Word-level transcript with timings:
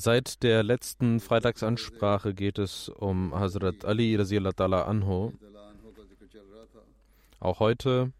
Seit 0.00 0.44
der 0.44 0.62
letzten 0.62 1.18
Freitagsansprache 1.18 2.32
geht 2.32 2.60
es 2.60 2.88
um 2.88 3.34
Hazrat 3.34 3.84
Ali 3.84 4.14
ta'ala 4.14 4.82
anhu. 4.82 5.32
Auch 7.40 7.58
heute 7.58 8.12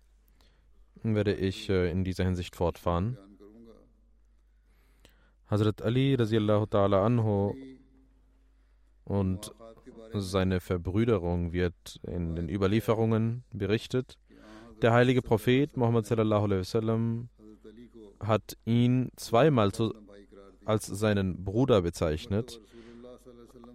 werde 1.04 1.34
ich 1.34 1.70
in 1.70 2.02
dieser 2.02 2.24
Hinsicht 2.24 2.56
fortfahren. 2.56 3.16
Hazrat 5.46 5.80
Ali 5.82 6.16
ta'ala 6.16 7.06
anhu 7.06 7.54
und 9.04 9.52
seine 10.14 10.58
Verbrüderung 10.58 11.52
wird 11.52 12.00
in 12.02 12.34
den 12.34 12.48
Überlieferungen 12.48 13.44
berichtet. 13.52 14.18
Der 14.82 14.92
heilige 14.92 15.22
Prophet 15.22 15.76
Muhammad 15.76 16.06
sallallahu 16.06 16.44
alaihi 16.44 16.60
wasallam 16.60 17.28
hat 18.18 18.56
ihn 18.64 19.10
zweimal 19.14 19.70
zu, 19.70 19.94
als 20.68 20.86
seinen 20.86 21.44
Bruder 21.44 21.82
bezeichnet. 21.82 22.60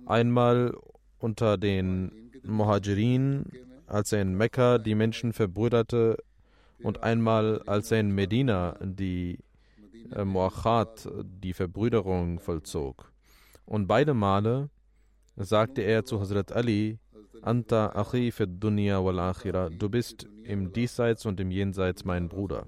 Einmal 0.05 0.75
unter 1.17 1.58
den 1.58 2.31
Muhajirin, 2.44 3.45
als 3.88 4.11
er 4.11 4.22
in 4.22 4.35
Mekka 4.35 4.77
die 4.77 4.95
Menschen 4.95 5.33
verbrüderte, 5.33 6.17
und 6.83 7.02
einmal 7.02 7.61
als 7.66 7.91
er 7.91 8.01
in 8.01 8.12
Medina 8.12 8.78
die 8.81 9.40
äh, 10.12 10.25
Muachat, 10.25 11.09
die 11.23 11.53
Verbrüderung 11.53 12.40
vollzog. 12.40 13.12
Und 13.66 13.88
beide 13.88 14.13
Male 14.13 14.69
sagte 15.38 15.81
er 15.81 16.03
zu 16.03 16.19
Hazrat 16.19 16.51
Ali, 16.51 17.00
Anta 17.41 17.88
achi 17.96 18.31
fi 18.31 18.46
dunya 18.47 19.03
wal 19.03 19.19
akhira, 19.19 19.69
du 19.69 19.90
bist 19.90 20.28
im 20.44 20.73
Diesseits 20.73 21.25
und 21.25 21.40
im 21.40 21.51
Jenseits 21.51 22.06
mein 22.06 22.29
Bruder. 22.29 22.67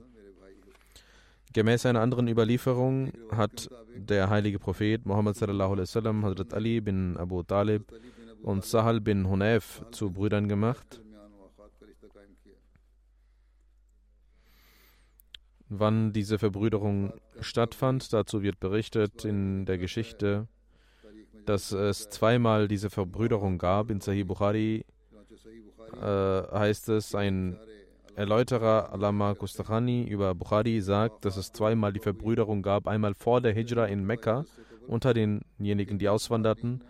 Gemäß 1.55 1.85
einer 1.85 2.01
anderen 2.01 2.27
Überlieferung 2.27 3.13
hat 3.31 3.69
der 3.95 4.29
heilige 4.29 4.59
Prophet 4.59 5.05
Muhammad 5.05 5.37
sallallahu 5.37 5.71
alaihi 5.71 5.87
wasallam 5.87 6.25
Hazrat 6.25 6.53
Ali 6.53 6.81
bin 6.81 7.15
Abu 7.15 7.43
Talib 7.43 7.93
und 8.43 8.65
Sahal 8.65 8.99
bin 8.99 9.29
Hunayf 9.29 9.81
zu 9.91 10.11
Brüdern 10.11 10.49
gemacht. 10.49 10.99
Wann 15.69 16.11
diese 16.11 16.39
Verbrüderung 16.39 17.13
stattfand, 17.39 18.11
dazu 18.11 18.43
wird 18.43 18.59
berichtet 18.59 19.23
in 19.23 19.65
der 19.65 19.77
Geschichte, 19.77 20.49
dass 21.45 21.71
es 21.71 22.09
zweimal 22.09 22.67
diese 22.67 22.89
Verbrüderung 22.89 23.59
gab. 23.59 23.91
In 23.91 24.01
Sahih 24.01 24.25
Bukhari 24.25 24.83
äh, 26.01 26.03
heißt 26.03 26.89
es, 26.89 27.15
ein 27.15 27.57
Erläuterer 28.15 28.93
Alama 28.93 29.33
Kustachani 29.35 30.03
über 30.03 30.33
Bukhari 30.35 30.79
sagt, 30.79 31.25
dass 31.25 31.35
es 31.35 31.51
zweimal 31.51 31.91
die 31.91 31.99
Verbrüderung 31.99 32.61
gab. 32.61 32.87
Einmal 32.87 33.13
vor 33.13 33.41
der 33.41 33.53
Hijra 33.53 33.87
in 33.87 34.05
Mekka 34.05 34.45
unter 34.87 35.13
denjenigen, 35.13 35.99
die 35.99 36.07
auswanderten, 36.07 36.81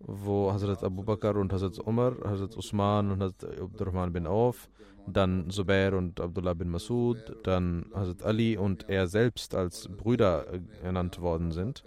wo 0.00 0.52
Hazrat 0.52 0.84
Abu 0.84 1.02
Bakr 1.02 1.36
und 1.36 1.50
Hazrat 1.52 1.78
Umar, 1.78 2.16
Hazrat 2.24 2.56
Usman 2.58 3.10
und 3.10 3.22
Hazrat 3.22 3.58
Abdurrahman 3.58 4.12
bin 4.12 4.26
Auf, 4.26 4.68
dann 5.06 5.48
Zubair 5.48 5.94
und 5.94 6.20
Abdullah 6.20 6.52
bin 6.52 6.68
Masud, 6.68 7.16
dann 7.44 7.86
Hazrat 7.94 8.22
Ali 8.22 8.58
und 8.58 8.86
er 8.90 9.06
selbst 9.06 9.54
als 9.54 9.88
Brüder 9.88 10.46
ernannt 10.82 11.22
worden 11.22 11.52
sind. 11.52 11.84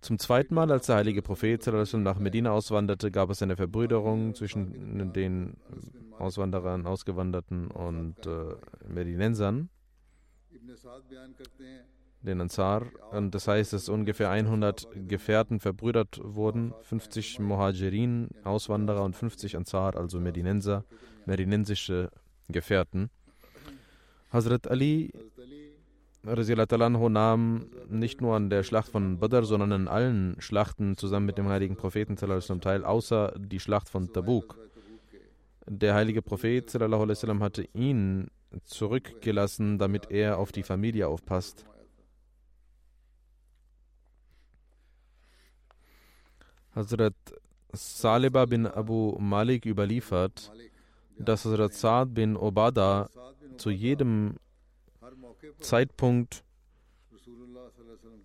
Zum 0.00 0.18
zweiten 0.18 0.54
Mal, 0.54 0.72
als 0.72 0.86
der 0.86 0.96
heilige 0.96 1.20
Prophet 1.20 1.66
nach 1.66 2.18
Medina 2.18 2.52
auswanderte, 2.52 3.10
gab 3.10 3.28
es 3.30 3.42
eine 3.42 3.56
Verbrüderung 3.56 4.34
zwischen 4.34 5.12
den 5.12 5.56
Auswanderern, 6.18 6.86
Ausgewanderten 6.86 7.68
und 7.68 8.26
äh, 8.26 8.54
Medinensern, 8.88 9.68
den 12.22 12.40
Ansar. 12.40 12.86
Und 13.12 13.34
das 13.34 13.48
heißt, 13.48 13.72
dass 13.72 13.88
ungefähr 13.88 14.30
100 14.30 14.88
Gefährten 15.08 15.60
verbrüdert 15.60 16.20
wurden, 16.22 16.74
50 16.82 17.38
Muhajirin, 17.38 18.28
Auswanderer 18.44 19.04
und 19.04 19.16
50 19.16 19.56
Ansar, 19.56 19.96
also 19.96 20.20
Medinenser, 20.20 20.84
medinensische 21.26 22.10
Gefährten. 22.48 23.10
Hazrat 24.32 24.68
Ali 24.68 25.12
Anhu 26.22 27.08
nahm 27.08 27.66
nicht 27.88 28.20
nur 28.20 28.36
an 28.36 28.50
der 28.50 28.62
Schlacht 28.62 28.90
von 28.90 29.18
Badr, 29.18 29.44
sondern 29.44 29.72
an 29.72 29.88
allen 29.88 30.36
Schlachten 30.40 30.96
zusammen 30.96 31.26
mit 31.26 31.38
dem 31.38 31.48
heiligen 31.48 31.76
Propheten 31.76 32.16
teil, 32.16 32.84
außer 32.84 33.34
die 33.38 33.60
Schlacht 33.60 33.88
von 33.88 34.12
Tabuk. 34.12 34.58
Der 35.66 35.94
heilige 35.94 36.20
Prophet 36.20 36.72
hatte 36.74 37.68
ihn 37.74 38.28
zurückgelassen, 38.64 39.78
damit 39.78 40.10
er 40.10 40.38
auf 40.38 40.52
die 40.52 40.62
Familie 40.62 41.08
aufpasst. 41.08 41.64
Hazrat 46.74 47.14
Saliba 47.72 48.46
bin 48.46 48.66
Abu 48.66 49.16
Malik 49.18 49.64
überliefert, 49.64 50.52
dass 51.18 51.44
Hazrat 51.44 51.72
Saad 51.72 52.14
bin 52.14 52.36
Obada 52.36 53.08
zu 53.56 53.70
jedem 53.70 54.36
Zeitpunkt 55.60 56.44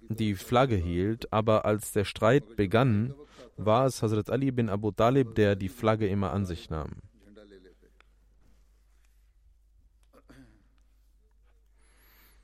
die 0.10 0.36
Flagge 0.36 0.76
hielt, 0.76 1.32
aber 1.34 1.66
als 1.66 1.92
der 1.92 2.06
Streit 2.06 2.56
begann, 2.56 3.14
war 3.58 3.86
es 3.86 4.02
Hazrat 4.02 4.30
Ali 4.30 4.52
bin 4.52 4.70
Abu 4.70 4.92
Talib, 4.92 5.36
der 5.36 5.56
die 5.56 5.70
Flagge 5.70 6.08
immer 6.08 6.32
an 6.32 6.46
sich 6.46 6.70
nahm. 6.70 7.02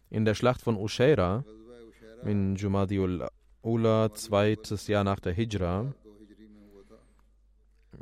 In 0.10 0.26
der 0.26 0.36
Schlacht 0.36 0.62
von 0.62 0.76
Ushaira 0.76 1.46
in 2.24 2.56
Jumadiul 2.56 3.28
Ula, 3.64 4.14
zweites 4.14 4.88
Jahr 4.88 5.04
nach 5.04 5.20
der 5.20 5.34
Hijra, 5.34 5.94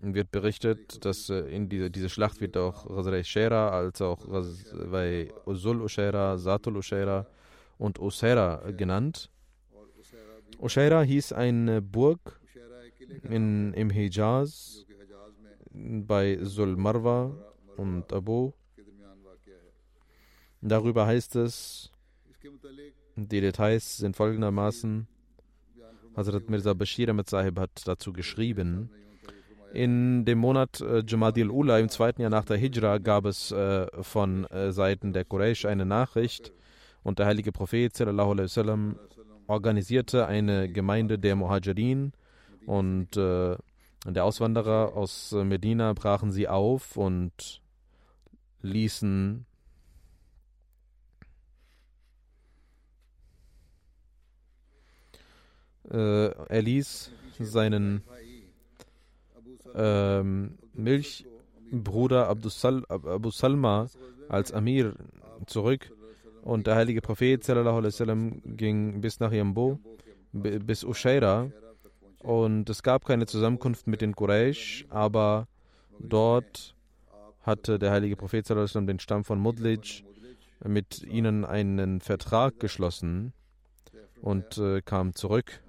wird 0.02 0.32
berichtet, 0.32 1.04
dass 1.04 1.30
äh, 1.30 1.40
in 1.50 1.70
diese, 1.70 1.90
diese 1.90 2.10
Schlacht 2.10 2.42
wird 2.42 2.58
auch 2.58 2.88
Ghazal 2.88 3.24
Shera 3.24 3.70
als 3.70 4.02
auch 4.02 4.26
bei 4.92 5.32
Usul 5.46 5.82
Ushaira, 5.82 6.38
Satul 6.38 6.78
Ushaira 6.78 7.26
und 7.78 8.00
Ushaira 8.00 8.72
genannt. 8.72 9.30
Ushaira 10.60 11.02
hieß 11.02 11.34
eine 11.34 11.82
Burg 11.82 12.40
in, 13.24 13.74
im 13.74 13.90
Hijaz 13.90 14.86
bei 15.72 16.38
Zul 16.44 16.76
Marwa 16.76 17.32
und 17.78 18.12
Abu. 18.12 18.52
Darüber 20.62 21.06
heißt 21.06 21.38
es, 21.38 21.92
die 23.16 23.42
Details 23.42 23.98
sind 23.98 24.16
folgendermaßen, 24.16 25.08
Hazrat 26.16 26.50
Mirza 26.50 26.74
Bashir 26.74 27.10
Ahmed 27.10 27.30
Sahib 27.30 27.60
hat 27.60 27.88
dazu 27.88 28.12
geschrieben, 28.12 28.90
In 29.74 30.26
dem 30.26 30.40
Monat 30.40 30.82
äh, 30.82 31.04
Jamadil 31.06 31.50
Ula, 31.50 31.78
im 31.78 31.90
zweiten 31.90 32.22
Jahr 32.22 32.32
nach 32.32 32.46
der 32.46 32.58
Hijra, 32.58 32.98
gab 32.98 33.26
es 33.26 33.52
äh, 33.52 33.86
von 34.02 34.46
äh, 34.46 34.72
Seiten 34.72 35.14
der 35.14 35.26
Quraysh 35.26 35.66
eine 35.66 35.86
Nachricht 35.86 36.52
und 37.04 37.20
der 37.20 37.28
heilige 37.28 37.52
Prophet 37.52 37.96
sallam, 37.96 38.98
organisierte 39.48 40.26
eine 40.26 40.72
Gemeinde 40.72 41.20
der 41.20 41.36
Muhajirin 41.36 42.14
und 42.66 43.16
äh, 43.16 43.56
der 44.06 44.24
Auswanderer 44.24 44.94
aus 44.96 45.32
Medina 45.34 45.94
brachen 45.94 46.32
sie 46.32 46.48
auf 46.48 46.98
und 46.98 47.62
ließen 48.62 49.46
äh, 55.92 56.28
er 56.28 56.62
ließ 56.62 57.12
seinen 57.40 58.04
ähm, 59.76 60.58
Milchbruder 60.74 62.28
Abu, 62.28 62.50
Sal 62.50 62.84
Abu 62.90 63.32
Salma 63.32 63.88
als 64.28 64.52
Amir 64.52 64.96
zurück. 65.46 65.92
Und 66.42 66.68
der 66.68 66.76
heilige 66.76 67.02
Prophet 67.02 67.44
sallam, 67.44 68.42
ging 68.46 69.02
bis 69.02 69.20
nach 69.20 69.32
Yambo, 69.32 69.80
bis 70.32 70.84
Ushaira. 70.84 71.52
Und 72.20 72.70
es 72.70 72.84
gab 72.84 73.06
keine 73.06 73.26
Zusammenkunft 73.26 73.88
mit 73.88 74.02
den 74.02 74.16
Quraysh, 74.16 74.86
aber 74.90 75.48
dort 76.00 76.76
hatte 77.42 77.80
der 77.80 77.92
heilige 77.92 78.16
Prophet 78.16 78.46
sallam, 78.46 78.88
den 78.88 79.00
Stamm 79.00 79.24
von 79.24 79.40
Mudlij 79.40 80.04
mit 80.66 81.04
ihnen 81.04 81.46
einen 81.46 82.02
Vertrag 82.02 82.60
geschlossen 82.60 83.34
und 84.22 84.58
äh, 84.58 84.82
kam 84.82 85.14
zurück 85.16 85.62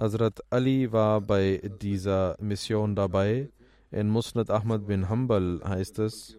Hazrat 0.00 0.40
Ali 0.48 0.90
war 0.92 1.20
bei 1.20 1.60
dieser 1.82 2.34
Mission 2.40 2.96
dabei. 2.96 3.50
In 3.90 4.08
Musnad 4.08 4.48
Ahmad 4.48 4.86
bin 4.86 5.10
Hanbal 5.10 5.60
heißt 5.62 5.98
es, 5.98 6.38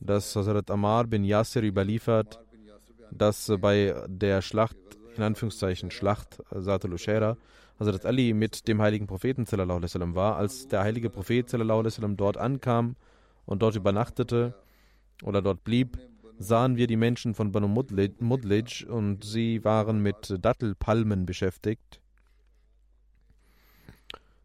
dass 0.00 0.34
Hazrat 0.34 0.68
Ammar 0.72 1.06
bin 1.06 1.22
Yasir 1.22 1.62
überliefert, 1.62 2.40
dass 3.12 3.52
bei 3.60 3.94
der 4.08 4.42
Schlacht, 4.42 4.76
in 5.16 5.22
Anführungszeichen 5.22 5.92
Schlacht 5.92 6.42
Satul 6.50 6.94
Ushera, 6.94 7.36
Hazrat 7.78 8.04
Ali 8.04 8.34
mit 8.34 8.66
dem 8.66 8.82
heiligen 8.82 9.06
Propheten 9.06 9.46
sallam, 9.46 10.16
war. 10.16 10.36
Als 10.36 10.66
der 10.66 10.80
heilige 10.80 11.10
Prophet 11.10 11.48
sallam, 11.48 12.16
dort 12.16 12.38
ankam 12.38 12.96
und 13.44 13.62
dort 13.62 13.76
übernachtete 13.76 14.52
oder 15.22 15.42
dort 15.42 15.62
blieb, 15.62 15.96
sahen 16.40 16.76
wir 16.76 16.88
die 16.88 16.96
Menschen 16.96 17.34
von 17.34 17.52
Banu 17.52 17.68
Mudlij 17.68 18.84
und 18.88 19.22
sie 19.22 19.62
waren 19.62 20.00
mit 20.02 20.34
Dattelpalmen 20.40 21.24
beschäftigt. 21.24 22.00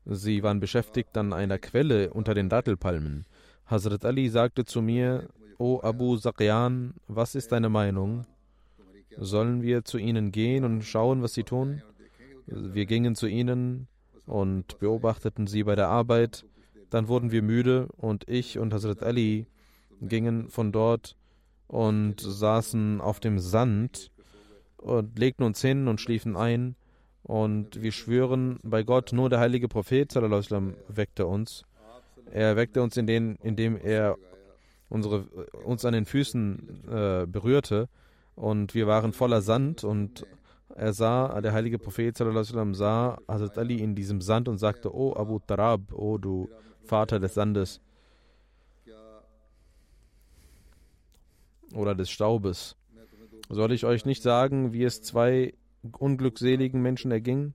Sie 0.05 0.43
waren 0.43 0.59
beschäftigt 0.59 1.15
an 1.17 1.33
einer 1.33 1.59
Quelle 1.59 2.11
unter 2.11 2.33
den 2.33 2.49
Dattelpalmen. 2.49 3.25
Hazrat 3.65 4.03
Ali 4.05 4.29
sagte 4.29 4.65
zu 4.65 4.81
mir, 4.81 5.29
O 5.57 5.79
Abu 5.81 6.17
Saqyan, 6.17 6.95
was 7.07 7.35
ist 7.35 7.51
deine 7.51 7.69
Meinung? 7.69 8.25
Sollen 9.17 9.61
wir 9.61 9.83
zu 9.83 9.97
ihnen 9.97 10.31
gehen 10.31 10.63
und 10.63 10.83
schauen, 10.83 11.21
was 11.21 11.33
sie 11.33 11.43
tun? 11.43 11.83
Wir 12.47 12.85
gingen 12.85 13.15
zu 13.15 13.27
ihnen 13.27 13.87
und 14.25 14.79
beobachteten 14.79 15.45
sie 15.47 15.63
bei 15.63 15.75
der 15.75 15.89
Arbeit. 15.89 16.45
Dann 16.89 17.07
wurden 17.07 17.31
wir 17.31 17.41
müde 17.43 17.87
und 17.97 18.27
ich 18.27 18.57
und 18.57 18.73
Hazrat 18.73 19.03
Ali 19.03 19.45
gingen 20.01 20.49
von 20.49 20.71
dort 20.71 21.15
und 21.67 22.19
saßen 22.19 22.99
auf 22.99 23.19
dem 23.19 23.39
Sand 23.39 24.11
und 24.77 25.17
legten 25.17 25.43
uns 25.43 25.61
hin 25.61 25.87
und 25.87 26.01
schliefen 26.01 26.35
ein. 26.35 26.75
Und 27.23 27.81
wir 27.81 27.91
schwören 27.91 28.59
bei 28.63 28.83
Gott, 28.83 29.13
nur 29.13 29.29
der 29.29 29.39
heilige 29.39 29.67
Prophet 29.67 30.11
sallam, 30.11 30.75
weckte 30.87 31.27
uns. 31.27 31.63
Er 32.31 32.55
weckte 32.55 32.81
uns, 32.81 32.97
indem, 32.97 33.37
indem 33.43 33.77
er 33.77 34.17
unsere, 34.89 35.25
uns 35.63 35.85
an 35.85 35.93
den 35.93 36.05
Füßen 36.05 36.83
äh, 36.89 37.25
berührte. 37.27 37.89
Und 38.35 38.73
wir 38.73 38.87
waren 38.87 39.13
voller 39.13 39.41
Sand. 39.41 39.83
Und 39.83 40.25
er 40.75 40.93
sah, 40.93 41.41
der 41.41 41.53
heilige 41.53 41.77
Prophet 41.77 42.17
sallam, 42.17 42.73
sah 42.73 43.17
Hazrat 43.27 43.57
Ali 43.57 43.79
in 43.79 43.95
diesem 43.95 44.21
Sand 44.21 44.47
und 44.47 44.57
sagte: 44.57 44.93
O 44.93 45.15
Abu 45.15 45.39
Tarab, 45.39 45.93
o 45.93 46.17
du 46.17 46.49
Vater 46.83 47.19
des 47.19 47.33
Sandes 47.35 47.81
oder 51.73 51.95
des 51.95 52.09
Staubes. 52.09 52.75
Soll 53.49 53.71
ich 53.71 53.85
euch 53.85 54.05
nicht 54.05 54.23
sagen, 54.23 54.73
wie 54.73 54.83
es 54.83 55.01
zwei 55.01 55.53
unglückseligen 55.97 56.81
Menschen 56.81 57.11
erging. 57.11 57.53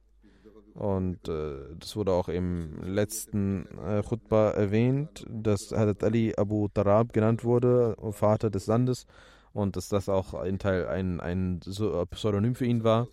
Und 0.74 1.26
äh, 1.28 1.74
das 1.78 1.96
wurde 1.96 2.12
auch 2.12 2.28
im 2.28 2.82
letzten 2.82 3.66
äh, 3.78 4.02
Khutbah 4.02 4.50
erwähnt, 4.50 5.24
dass 5.28 5.72
Hadrat 5.72 6.04
Ali 6.04 6.34
Abu 6.36 6.68
Tarab 6.68 7.14
genannt 7.14 7.44
wurde, 7.44 7.96
Vater 8.10 8.50
des 8.50 8.66
Sandes, 8.66 9.06
und 9.54 9.76
dass 9.76 9.88
das 9.88 10.10
auch 10.10 10.34
ein 10.34 10.58
Teil 10.58 10.86
ein, 10.86 11.20
ein 11.20 11.60
Pseudonym 12.10 12.54
für 12.54 12.66
ihn 12.66 12.84
war. 12.84 13.08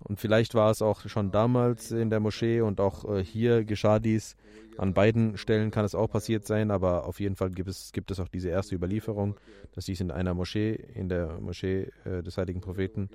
Und 0.00 0.20
vielleicht 0.20 0.54
war 0.54 0.70
es 0.70 0.82
auch 0.82 1.08
schon 1.08 1.30
damals 1.30 1.90
in 1.90 2.10
der 2.10 2.20
Moschee 2.20 2.60
und 2.60 2.80
auch 2.80 3.04
äh, 3.10 3.24
hier 3.24 3.64
geschah 3.64 3.98
dies. 3.98 4.36
An 4.76 4.92
beiden 4.92 5.38
Stellen 5.38 5.70
kann 5.70 5.86
es 5.86 5.94
auch 5.94 6.10
passiert 6.10 6.46
sein, 6.46 6.70
aber 6.70 7.06
auf 7.06 7.18
jeden 7.18 7.36
Fall 7.36 7.50
gibt 7.50 7.70
es, 7.70 7.92
gibt 7.92 8.10
es 8.10 8.20
auch 8.20 8.28
diese 8.28 8.50
erste 8.50 8.74
Überlieferung, 8.74 9.36
dass 9.72 9.86
dies 9.86 10.00
in 10.00 10.10
einer 10.10 10.34
Moschee, 10.34 10.74
in 10.94 11.08
der 11.08 11.40
Moschee 11.40 11.88
äh, 12.04 12.22
des 12.22 12.36
heiligen 12.36 12.60
Propheten, 12.60 13.08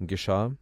geschah. 0.00 0.52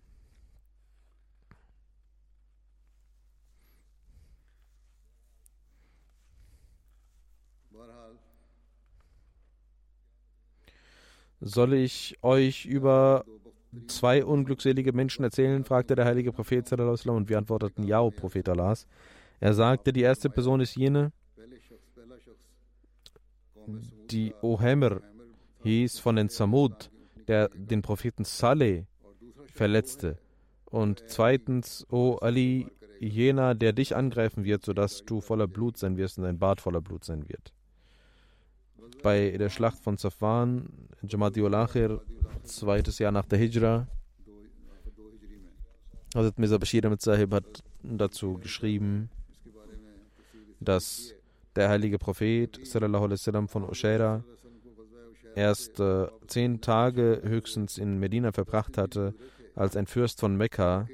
Soll 11.45 11.75
ich 11.75 12.17
euch 12.23 12.67
über 12.67 13.25
zwei 13.89 14.25
unglückselige 14.25 14.93
Menschen 14.93 15.25
erzählen? 15.25 15.65
fragte 15.65 15.97
der 15.97 16.05
heilige 16.05 16.33
Prophet 16.33 16.71
und 16.73 17.29
wir 17.29 17.39
antworteten 17.39 17.83
ja, 17.83 18.01
o 18.01 18.13
Prophet 18.13 18.49
Allahs. 18.49 18.87
Er 19.41 19.53
sagte, 19.53 19.93
die 19.93 20.03
erste 20.03 20.31
Person 20.31 20.61
ist 20.61 20.77
jene, 20.77 21.11
die 24.11 24.35
Ohemer 24.41 25.01
hieß 25.65 25.99
von 25.99 26.15
den 26.15 26.29
Samud, 26.29 26.91
der 27.27 27.49
den 27.49 27.83
Propheten 27.83 28.25
Saleh 28.25 28.87
verletzte. 29.53 30.19
Und 30.67 31.05
zweitens, 31.07 31.87
O 31.91 32.17
Ali, 32.17 32.67
jener, 32.99 33.55
der 33.55 33.73
dich 33.73 33.95
angreifen 33.95 34.45
wird, 34.45 34.65
sodass 34.65 35.05
du 35.05 35.21
voller 35.21 35.47
Blut 35.47 35.77
sein 35.77 35.97
wirst 35.97 36.19
und 36.19 36.25
dein 36.25 36.39
Bart 36.39 36.61
voller 36.61 36.81
Blut 36.81 37.05
sein 37.05 37.29
wird. 37.29 37.53
Bei 39.03 39.31
der 39.37 39.49
Schlacht 39.49 39.79
von 39.79 39.97
Safwan, 39.97 40.69
Jamati 41.03 41.43
ul-Akhir, 41.43 42.01
zweites 42.45 42.99
Jahr 42.99 43.13
nach 43.13 43.27
der 43.27 43.39
Hijra, 43.39 43.87
Hazrat 46.15 46.39
Mirza 46.39 46.59
Bashir 46.59 46.85
Ahmed 46.85 47.01
Sahib 47.01 47.33
hat 47.33 47.65
dazu 47.83 48.35
geschrieben, 48.35 49.09
dass 50.61 51.15
der 51.57 51.71
heilige 51.71 51.99
Prophet 51.99 52.61
sallallahu 52.65 53.05
alaihi 53.05 53.19
wasallam 53.19 53.49
von 53.49 53.65
Ushaira 53.65 54.23
erst 55.35 55.81
äh, 55.81 56.09
zehn 56.27 56.61
Tage 56.61 57.23
höchstens 57.25 57.79
in 57.79 57.99
Medina 57.99 58.31
verbracht 58.31 58.77
hatte 58.77 59.15
als 59.55 59.77
ein 59.77 59.87
Fürst 59.87 60.21
von 60.21 60.37
Mekka, 60.37 60.89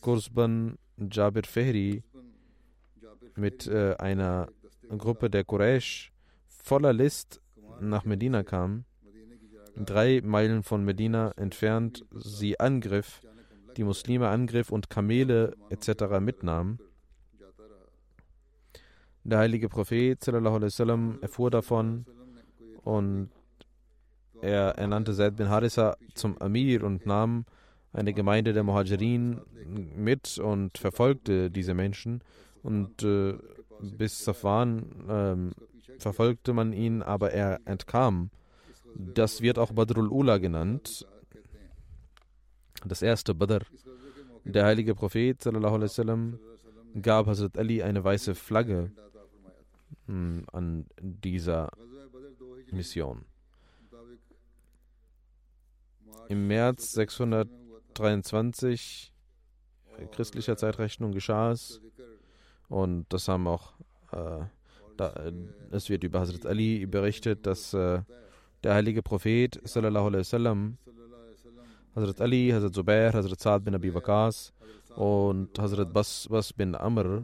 Kursban 0.00 0.76
Jabir 0.96 1.44
Fehri, 1.44 2.02
mit 3.36 3.66
äh, 3.66 3.94
einer 3.98 4.48
Gruppe 4.96 5.30
der 5.30 5.44
Quraysh 5.44 6.12
voller 6.46 6.92
List 6.92 7.40
nach 7.80 8.04
Medina 8.04 8.42
kam, 8.42 8.84
drei 9.76 10.20
Meilen 10.24 10.62
von 10.62 10.84
Medina 10.84 11.32
entfernt, 11.36 12.04
sie 12.14 12.58
angriff, 12.60 13.22
die 13.76 13.84
Muslime 13.84 14.28
angriff 14.28 14.70
und 14.70 14.88
Kamele 14.88 15.56
etc. 15.70 16.20
mitnahm. 16.20 16.78
Der 19.24 19.38
heilige 19.38 19.68
Prophet 19.68 20.22
sallam, 20.22 21.18
erfuhr 21.22 21.50
davon 21.50 22.04
und 22.82 23.30
er 24.42 24.76
ernannte 24.76 25.14
Zaid 25.14 25.36
bin 25.36 25.48
Harissa 25.48 25.96
zum 26.14 26.36
Amir 26.38 26.84
und 26.84 27.06
nahm 27.06 27.46
eine 27.94 28.12
Gemeinde 28.12 28.52
der 28.52 28.64
Muhajirin 28.64 29.40
mit 29.96 30.38
und 30.38 30.76
verfolgte 30.76 31.50
diese 31.50 31.74
Menschen. 31.74 32.22
Und 32.62 33.02
äh, 33.02 33.34
bis 33.80 34.24
Safwan 34.24 35.54
äh, 35.56 36.00
verfolgte 36.00 36.52
man 36.52 36.72
ihn, 36.72 37.02
aber 37.02 37.32
er 37.32 37.60
entkam. 37.64 38.30
Das 38.96 39.40
wird 39.40 39.58
auch 39.58 39.72
Badrul 39.72 40.08
Ula 40.08 40.38
genannt. 40.38 41.06
Das 42.84 43.02
erste 43.02 43.34
Badr. 43.34 43.64
Der 44.44 44.66
heilige 44.66 44.94
Prophet 44.94 45.40
sallam, 45.40 46.38
gab 47.00 47.26
Hazrat 47.26 47.56
Ali 47.56 47.82
eine 47.82 48.04
weiße 48.04 48.34
Flagge 48.34 48.90
mh, 50.06 50.14
hm, 50.14 50.44
an 50.52 50.86
dieser 51.00 51.70
Mission. 52.70 53.24
Im 56.28 56.46
März 56.46 56.92
600 56.92 57.48
23 57.94 59.12
christlicher 60.12 60.56
Zeitrechnung 60.56 61.12
geschah 61.12 61.52
es. 61.52 61.80
Und 62.68 63.06
das 63.10 63.28
haben 63.28 63.46
auch, 63.46 63.72
äh, 64.12 64.44
da, 64.96 65.08
äh, 65.10 65.32
es 65.70 65.88
wird 65.88 66.04
über 66.04 66.20
Hazrat 66.20 66.46
Ali 66.46 66.86
berichtet, 66.86 67.46
dass 67.46 67.74
äh, 67.74 68.02
der 68.62 68.74
heilige 68.74 69.02
Prophet, 69.02 69.60
sallallahu 69.64 70.06
alaihi 70.06 70.20
wasallam, 70.20 70.78
Hazrat 71.94 72.20
Ali, 72.20 72.50
Hazrat 72.50 72.74
Zubair, 72.74 73.12
Hazrat 73.12 73.40
Saad 73.40 73.64
bin 73.64 73.74
Abi 73.74 73.94
Waqas 73.94 74.52
und 74.96 75.56
Hazrat 75.58 75.92
Bas, 75.92 76.26
Bas 76.28 76.52
bin 76.52 76.74
Amr 76.74 77.22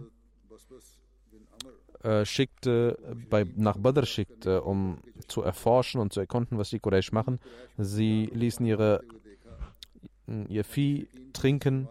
äh, 2.02 2.24
schickte, 2.24 2.98
bei, 3.28 3.46
nach 3.56 3.76
Badr 3.76 4.06
schickte, 4.06 4.62
um 4.62 4.98
zu 5.28 5.42
erforschen 5.42 6.00
und 6.00 6.12
zu 6.12 6.20
erkunden, 6.20 6.58
was 6.58 6.70
die 6.70 6.78
Quraysh 6.78 7.12
machen. 7.12 7.40
Sie 7.76 8.30
ließen 8.32 8.64
ihre, 8.64 9.02
ihr 10.48 10.64
Vieh 10.64 11.08
trinken 11.32 11.88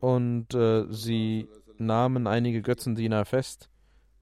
und 0.00 0.54
äh, 0.54 0.86
sie 0.90 1.48
nahmen 1.78 2.26
einige 2.26 2.62
Götzendiener 2.62 3.24
fest 3.24 3.68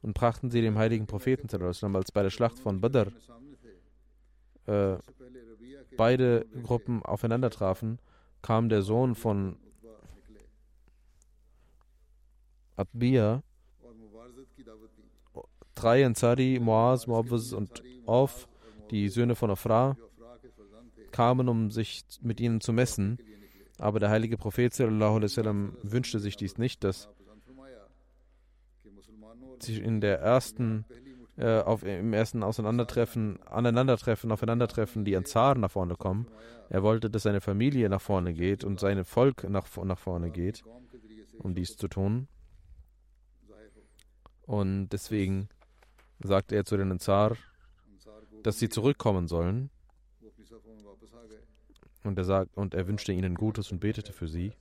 und 0.02 0.14
brachten 0.14 0.50
sie 0.50 0.62
dem 0.62 0.78
heiligen 0.78 1.06
Propheten, 1.06 1.48
als 1.62 2.12
bei 2.12 2.22
der 2.22 2.30
Schlacht 2.30 2.58
von 2.58 2.80
Badr 2.80 3.12
äh, 4.66 4.96
beide 5.96 6.46
Gruppen 6.62 7.02
aufeinander 7.02 7.50
trafen, 7.50 7.98
kam 8.42 8.68
der 8.68 8.82
Sohn 8.82 9.14
von 9.14 9.56
Atbiya, 12.76 13.42
drei 15.74 16.06
Ansari, 16.06 16.58
Moaz, 16.60 17.06
Muawaz 17.06 17.52
und 17.52 17.82
Auf, 18.06 18.48
die 18.90 19.08
Söhne 19.08 19.34
von 19.34 19.50
Afra, 19.50 19.96
kamen, 21.10 21.48
um 21.48 21.70
sich 21.70 22.04
mit 22.22 22.40
ihnen 22.40 22.60
zu 22.60 22.72
messen. 22.72 23.18
Aber 23.80 23.98
der 23.98 24.10
heilige 24.10 24.36
Prophet 24.36 24.74
sallam, 24.74 25.74
wünschte 25.82 26.20
sich 26.20 26.36
dies 26.36 26.58
nicht, 26.58 26.84
dass 26.84 27.08
sich 29.58 29.80
in 29.80 30.02
der 30.02 30.20
ersten 30.20 30.84
äh, 31.38 31.60
auf, 31.60 31.82
im 31.82 32.12
ersten 32.12 32.42
Auseinandertreffen, 32.42 33.42
Aneinandertreffen, 33.46 34.30
Aufeinandertreffen 34.32 35.06
die 35.06 35.16
Ansaren 35.16 35.60
nach 35.60 35.70
vorne 35.70 35.96
kommen. 35.96 36.26
Er 36.68 36.82
wollte, 36.82 37.08
dass 37.08 37.22
seine 37.22 37.40
Familie 37.40 37.88
nach 37.88 38.02
vorne 38.02 38.34
geht 38.34 38.64
und 38.64 38.80
sein 38.80 39.02
Volk 39.04 39.48
nach, 39.48 39.66
nach 39.82 39.98
vorne 39.98 40.30
geht, 40.30 40.62
um 41.38 41.54
dies 41.54 41.78
zu 41.78 41.88
tun. 41.88 42.28
Und 44.42 44.90
deswegen 44.90 45.48
sagte 46.18 46.54
er 46.54 46.66
zu 46.66 46.76
den 46.76 46.90
Ansar, 46.90 47.36
dass 48.42 48.58
sie 48.58 48.68
zurückkommen 48.68 49.26
sollen. 49.26 49.70
Und 52.02 52.16
er, 52.16 52.24
sagt, 52.24 52.56
und 52.56 52.74
er 52.74 52.86
wünschte 52.88 53.12
ihnen 53.12 53.34
Gutes 53.34 53.70
und 53.72 53.80
betete 53.80 54.12
für 54.12 54.28
sie. 54.28 54.52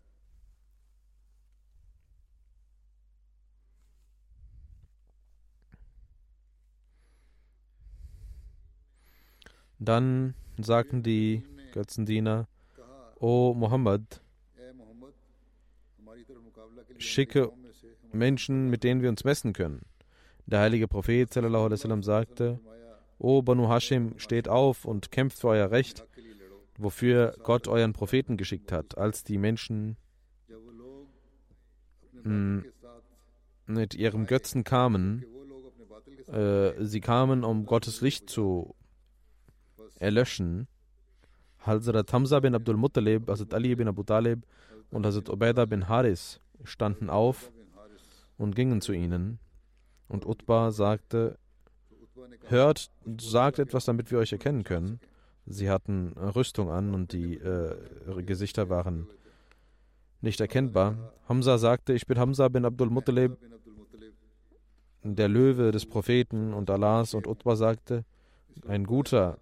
Dann 9.80 10.36
sagten 10.58 11.04
die 11.04 11.44
Götzendiener, 11.72 12.48
O 13.16 13.54
Muhammad, 13.54 14.22
schicke 16.98 17.52
Menschen, 18.12 18.70
mit 18.70 18.84
denen 18.84 19.02
wir 19.02 19.10
uns 19.10 19.24
messen 19.24 19.54
können. 19.54 19.86
Der 20.46 20.60
heilige 20.60 20.88
Prophet 20.88 21.32
sallam, 21.32 22.04
sagte, 22.04 22.60
O 23.20 23.42
Banu 23.42 23.70
Hashim, 23.70 24.18
steht 24.18 24.48
auf 24.50 24.84
und 24.84 25.12
kämpft 25.12 25.40
für 25.40 25.50
euer 25.50 25.72
Recht, 25.72 26.06
wofür 26.80 27.36
Gott 27.44 27.68
euren 27.68 27.94
Propheten 27.94 28.38
geschickt 28.38 28.72
hat, 28.72 28.98
als 28.98 29.24
die 29.24 29.38
Menschen 29.38 29.98
hm, 32.24 32.66
mit 33.66 33.94
ihrem 33.96 34.26
Götzen 34.26 34.64
kamen. 34.64 35.26
Äh, 36.28 36.74
sie 36.84 37.02
kamen, 37.02 37.44
um 37.44 37.66
Gottes 37.66 38.02
Licht 38.02 38.30
zu 38.30 38.76
erlöschen. 40.00 40.68
Hazrat 41.60 42.14
Hamza 42.14 42.40
bin 42.40 42.56
Abdul 42.56 42.78
Muttalib, 42.78 43.28
Hazrat 43.28 43.54
Ali 43.54 43.76
bin 43.76 43.88
Abu 43.88 44.04
Talib 44.04 44.46
und 44.92 45.06
Hazrat 45.06 45.30
Ubaidah 45.30 45.66
bin 45.66 45.88
Haris 45.88 46.40
standen 46.64 47.10
auf 47.10 47.52
und 48.38 48.56
gingen 48.56 48.82
zu 48.82 48.94
ihnen. 48.94 49.40
Und 50.08 50.26
Utbah 50.26 50.72
sagte, 50.72 51.38
hört, 52.48 52.90
sagt 53.20 53.60
etwas, 53.60 53.86
damit 53.86 54.12
wir 54.12 54.18
euch 54.18 54.32
erkennen 54.32 54.64
können. 54.64 55.00
Sie 55.50 55.70
hatten 55.70 56.14
Rüstung 56.14 56.70
an 56.70 56.94
und 56.94 57.12
die 57.12 57.36
äh, 57.36 57.76
Gesichter 58.24 58.70
waren 58.70 59.08
nicht 60.22 60.40
erkennbar. 60.40 61.14
Hamza 61.28 61.58
sagte, 61.58 61.94
ich 61.94 62.06
bin 62.06 62.20
Hamza 62.20 62.48
bin 62.50 62.66
Abdul 62.66 62.90
Muttalib, 62.92 63.36
der 65.04 65.28
Löwe 65.28 65.72
des 65.72 65.88
Propheten 65.88 66.54
und 66.54 66.70
Allahs. 66.70 67.16
Und 67.16 67.26
Utbah 67.26 67.56
sagte, 67.56 68.06
ein 68.68 68.86
guter 68.86 69.40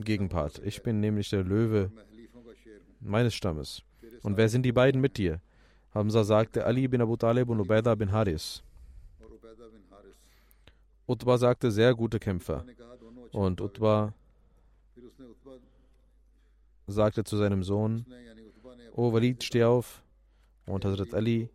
Gegenpart. 0.00 0.60
Ich 0.64 0.82
bin 0.82 0.98
nämlich 0.98 1.30
der 1.30 1.44
Löwe 1.44 1.90
meines 3.00 3.34
Stammes. 3.34 3.82
Und 4.22 4.36
wer 4.36 4.48
sind 4.48 4.62
die 4.64 4.72
beiden 4.72 5.00
mit 5.00 5.18
dir? 5.18 5.40
Hamza 5.94 6.24
sagte 6.24 6.66
Ali 6.66 6.88
bin 6.88 7.00
Abu 7.00 7.16
Talib 7.16 7.48
und 7.48 7.60
Ubaidah 7.60 7.94
bin 7.94 8.10
Haris. 8.10 8.64
Utbah 11.06 11.38
sagte 11.38 11.70
sehr 11.70 11.94
gute 11.94 12.18
Kämpfer. 12.18 12.64
Und 13.30 13.60
Utbah 13.60 14.14
sagte 16.86 17.24
zu 17.24 17.36
seinem 17.36 17.62
Sohn, 17.62 18.06
O 18.92 19.12
Walid, 19.12 19.42
steh 19.42 19.64
auf. 19.64 20.02
Und 20.66 20.84
Hazrat 20.84 21.12
Ali 21.12 21.50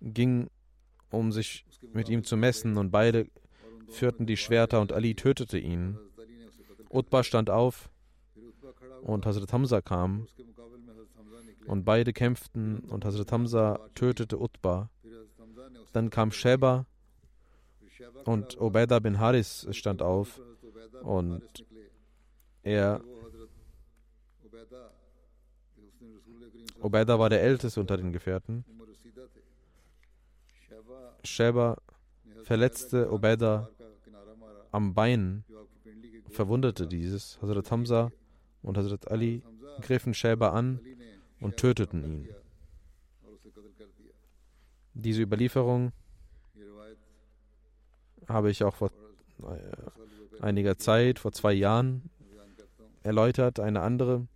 ging, 0.00 0.48
um 1.10 1.32
sich 1.32 1.64
mit 1.92 2.08
ihm 2.08 2.24
zu 2.24 2.36
messen, 2.36 2.76
und 2.76 2.90
beide 2.90 3.26
führten 3.88 4.26
die 4.26 4.36
Schwerter 4.36 4.80
und 4.80 4.92
Ali 4.92 5.14
tötete 5.14 5.58
ihn. 5.58 5.98
Utbah 6.90 7.24
stand 7.24 7.50
auf 7.50 7.90
und 9.02 9.26
Hazrat 9.26 9.52
Hamza 9.52 9.80
kam 9.80 10.28
und 11.66 11.84
beide 11.84 12.12
kämpften 12.12 12.80
und 12.80 13.04
Hazrat 13.04 13.32
Hamza 13.32 13.80
tötete 13.94 14.38
Utbah. 14.40 14.90
Dann 15.92 16.10
kam 16.10 16.30
Sheba 16.30 16.86
und 18.24 18.60
Ubaidah 18.60 19.00
bin 19.00 19.18
Haris 19.18 19.66
stand 19.72 20.02
auf 20.02 20.40
und 21.02 21.42
er 22.62 23.00
Ubaidah 26.82 27.18
war 27.18 27.30
der 27.30 27.42
Älteste 27.42 27.80
unter 27.80 27.96
den 27.96 28.12
Gefährten. 28.12 28.64
Sheba 31.22 31.78
verletzte 32.42 33.10
Ubaidah 33.10 33.70
am 34.70 34.92
Bein, 34.92 35.44
verwundete 36.28 36.86
dieses. 36.86 37.40
Hazrat 37.40 37.70
Hamza 37.70 38.12
und 38.62 38.76
Hazrat 38.76 39.10
Ali 39.10 39.42
griffen 39.80 40.12
Sheba 40.12 40.50
an 40.50 40.80
und 41.40 41.56
töteten 41.56 42.04
ihn. 42.04 42.28
Diese 44.92 45.22
Überlieferung 45.22 45.92
habe 48.28 48.50
ich 48.50 48.64
auch 48.64 48.74
vor 48.74 48.90
äh, 49.42 50.42
einiger 50.42 50.78
Zeit, 50.78 51.18
vor 51.18 51.32
zwei 51.32 51.52
Jahren, 51.52 52.10
erläutert. 53.02 53.60
Eine 53.60 53.82
andere, 53.82 54.26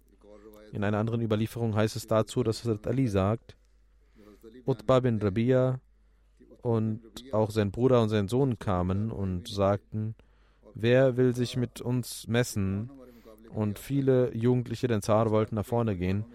in 0.72 0.84
einer 0.84 0.98
anderen 0.98 1.20
Überlieferung 1.20 1.74
heißt 1.74 1.96
es 1.96 2.06
dazu, 2.06 2.42
dass 2.42 2.60
Hazrat 2.60 2.86
Ali 2.86 3.08
sagt, 3.08 3.56
Utbah 4.66 5.00
bin 5.00 5.20
Rabia 5.20 5.80
und 6.62 7.00
auch 7.32 7.50
sein 7.50 7.70
Bruder 7.70 8.02
und 8.02 8.10
sein 8.10 8.28
Sohn 8.28 8.58
kamen 8.58 9.10
und 9.10 9.48
sagten, 9.48 10.14
wer 10.74 11.16
will 11.16 11.34
sich 11.34 11.56
mit 11.56 11.80
uns 11.80 12.26
messen? 12.28 12.90
Und 13.50 13.78
viele 13.78 14.34
Jugendliche 14.36 14.88
den 14.88 15.00
Zar 15.00 15.30
wollten 15.30 15.54
nach 15.54 15.64
vorne 15.64 15.96
gehen. 15.96 16.26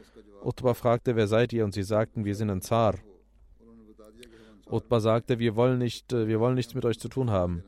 Utbah 0.43 0.74
fragte, 0.74 1.15
wer 1.15 1.27
seid 1.27 1.53
ihr? 1.53 1.63
Und 1.63 1.74
sie 1.74 1.83
sagten, 1.83 2.25
wir 2.25 2.36
sind 2.36 2.50
ein 2.50 2.62
Zar. 2.62 2.95
Utbah 4.70 5.00
sagte, 5.00 5.39
wir 5.39 5.55
wollen, 5.55 5.79
nicht, 5.79 6.13
äh, 6.13 6.27
wir 6.27 6.39
wollen 6.39 6.55
nichts 6.55 6.74
mit 6.74 6.86
euch 6.86 7.00
zu 7.00 7.10
tun 7.10 7.29
haben. 7.29 7.63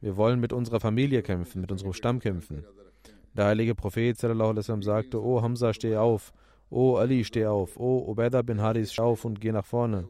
Wir 0.00 0.16
wollen 0.16 0.40
mit 0.40 0.52
unserer 0.52 0.80
Familie 0.80 1.22
kämpfen, 1.22 1.60
mit 1.60 1.72
unserem 1.72 1.92
Stamm 1.92 2.20
kämpfen. 2.20 2.64
Der 3.34 3.46
heilige 3.46 3.74
Prophet 3.74 4.16
sallam, 4.16 4.82
sagte, 4.82 5.22
O 5.22 5.42
Hamza, 5.42 5.72
steh 5.72 5.96
auf. 5.96 6.32
O 6.70 6.96
Ali, 6.96 7.24
steh 7.24 7.46
auf. 7.46 7.78
O 7.78 8.10
Ubaidah 8.10 8.42
bin 8.42 8.60
Haris, 8.60 8.92
steh 8.92 9.02
auf 9.02 9.24
und 9.24 9.40
geh 9.40 9.52
nach 9.52 9.66
vorne. 9.66 10.08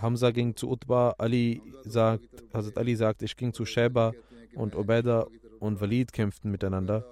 Hamza 0.00 0.30
ging 0.30 0.56
zu 0.56 0.70
Utbah, 0.70 1.14
Ali 1.18 1.62
sagt, 1.84 2.24
Hazrat 2.52 2.76
Ali 2.76 2.96
sagt, 2.96 3.22
ich 3.22 3.36
ging 3.36 3.52
zu 3.52 3.64
Sheba 3.64 4.12
und 4.54 4.74
Ubaidah 4.74 5.26
und 5.60 5.80
Walid 5.80 6.12
kämpften 6.12 6.50
miteinander. 6.50 7.04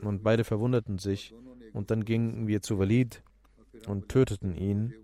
Und 0.00 0.22
beide 0.22 0.44
verwunderten 0.44 0.98
sich. 0.98 1.34
Und 1.74 1.90
dann 1.90 2.04
gingen 2.04 2.46
wir 2.46 2.62
zu 2.62 2.78
Walid 2.78 3.22
und 3.86 4.08
töteten 4.08 4.56
ihn. 4.56 4.94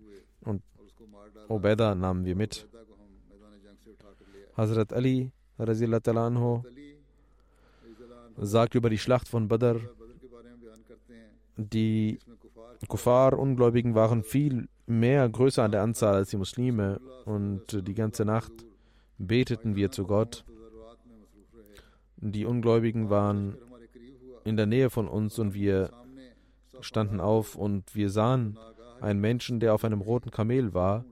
Und 0.41 0.63
Ubaidah 1.49 1.95
nahmen 1.95 2.25
wir 2.25 2.35
mit. 2.35 2.67
Hazrat 4.55 4.93
Ali 4.93 5.31
anhu, 5.57 6.63
sagt 8.37 8.75
über 8.75 8.89
die 8.89 8.97
Schlacht 8.97 9.27
von 9.27 9.47
Badr, 9.47 9.79
die 11.57 12.19
Kuffar, 12.87 13.37
Ungläubigen 13.37 13.95
waren 13.95 14.23
viel 14.23 14.69
mehr 14.85 15.27
größer 15.27 15.63
an 15.63 15.71
der 15.71 15.81
Anzahl 15.81 16.15
als 16.15 16.29
die 16.29 16.37
Muslime 16.37 17.01
und 17.25 17.87
die 17.87 17.93
ganze 17.93 18.25
Nacht 18.25 18.51
beteten 19.17 19.75
wir 19.75 19.91
zu 19.91 20.05
Gott. 20.05 20.45
Die 22.17 22.45
Ungläubigen 22.45 23.09
waren 23.09 23.57
in 24.45 24.55
der 24.55 24.65
Nähe 24.65 24.89
von 24.89 25.07
uns 25.07 25.39
und 25.39 25.53
wir 25.53 25.91
standen 26.81 27.19
auf 27.19 27.55
und 27.55 27.95
wir 27.95 28.09
sahen 28.09 28.57
einen 29.01 29.19
Menschen, 29.19 29.59
der 29.59 29.73
auf 29.73 29.83
einem 29.83 30.01
roten 30.01 30.31
Kamel 30.31 30.73
war 30.73 31.05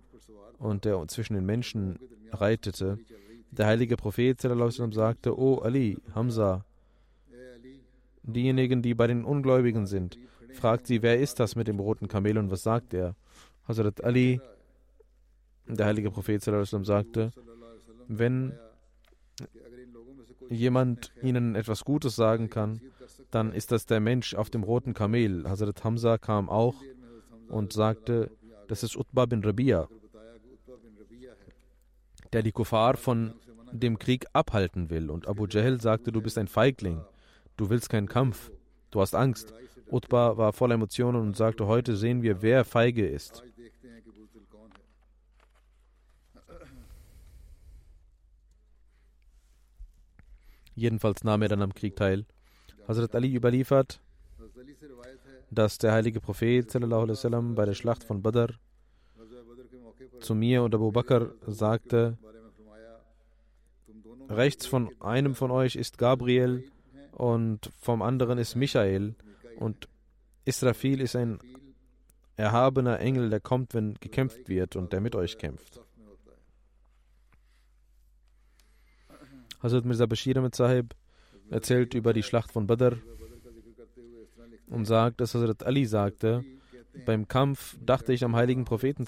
und 0.59 0.85
der 0.85 1.07
zwischen 1.07 1.35
den 1.35 1.45
Menschen 1.45 1.99
reitete. 2.31 2.99
Der 3.51 3.67
heilige 3.67 3.97
Prophet 3.97 4.41
sagte, 4.41 5.37
O 5.37 5.59
Ali, 5.59 5.97
Hamza, 6.13 6.65
diejenigen, 8.23 8.81
die 8.81 8.93
bei 8.93 9.07
den 9.07 9.23
Ungläubigen 9.23 9.87
sind, 9.87 10.17
fragt 10.53 10.87
sie, 10.87 11.01
wer 11.01 11.19
ist 11.19 11.39
das 11.39 11.55
mit 11.55 11.67
dem 11.67 11.79
roten 11.79 12.07
Kamel 12.07 12.37
und 12.37 12.51
was 12.51 12.63
sagt 12.63 12.93
er? 12.93 13.15
Hazrat 13.67 14.03
Ali, 14.03 14.41
der 15.67 15.85
heilige 15.85 16.11
Prophet 16.11 16.41
sagte, 16.43 17.31
wenn 18.07 18.53
jemand 20.49 21.11
ihnen 21.21 21.55
etwas 21.55 21.83
Gutes 21.83 22.15
sagen 22.15 22.49
kann, 22.49 22.81
dann 23.31 23.51
ist 23.51 23.71
das 23.71 23.85
der 23.85 23.99
Mensch 23.99 24.35
auf 24.35 24.49
dem 24.49 24.63
roten 24.63 24.93
Kamel. 24.93 25.47
Hazrat 25.47 25.83
Hamza 25.83 26.17
kam 26.17 26.49
auch 26.49 26.75
und 27.49 27.73
sagte, 27.73 28.31
das 28.67 28.83
ist 28.83 28.97
Utbah 28.97 29.25
bin 29.25 29.43
Rabia, 29.43 29.87
der 32.33 32.43
die 32.43 32.51
Kuffar 32.51 32.97
von 32.97 33.33
dem 33.71 33.99
Krieg 33.99 34.25
abhalten 34.33 34.89
will. 34.89 35.09
Und 35.09 35.27
Abu 35.27 35.45
Jahl 35.47 35.81
sagte, 35.81 36.11
du 36.11 36.21
bist 36.21 36.37
ein 36.37 36.47
Feigling, 36.47 37.01
du 37.57 37.69
willst 37.69 37.89
keinen 37.89 38.07
Kampf, 38.07 38.51
du 38.91 39.01
hast 39.01 39.15
Angst. 39.15 39.53
Utbah 39.89 40.37
war 40.37 40.53
voller 40.53 40.75
Emotionen 40.75 41.21
und 41.21 41.37
sagte, 41.37 41.67
heute 41.67 41.95
sehen 41.95 42.21
wir, 42.21 42.41
wer 42.41 42.65
feige 42.65 43.07
ist. 43.07 43.43
Jedenfalls 50.75 51.23
nahm 51.23 51.41
er 51.41 51.47
dann 51.47 51.63
am 51.63 51.73
Krieg 51.73 51.95
teil. 51.95 52.25
Hazrat 52.87 53.15
Ali 53.15 53.33
überliefert, 53.33 53.99
dass 55.49 55.77
der 55.77 55.93
heilige 55.93 56.21
Prophet 56.21 56.69
sallam, 56.69 57.55
bei 57.55 57.65
der 57.65 57.73
Schlacht 57.73 58.03
von 58.03 58.21
Badr 58.21 58.53
zu 60.19 60.35
mir 60.35 60.63
und 60.63 60.73
Abu 60.73 60.91
Bakr 60.91 61.31
sagte, 61.45 62.17
rechts 64.29 64.65
von 64.65 64.89
einem 64.99 65.35
von 65.35 65.51
euch 65.51 65.75
ist 65.75 65.97
Gabriel 65.97 66.69
und 67.11 67.71
vom 67.79 68.01
anderen 68.01 68.37
ist 68.37 68.55
Michael 68.55 69.15
und 69.57 69.87
Israfil 70.45 71.01
ist 71.01 71.15
ein 71.15 71.39
erhabener 72.35 72.99
Engel, 72.99 73.29
der 73.29 73.39
kommt, 73.39 73.73
wenn 73.73 73.95
gekämpft 73.95 74.47
wird 74.47 74.75
und 74.75 74.93
der 74.93 75.01
mit 75.01 75.15
euch 75.15 75.37
kämpft. 75.37 75.81
Hazrat 79.61 79.85
Mirza 79.85 80.05
Bashir 80.05 80.37
Ahmed 80.37 80.55
Sahib 80.55 80.93
erzählt 81.49 81.93
über 81.95 82.13
die 82.13 82.23
Schlacht 82.23 82.51
von 82.51 82.67
Badr 82.67 82.97
und 84.69 84.85
sagt, 84.85 85.19
dass 85.19 85.33
Hazrat 85.33 85.63
Ali 85.63 85.85
sagte, 85.85 86.43
beim 87.05 87.27
Kampf 87.27 87.77
dachte 87.83 88.13
ich 88.13 88.23
am 88.23 88.35
heiligen 88.35 88.65
Propheten 88.65 89.05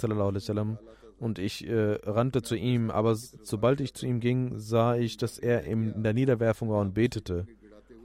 und 1.20 1.38
ich 1.38 1.68
äh, 1.68 2.00
rannte 2.04 2.42
zu 2.42 2.56
ihm, 2.56 2.92
aber 2.92 3.16
sobald 3.16 3.82
ich 3.82 3.94
zu 3.94 4.06
ihm 4.06 4.20
ging, 4.20 4.58
sah 4.58 4.96
ich, 4.96 5.18
dass 5.18 5.38
er 5.38 5.64
in 5.64 6.02
der 6.04 6.14
Niederwerfung 6.14 6.70
war 6.70 6.80
und 6.80 6.94
betete. 6.94 7.46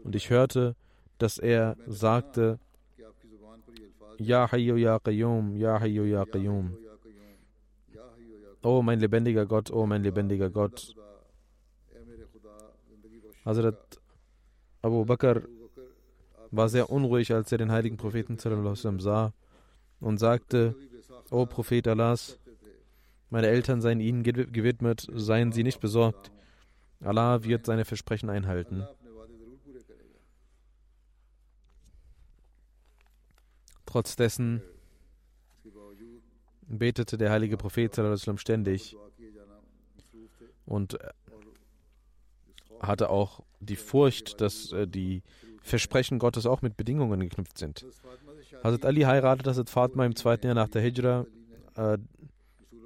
Und 0.02 0.14
ich 0.16 0.30
hörte, 0.30 0.74
dass 1.18 1.38
er 1.38 1.76
sagte, 1.86 2.58
Ja 4.18 4.50
Hayyu 4.50 4.76
Ya 4.76 4.98
Qayyum, 4.98 5.56
Ya 5.56 5.80
Hayyu 5.80 6.04
Ya 6.04 6.24
Qayyum. 6.24 6.76
Oh 8.62 8.82
mein 8.82 8.98
lebendiger 8.98 9.46
Gott, 9.46 9.70
oh 9.70 9.86
mein 9.86 10.02
lebendiger 10.02 10.50
Gott. 10.50 10.94
Hazrat 13.44 14.00
Abu 14.82 15.04
Bakr 15.04 15.42
war 16.50 16.68
sehr 16.68 16.90
unruhig, 16.90 17.32
als 17.32 17.52
er 17.52 17.58
den 17.58 17.70
heiligen 17.70 17.96
Propheten 17.96 18.38
sah 18.38 19.32
und 20.00 20.18
sagte, 20.18 20.74
O 21.30 21.46
Prophet 21.46 21.88
Allahs, 21.88 22.38
meine 23.34 23.48
Eltern 23.48 23.80
seien 23.80 23.98
ihnen 23.98 24.22
gewidmet, 24.22 25.08
seien 25.12 25.50
sie 25.50 25.64
nicht 25.64 25.80
besorgt. 25.80 26.30
Allah 27.00 27.42
wird 27.42 27.66
seine 27.66 27.84
Versprechen 27.84 28.30
einhalten. 28.30 28.86
Trotz 33.86 34.14
dessen 34.14 34.62
betete 36.68 37.18
der 37.18 37.32
heilige 37.32 37.56
Prophet 37.56 37.98
ständig 38.36 38.96
und 40.64 40.96
hatte 42.80 43.10
auch 43.10 43.40
die 43.58 43.74
Furcht, 43.74 44.40
dass 44.40 44.70
äh, 44.70 44.86
die 44.86 45.24
Versprechen 45.60 46.20
Gottes 46.20 46.46
auch 46.46 46.62
mit 46.62 46.76
Bedingungen 46.76 47.18
geknüpft 47.18 47.58
sind. 47.58 47.84
Hazrat 48.62 48.86
Ali 48.86 49.00
heiratet 49.00 49.48
Hazrat 49.48 49.70
Fatma 49.70 50.06
im 50.06 50.14
zweiten 50.14 50.46
Jahr 50.46 50.54
nach 50.54 50.68
der 50.68 50.82
Hijra. 50.82 51.26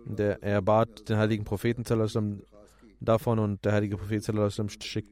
Der, 0.09 0.43
er 0.43 0.63
bat 0.63 1.09
den 1.09 1.19
heiligen 1.19 1.45
Propheten 1.45 1.85
davon 3.01 3.39
und 3.39 3.65
der 3.65 3.73
heilige 3.73 3.97
Prophet 3.97 4.27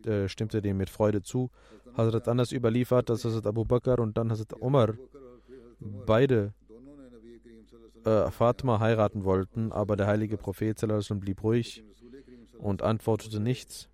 äh, 0.07 0.29
stimmte 0.29 0.63
dem 0.63 0.79
mit 0.79 0.91
Freude 0.91 1.23
zu. 1.23 1.51
Hazrat 1.97 2.29
Anas 2.29 2.53
überliefert, 2.53 3.09
dass 3.11 3.25
Hazrat 3.25 3.47
Abu 3.47 3.65
Bakr 3.65 3.99
und 4.01 4.17
dann 4.17 4.31
Hazrat 4.31 4.55
Umar 4.61 4.95
beide 5.81 6.55
äh, 8.05 8.31
Fatma 8.31 8.81
heiraten 8.81 9.25
wollten, 9.25 9.73
aber 9.73 9.97
der 9.97 10.07
heilige 10.07 10.37
Prophet 10.37 10.79
blieb 11.21 11.43
ruhig 11.43 11.85
und 12.59 12.83
antwortete 12.83 13.41
nichts. 13.41 13.89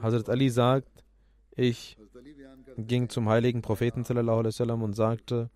Hazrat 0.00 0.28
Ali 0.28 0.50
sagt, 0.50 1.04
ich 1.56 1.96
ging 2.76 3.08
zum 3.08 3.28
heiligen 3.28 3.62
Propheten 3.62 4.04
und 4.82 4.94
sagte, 4.94 5.50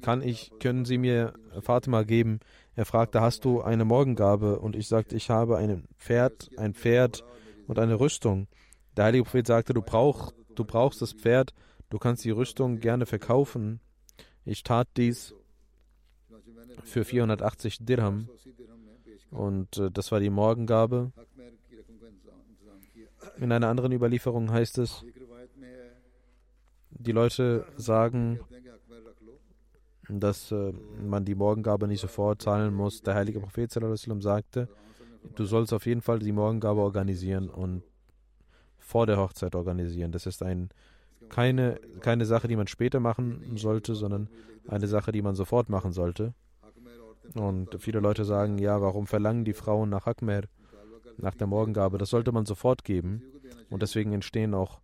kann 0.00 0.22
ich, 0.22 0.50
können 0.60 0.84
Sie 0.84 0.98
mir 0.98 1.34
Fatima 1.60 2.02
geben? 2.02 2.40
Er 2.74 2.84
fragte, 2.84 3.20
hast 3.20 3.44
du 3.44 3.60
eine 3.60 3.84
Morgengabe? 3.84 4.58
Und 4.58 4.76
ich 4.76 4.88
sagte, 4.88 5.16
ich 5.16 5.30
habe 5.30 5.56
ein 5.56 5.84
Pferd, 5.98 6.50
ein 6.56 6.74
Pferd 6.74 7.24
und 7.66 7.78
eine 7.78 7.98
Rüstung. 8.00 8.48
Der 8.96 9.06
heilige 9.06 9.24
Prophet 9.24 9.46
sagte, 9.46 9.74
du, 9.74 9.82
brauch, 9.82 10.32
du 10.54 10.64
brauchst 10.64 11.02
das 11.02 11.12
Pferd, 11.12 11.54
du 11.90 11.98
kannst 11.98 12.24
die 12.24 12.30
Rüstung 12.30 12.80
gerne 12.80 13.06
verkaufen. 13.06 13.80
Ich 14.44 14.62
tat 14.62 14.88
dies 14.96 15.34
für 16.84 17.04
480 17.04 17.78
Dirham 17.84 18.28
und 19.30 19.76
äh, 19.76 19.90
das 19.90 20.10
war 20.10 20.20
die 20.20 20.30
Morgengabe. 20.30 21.12
In 23.36 23.52
einer 23.52 23.68
anderen 23.68 23.92
Überlieferung 23.92 24.50
heißt 24.50 24.78
es, 24.78 25.04
die 26.90 27.12
Leute 27.12 27.66
sagen, 27.76 28.40
dass 30.08 30.52
äh, 30.52 30.72
man 31.06 31.24
die 31.24 31.34
Morgengabe 31.34 31.86
nicht 31.86 32.00
sofort 32.00 32.42
zahlen 32.42 32.74
muss. 32.74 33.02
Der 33.02 33.14
heilige 33.14 33.40
Prophet 33.40 33.70
sagte, 33.70 34.68
du 35.34 35.44
sollst 35.44 35.72
auf 35.72 35.86
jeden 35.86 36.00
Fall 36.00 36.18
die 36.18 36.32
Morgengabe 36.32 36.80
organisieren 36.80 37.48
und 37.48 37.82
vor 38.78 39.06
der 39.06 39.18
Hochzeit 39.18 39.54
organisieren. 39.54 40.12
Das 40.12 40.26
ist 40.26 40.42
ein, 40.42 40.70
keine, 41.28 41.80
keine 42.00 42.24
Sache, 42.24 42.48
die 42.48 42.56
man 42.56 42.66
später 42.66 43.00
machen 43.00 43.56
sollte, 43.56 43.94
sondern 43.94 44.28
eine 44.66 44.86
Sache, 44.86 45.12
die 45.12 45.22
man 45.22 45.34
sofort 45.34 45.68
machen 45.68 45.92
sollte. 45.92 46.32
Und 47.34 47.76
viele 47.78 48.00
Leute 48.00 48.24
sagen, 48.24 48.58
ja, 48.58 48.80
warum 48.80 49.06
verlangen 49.06 49.44
die 49.44 49.52
Frauen 49.52 49.90
nach 49.90 50.06
Akmer? 50.06 50.42
nach 51.18 51.34
der 51.34 51.46
Morgengabe. 51.46 51.98
Das 51.98 52.10
sollte 52.10 52.32
man 52.32 52.46
sofort 52.46 52.84
geben. 52.84 53.22
Und 53.70 53.82
deswegen 53.82 54.12
entstehen 54.12 54.54
auch 54.54 54.80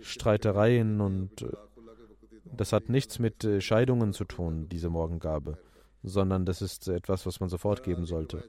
Streitereien 0.00 1.00
und 1.00 1.42
äh, 1.42 1.48
das 2.56 2.72
hat 2.72 2.88
nichts 2.88 3.18
mit 3.18 3.44
äh, 3.44 3.60
Scheidungen 3.60 4.12
zu 4.12 4.24
tun, 4.24 4.68
diese 4.68 4.88
Morgengabe, 4.88 5.58
sondern 6.02 6.44
das 6.44 6.62
ist 6.62 6.88
etwas, 6.88 7.26
was 7.26 7.40
man 7.40 7.48
sofort 7.48 7.82
geben 7.82 8.06
sollte. 8.06 8.44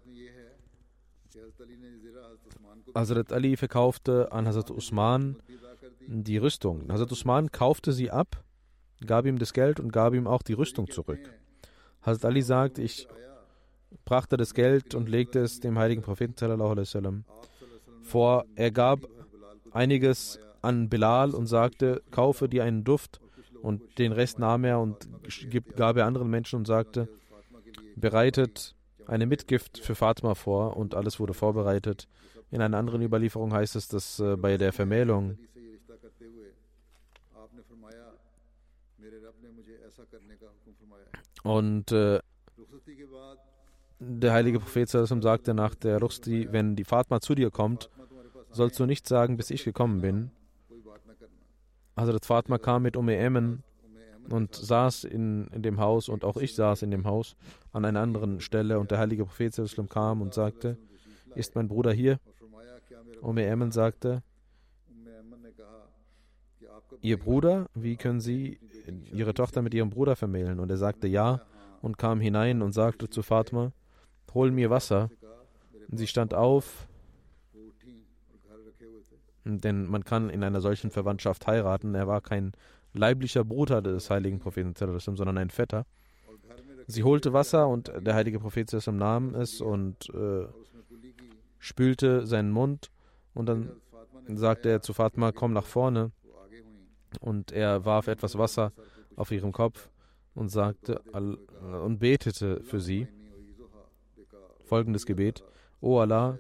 Hazrat 2.93 3.33
Ali 3.33 3.57
verkaufte 3.57 4.31
an 4.31 4.47
Hazrat 4.47 4.71
Usman 4.71 5.37
die 6.07 6.37
Rüstung. 6.37 6.91
Hazrat 6.91 7.11
Usman 7.11 7.51
kaufte 7.51 7.91
sie 7.91 8.11
ab, 8.11 8.43
gab 9.05 9.25
ihm 9.25 9.37
das 9.37 9.53
Geld 9.53 9.79
und 9.79 9.91
gab 9.91 10.13
ihm 10.13 10.27
auch 10.27 10.43
die 10.43 10.53
Rüstung 10.53 10.89
zurück. 10.89 11.19
Hazrat 12.01 12.25
Ali 12.25 12.41
sagt, 12.41 12.77
ich 12.77 13.07
brachte 14.05 14.37
das 14.37 14.53
Geld 14.53 14.95
und 14.95 15.09
legte 15.09 15.39
es 15.39 15.59
dem 15.59 15.77
heiligen 15.77 16.01
Propheten 16.01 16.35
vor. 18.03 18.45
Er 18.55 18.71
gab 18.71 18.99
einiges 19.71 20.39
an 20.61 20.89
Bilal 20.89 21.31
und 21.31 21.47
sagte, 21.47 22.01
kaufe 22.11 22.47
dir 22.49 22.63
einen 22.63 22.83
Duft 22.83 23.19
und 23.65 23.97
den 23.97 24.11
Rest 24.11 24.37
nahm 24.37 24.63
er 24.63 24.79
und 24.79 25.09
gab 25.75 25.97
er 25.97 26.05
anderen 26.05 26.29
Menschen 26.29 26.57
und 26.57 26.67
sagte, 26.67 27.09
bereitet 27.95 28.75
eine 29.07 29.25
Mitgift 29.25 29.79
für 29.79 29.95
Fatma 29.95 30.35
vor 30.35 30.77
und 30.77 30.93
alles 30.93 31.19
wurde 31.19 31.33
vorbereitet. 31.33 32.07
In 32.51 32.61
einer 32.61 32.77
anderen 32.77 33.01
Überlieferung 33.01 33.53
heißt 33.53 33.75
es, 33.75 33.87
dass 33.87 34.19
äh, 34.19 34.37
bei 34.37 34.57
der 34.57 34.71
Vermählung 34.71 35.39
und 41.43 41.91
äh, 41.91 42.19
der 43.99 44.33
heilige 44.33 44.59
Prophet 44.59 44.89
Sassam 44.89 45.23
sagte 45.23 45.55
nach 45.55 45.73
der 45.73 45.97
Rusti, 45.99 46.49
wenn 46.51 46.75
die 46.75 46.83
Fatma 46.83 47.19
zu 47.19 47.33
dir 47.33 47.49
kommt, 47.49 47.89
sollst 48.51 48.79
du 48.79 48.85
nicht 48.85 49.07
sagen, 49.07 49.37
bis 49.37 49.49
ich 49.49 49.63
gekommen 49.63 50.01
bin, 50.01 50.29
also 51.95 52.11
Hazrat 52.11 52.25
Fatma 52.25 52.57
kam 52.57 52.83
mit 52.83 52.97
Umme 52.97 53.15
Emen 53.15 53.63
und 54.29 54.55
saß 54.55 55.05
in, 55.05 55.47
in 55.47 55.61
dem 55.61 55.79
Haus 55.79 56.09
und 56.09 56.25
auch 56.25 56.37
ich 56.37 56.55
saß 56.55 56.81
in 56.81 56.91
dem 56.91 57.05
Haus 57.05 57.35
an 57.71 57.85
einer 57.85 58.01
anderen 58.01 58.41
Stelle 58.41 58.79
und 58.79 58.91
der 58.91 58.97
heilige 58.97 59.25
Prophet 59.25 59.57
Islam 59.57 59.87
kam 59.87 60.21
und 60.21 60.33
sagte, 60.33 60.77
ist 61.35 61.55
mein 61.55 61.67
Bruder 61.67 61.93
hier? 61.93 62.19
Umme 63.21 63.45
Emen 63.45 63.71
sagte, 63.71 64.23
Ihr 67.01 67.19
Bruder, 67.19 67.67
wie 67.73 67.97
können 67.97 68.19
Sie 68.19 68.59
Ihre 69.11 69.33
Tochter 69.33 69.61
mit 69.61 69.73
Ihrem 69.73 69.89
Bruder 69.89 70.15
vermählen? 70.15 70.59
Und 70.59 70.69
er 70.71 70.77
sagte 70.77 71.07
ja 71.07 71.41
und 71.81 71.97
kam 71.97 72.19
hinein 72.19 72.61
und 72.61 72.71
sagte 72.71 73.09
zu 73.09 73.21
Fatma, 73.21 73.71
hol 74.33 74.51
mir 74.51 74.69
Wasser. 74.69 75.09
Und 75.89 75.97
sie 75.97 76.07
stand 76.07 76.33
auf 76.33 76.87
denn 79.45 79.85
man 79.85 80.03
kann 80.03 80.29
in 80.29 80.43
einer 80.43 80.59
solchen 80.59 80.89
Verwandtschaft 80.89 81.45
heiraten. 81.45 81.93
Er 81.93 82.07
war 82.07 82.21
kein 82.21 82.53
leiblicher 82.93 83.43
Bruder 83.43 83.81
des 83.81 84.09
heiligen 84.09 84.39
Propheten, 84.39 84.73
sondern 84.75 85.37
ein 85.37 85.49
Vetter. 85.49 85.85
Sie 86.87 87.03
holte 87.03 87.33
Wasser 87.33 87.67
und 87.67 87.91
der 87.99 88.15
heilige 88.15 88.39
Prophet 88.39 88.71
nahm 88.87 89.35
es 89.35 89.61
und 89.61 90.09
äh, 90.09 90.45
spülte 91.59 92.25
seinen 92.25 92.51
Mund. 92.51 92.91
Und 93.33 93.47
dann 93.47 93.71
sagte 94.27 94.69
er 94.69 94.81
zu 94.81 94.93
Fatma, 94.93 95.31
komm 95.31 95.53
nach 95.53 95.65
vorne. 95.65 96.11
Und 97.19 97.51
er 97.51 97.85
warf 97.85 98.07
etwas 98.07 98.37
Wasser 98.37 98.71
auf 99.15 99.31
ihren 99.31 99.51
Kopf 99.51 99.89
und 100.33 100.49
sagte 100.49 100.99
und 101.83 101.99
betete 101.99 102.61
für 102.63 102.79
sie 102.79 103.07
folgendes 104.65 105.05
Gebet: 105.05 105.43
O 105.81 105.99
Allah, 105.99 106.39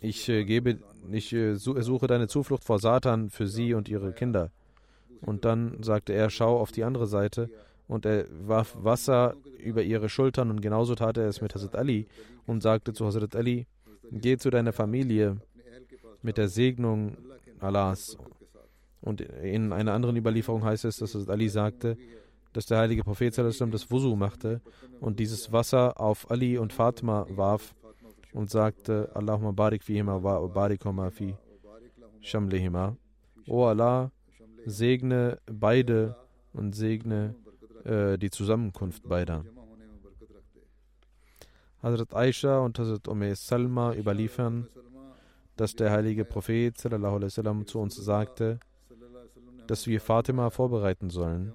ich, 0.00 0.28
äh, 0.28 0.44
gebe, 0.44 0.78
ich 1.10 1.32
äh, 1.32 1.54
suche 1.54 2.06
deine 2.06 2.28
Zuflucht 2.28 2.64
vor 2.64 2.78
Satan 2.78 3.30
für 3.30 3.46
sie 3.46 3.74
und 3.74 3.88
ihre 3.88 4.12
Kinder. 4.12 4.50
Und 5.20 5.44
dann 5.44 5.82
sagte 5.82 6.12
er, 6.12 6.30
schau 6.30 6.58
auf 6.58 6.72
die 6.72 6.84
andere 6.84 7.06
Seite. 7.06 7.50
Und 7.88 8.04
er 8.04 8.26
warf 8.46 8.76
Wasser 8.80 9.34
über 9.58 9.82
ihre 9.82 10.08
Schultern 10.08 10.50
und 10.50 10.60
genauso 10.60 10.96
tat 10.96 11.16
er 11.18 11.28
es 11.28 11.40
mit 11.40 11.54
Hazrat 11.54 11.76
Ali 11.76 12.08
und 12.46 12.62
sagte 12.62 12.92
zu 12.92 13.06
Hazrat 13.06 13.36
Ali, 13.36 13.66
geh 14.10 14.36
zu 14.38 14.50
deiner 14.50 14.72
Familie 14.72 15.36
mit 16.22 16.36
der 16.36 16.48
Segnung 16.48 17.16
Allahs. 17.60 18.18
Und 19.00 19.20
in 19.20 19.72
einer 19.72 19.92
anderen 19.92 20.16
Überlieferung 20.16 20.64
heißt 20.64 20.84
es, 20.84 20.98
dass 20.98 21.14
Hazrat 21.14 21.30
Ali 21.30 21.48
sagte, 21.48 21.96
dass 22.52 22.66
der 22.66 22.78
heilige 22.78 23.04
Prophet 23.04 23.36
das 23.38 23.90
Wusu 23.90 24.16
machte 24.16 24.60
und 25.00 25.20
dieses 25.20 25.52
Wasser 25.52 26.00
auf 26.00 26.30
Ali 26.30 26.58
und 26.58 26.72
Fatma 26.72 27.26
warf 27.28 27.74
und 28.36 28.50
sagte, 28.50 29.10
Allahumma 29.14 29.52
barik 29.52 29.82
fihima 29.82 30.22
wa 30.22 30.46
barikuma 30.46 31.10
fi 31.10 31.34
shamlihima. 32.20 32.94
O 33.48 33.64
Allah, 33.64 34.10
segne 34.66 35.38
beide 35.46 36.14
und 36.52 36.74
segne 36.74 37.34
äh, 37.84 38.18
die 38.18 38.30
Zusammenkunft 38.30 39.08
beider. 39.08 39.44
Hazrat 41.82 42.14
Aisha 42.14 42.58
und 42.58 42.78
Hazrat 42.78 43.08
Umme 43.08 43.34
Salma 43.36 43.94
überliefern, 43.94 44.68
dass 45.56 45.74
der 45.74 45.90
heilige 45.90 46.26
Prophet 46.26 46.76
sallam, 46.76 47.66
zu 47.66 47.78
uns 47.78 47.96
sagte, 47.96 48.60
dass 49.66 49.86
wir 49.86 50.00
Fatima 50.00 50.50
vorbereiten 50.50 51.08
sollen, 51.08 51.54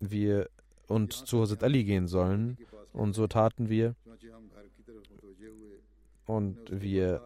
wir 0.00 0.50
und 0.88 1.14
zu 1.14 1.40
Hazrat 1.40 1.64
Ali 1.64 1.84
gehen 1.84 2.06
sollen. 2.06 2.58
Und 2.92 3.14
so 3.14 3.26
taten 3.26 3.68
wir, 3.70 3.94
und 6.28 6.58
wir 6.70 7.22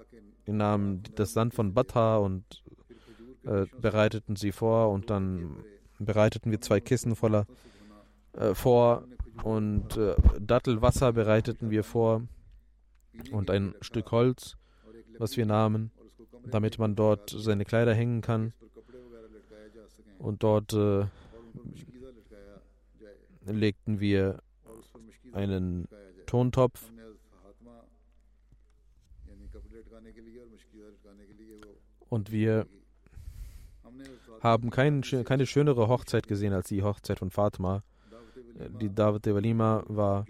nahmen 0.46 1.02
das 1.16 1.32
Sand 1.32 1.54
von 1.54 1.74
Bata 1.74 2.18
und 2.18 2.62
äh, 3.44 3.66
bereiteten 3.80 4.36
sie 4.36 4.52
vor 4.52 4.90
und 4.90 5.10
dann 5.10 5.64
bereiteten 5.98 6.50
wir 6.50 6.60
zwei 6.60 6.80
Kissen 6.80 7.16
voller 7.16 7.46
äh, 8.32 8.54
vor 8.54 9.04
und 9.42 9.96
äh, 9.96 10.14
Dattelwasser 10.40 11.12
bereiteten 11.12 11.70
wir 11.70 11.84
vor 11.84 12.22
und 13.32 13.50
ein 13.50 13.74
Stück 13.80 14.12
Holz, 14.12 14.56
was 15.18 15.36
wir 15.36 15.46
nahmen, 15.46 15.90
damit 16.46 16.78
man 16.78 16.94
dort 16.94 17.30
seine 17.30 17.64
Kleider 17.64 17.94
hängen 17.94 18.20
kann 18.20 18.52
und 20.18 20.44
dort 20.44 20.72
äh, 20.72 21.06
legten 23.44 23.98
wir 23.98 24.38
einen 25.32 25.88
Tontopf 26.26 26.91
Und 32.08 32.30
wir 32.30 32.66
haben 34.40 34.70
kein, 34.70 35.02
keine 35.02 35.46
schönere 35.46 35.88
Hochzeit 35.88 36.26
gesehen 36.26 36.52
als 36.52 36.68
die 36.68 36.82
Hochzeit 36.82 37.18
von 37.18 37.30
Fatma. 37.30 37.82
Äh, 38.58 38.68
die 38.80 38.94
David 38.94 39.26
de 39.26 39.34
Valima 39.34 39.84
war 39.86 40.26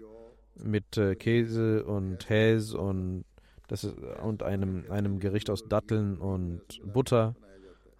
mit 0.55 0.97
äh, 0.97 1.15
Käse 1.15 1.83
und 1.83 2.29
Häs 2.29 2.73
und, 2.73 3.25
das 3.67 3.83
ist, 3.83 3.97
und 4.23 4.43
einem, 4.43 4.85
einem 4.89 5.19
Gericht 5.19 5.49
aus 5.49 5.67
Datteln 5.67 6.17
und 6.17 6.61
Butter. 6.93 7.35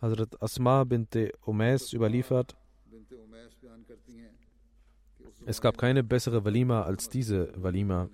Hazrat 0.01 0.41
Asma 0.41 0.83
binte 0.83 1.31
Umais 1.45 1.93
überliefert, 1.93 2.55
es 5.45 5.59
gab 5.59 5.77
keine 5.77 6.03
bessere 6.03 6.45
Walima 6.45 6.83
als 6.83 7.09
diese 7.09 7.51
Walima. 7.61 8.09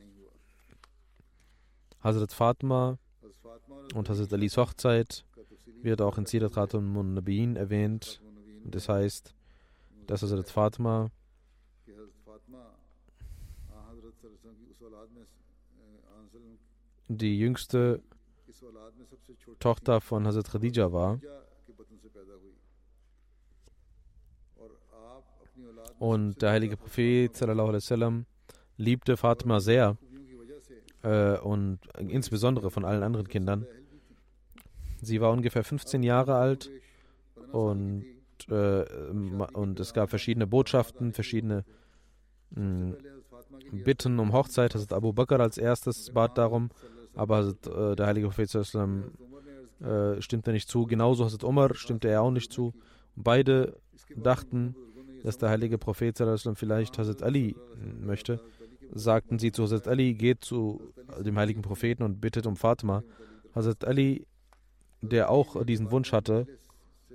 Hazrat 2.01 2.31
Fatma 2.31 2.97
und 3.93 4.09
Hazrat 4.09 4.33
Alis 4.33 4.57
Hochzeit 4.57 5.25
wird 5.81 6.01
auch 6.01 6.17
in 6.17 6.25
Sirat 6.25 6.53
Khatun 6.53 6.85
Munnabin 6.85 7.55
erwähnt. 7.55 8.21
Das 8.63 8.89
heißt, 8.89 9.33
dass 10.07 10.21
Hazrat 10.21 10.49
Fatma 10.49 11.09
die 17.07 17.39
jüngste 17.39 18.01
Tochter 19.59 19.99
von 19.99 20.27
Hazrat 20.27 20.51
Khadija 20.51 20.91
war. 20.91 21.19
Und 25.97 26.41
der 26.41 26.51
heilige 26.51 26.77
Prophet 26.77 27.35
sallam, 27.35 28.25
liebte 28.77 29.17
Fatima 29.17 29.59
sehr 29.59 29.97
äh, 31.03 31.37
und 31.39 31.79
insbesondere 31.97 32.71
von 32.71 32.85
allen 32.85 33.03
anderen 33.03 33.27
Kindern. 33.27 33.65
Sie 35.01 35.21
war 35.21 35.31
ungefähr 35.31 35.63
15 35.63 36.03
Jahre 36.03 36.35
alt 36.35 36.69
und, 37.51 38.05
äh, 38.49 38.83
ma- 39.13 39.49
und 39.53 39.79
es 39.79 39.93
gab 39.93 40.09
verschiedene 40.09 40.47
Botschaften, 40.47 41.13
verschiedene 41.13 41.63
mh, 42.51 42.95
Bitten 43.71 44.19
um 44.19 44.33
Hochzeit. 44.33 44.73
Hazrat 44.73 44.93
Abu 44.93 45.13
Bakr 45.13 45.39
als 45.39 45.57
erstes 45.57 46.11
bat 46.11 46.37
darum, 46.37 46.69
aber 47.15 47.37
Hazrat, 47.37 47.67
äh, 47.67 47.95
der 47.95 48.07
heilige 48.07 48.27
Prophet 48.27 48.53
äh, 48.55 50.21
stimmte 50.21 50.51
nicht 50.51 50.69
zu. 50.69 50.85
Genauso 50.85 51.25
Hazrat 51.25 51.43
Umar 51.43 51.75
stimmte 51.75 52.09
er 52.09 52.21
auch 52.21 52.31
nicht 52.31 52.51
zu. 52.51 52.73
Beide 53.15 53.77
dachten, 54.15 54.75
dass 55.23 55.37
der 55.37 55.49
heilige 55.49 55.77
Prophet 55.77 56.17
vielleicht 56.55 56.97
Hazrat 56.97 57.23
Ali 57.23 57.55
mh, 57.55 58.05
möchte. 58.05 58.41
Sagten 58.91 59.37
sie 59.37 59.51
zu 59.51 59.63
Hazrat 59.63 59.87
Ali, 59.87 60.13
geht 60.13 60.43
zu 60.43 60.81
dem 61.19 61.37
heiligen 61.37 61.61
Propheten 61.61 62.03
und 62.03 62.19
bittet 62.19 62.47
um 62.47 62.55
Fatima. 62.55 63.03
Hazrat 63.53 63.85
Ali, 63.85 64.25
der 65.01 65.29
auch 65.29 65.63
diesen 65.65 65.91
Wunsch 65.91 66.11
hatte, 66.11 66.47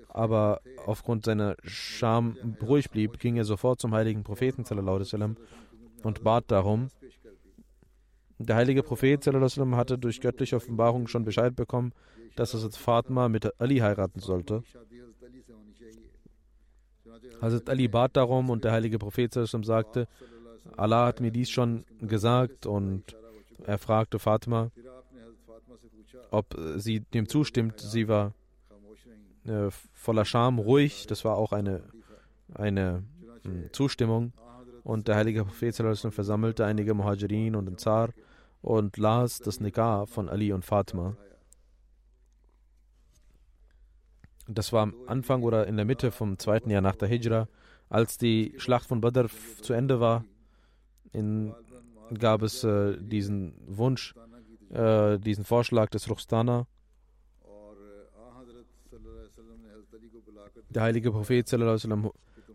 aber 0.08 0.60
aufgrund 0.86 1.24
seiner 1.24 1.56
Scham 1.64 2.36
ruhig 2.62 2.90
blieb, 2.90 3.18
ging 3.18 3.36
er 3.36 3.44
sofort 3.44 3.80
zum 3.80 3.94
heiligen 3.94 4.22
Propheten 4.22 4.64
und 6.02 6.24
bat 6.24 6.44
darum. 6.48 6.88
Der 8.38 8.56
heilige 8.56 8.82
Prophet 8.82 9.26
hatte 9.26 9.98
durch 9.98 10.20
göttliche 10.20 10.56
Offenbarung 10.56 11.08
schon 11.08 11.24
Bescheid 11.24 11.54
bekommen, 11.54 11.92
dass 12.36 12.54
er 12.54 12.70
Fatma 12.70 13.28
mit 13.28 13.60
Ali 13.60 13.78
heiraten 13.78 14.20
sollte. 14.20 14.62
Hazrat 17.40 17.68
Ali 17.68 17.88
bat 17.88 18.16
darum 18.16 18.50
und 18.50 18.64
der 18.64 18.72
heilige 18.72 18.98
Prophet 18.98 19.32
sagte, 19.32 20.08
Allah 20.76 21.06
hat 21.06 21.20
mir 21.20 21.30
dies 21.30 21.50
schon 21.50 21.84
gesagt 22.00 22.66
und 22.66 23.16
er 23.64 23.78
fragte 23.78 24.18
Fatma, 24.18 24.70
ob 26.30 26.56
äh, 26.58 26.78
sie 26.78 27.00
dem 27.00 27.28
zustimmt. 27.28 27.80
Sie 27.80 28.08
war 28.08 28.32
äh, 29.46 29.70
voller 29.92 30.24
Scham, 30.24 30.58
ruhig. 30.58 31.06
Das 31.06 31.24
war 31.24 31.36
auch 31.36 31.52
eine, 31.52 31.82
eine 32.54 33.02
mh, 33.44 33.72
Zustimmung. 33.72 34.32
Und 34.82 35.08
der 35.08 35.16
heilige 35.16 35.44
Prophet 35.44 35.74
versammelte 35.74 36.66
einige 36.66 36.94
Muhajirin 36.94 37.56
und 37.56 37.66
den 37.66 37.78
Zar 37.78 38.10
und 38.60 38.96
las 38.96 39.38
das 39.38 39.60
Nikah 39.60 40.06
von 40.06 40.28
Ali 40.28 40.52
und 40.52 40.64
Fatima. 40.64 41.16
Das 44.46 44.72
war 44.72 44.82
am 44.82 44.94
Anfang 45.06 45.42
oder 45.42 45.66
in 45.66 45.76
der 45.76 45.86
Mitte 45.86 46.10
vom 46.10 46.38
zweiten 46.38 46.70
Jahr 46.70 46.82
nach 46.82 46.96
der 46.96 47.08
Hijra, 47.08 47.48
als 47.88 48.18
die 48.18 48.54
Schlacht 48.58 48.86
von 48.86 49.00
Badr 49.00 49.26
zu 49.62 49.72
Ende 49.72 50.00
war. 50.00 50.24
In, 51.12 51.54
gab 52.18 52.42
es 52.42 52.64
äh, 52.64 52.96
diesen 52.98 53.54
Wunsch, 53.66 54.14
äh, 54.74 55.18
diesen 55.18 55.44
Vorschlag 55.44 55.90
des 55.90 56.08
Ruchstana. 56.10 56.66
Der 60.70 60.82
heilige 60.82 61.12
Prophet 61.12 61.48
sallam, 61.48 62.10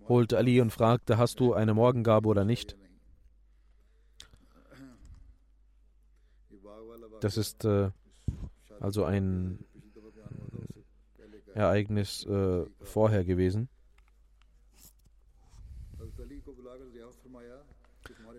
holte 0.10 0.38
Ali 0.38 0.60
und 0.60 0.72
fragte, 0.72 1.18
hast 1.18 1.40
du 1.40 1.54
eine 1.54 1.74
Morgengabe 1.74 2.28
oder 2.28 2.44
nicht? 2.44 2.76
Das 7.22 7.38
ist 7.38 7.66
äh, 7.66 7.92
also 8.80 9.04
ein 9.06 9.60
Ereignis 11.54 12.26
äh, 12.26 12.66
vorher 12.82 13.24
gewesen. 13.24 13.70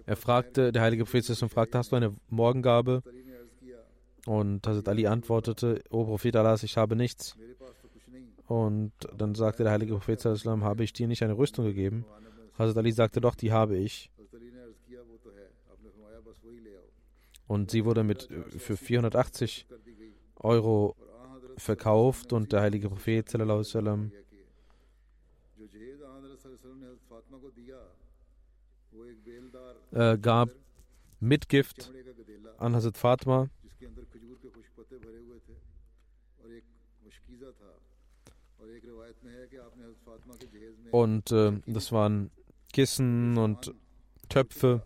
Er 0.06 0.16
fragte, 0.16 0.72
der 0.72 0.82
heilige 0.82 1.04
Prophet 1.04 1.24
fragte, 1.26 1.78
hast 1.78 1.92
du 1.92 1.96
eine 1.96 2.16
Morgengabe? 2.28 3.02
Und 4.26 4.66
Hazrat 4.66 4.88
Ali 4.88 5.06
antwortete, 5.06 5.82
O 5.90 6.04
Prophet 6.04 6.36
Allah, 6.36 6.56
ich 6.62 6.76
habe 6.76 6.96
nichts. 6.96 7.36
Und 8.46 8.92
dann 9.16 9.34
sagte 9.34 9.62
der 9.62 9.72
heilige 9.72 9.94
Prophet, 9.94 10.24
habe 10.24 10.84
ich 10.84 10.92
dir 10.92 11.06
nicht 11.06 11.22
eine 11.22 11.36
Rüstung 11.36 11.64
gegeben? 11.64 12.04
Hazrat 12.58 12.76
Ali 12.78 12.92
sagte, 12.92 13.20
doch, 13.20 13.34
die 13.34 13.52
habe 13.52 13.76
ich. 13.76 14.10
Und 17.46 17.70
sie 17.70 17.84
wurde 17.84 18.04
mit 18.04 18.28
für 18.58 18.76
480 18.76 19.66
Euro 20.36 20.94
verkauft 21.56 22.32
und 22.32 22.52
der 22.52 22.60
heilige 22.60 22.88
Prophet 22.88 23.28
sallam, 23.28 24.12
äh, 29.92 30.16
gab 30.18 30.48
Mitgift 31.18 31.92
an 32.58 32.74
Hazrat 32.74 32.96
Fatma. 32.96 33.48
Und 40.90 41.32
äh, 41.32 41.52
das 41.66 41.92
waren 41.92 42.30
Kissen 42.72 43.36
und 43.36 43.74
Töpfe 44.28 44.82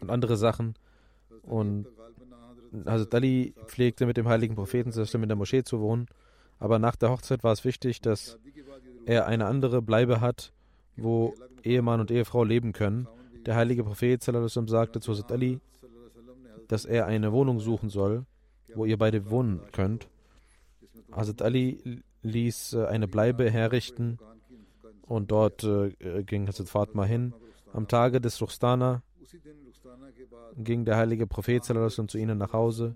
und 0.00 0.10
andere 0.10 0.36
Sachen. 0.36 0.74
Und 1.42 1.86
Hazrat 2.86 3.14
Ali 3.14 3.54
pflegte 3.66 4.06
mit 4.06 4.16
dem 4.16 4.28
heiligen 4.28 4.54
Propheten 4.54 4.92
in 4.92 5.28
der 5.28 5.36
Moschee 5.36 5.62
zu 5.62 5.80
wohnen. 5.80 6.06
Aber 6.58 6.78
nach 6.78 6.96
der 6.96 7.10
Hochzeit 7.10 7.42
war 7.42 7.52
es 7.52 7.64
wichtig, 7.64 8.00
dass 8.00 8.38
er 9.04 9.26
eine 9.26 9.46
andere 9.46 9.82
Bleibe 9.82 10.20
hat, 10.20 10.52
wo 10.96 11.34
Ehemann 11.64 12.00
und 12.00 12.10
Ehefrau 12.10 12.44
leben 12.44 12.72
können. 12.72 13.08
Der 13.46 13.56
heilige 13.56 13.82
Prophet 13.84 14.22
sagte 14.22 15.00
zu 15.00 15.12
Hazrat 15.12 15.32
Ali, 15.32 15.60
dass 16.68 16.84
er 16.84 17.06
eine 17.06 17.32
Wohnung 17.32 17.60
suchen 17.60 17.90
soll, 17.90 18.24
wo 18.74 18.84
ihr 18.84 18.96
beide 18.96 19.30
wohnen 19.30 19.60
könnt. 19.72 20.08
Hazrat 21.12 21.42
Ali 21.42 22.02
ließ 22.22 22.74
äh, 22.74 22.86
eine 22.86 23.08
Bleibe 23.08 23.50
herrichten 23.50 24.18
und 25.02 25.30
dort 25.30 25.64
äh, 25.64 25.92
ging 26.24 26.46
Hazrat 26.46 26.68
Fatma 26.68 27.04
hin. 27.04 27.34
Am 27.72 27.88
Tage 27.88 28.20
des 28.20 28.40
Ruchstana 28.40 29.02
ging 30.56 30.84
der 30.84 30.96
heilige 30.96 31.26
Prophet 31.26 31.64
zu 31.64 32.18
ihnen 32.18 32.38
nach 32.38 32.52
Hause 32.52 32.94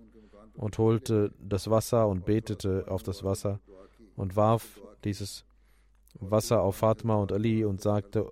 und 0.54 0.78
holte 0.78 1.32
das 1.38 1.70
Wasser 1.70 2.08
und 2.08 2.24
betete 2.24 2.84
auf 2.88 3.02
das 3.02 3.24
Wasser 3.24 3.60
und 4.16 4.36
warf 4.36 4.80
dieses 5.04 5.44
Wasser 6.20 6.62
auf 6.62 6.76
Fatma 6.76 7.16
und 7.16 7.32
Ali 7.32 7.64
und 7.64 7.80
sagte, 7.80 8.30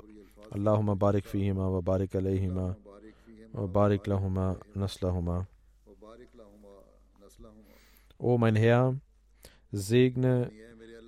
Allahumma 0.51 0.95
barik 0.95 1.27
fihima 1.27 1.73
wa 1.73 1.81
barik 1.81 2.15
alayhima 2.15 2.77
wa 3.53 3.67
barik 3.67 4.07
lahuma 4.07 4.57
naslahuma. 4.75 5.47
O 8.19 8.39
mein 8.39 8.57
Herr, 8.57 8.95
segne 9.75 10.51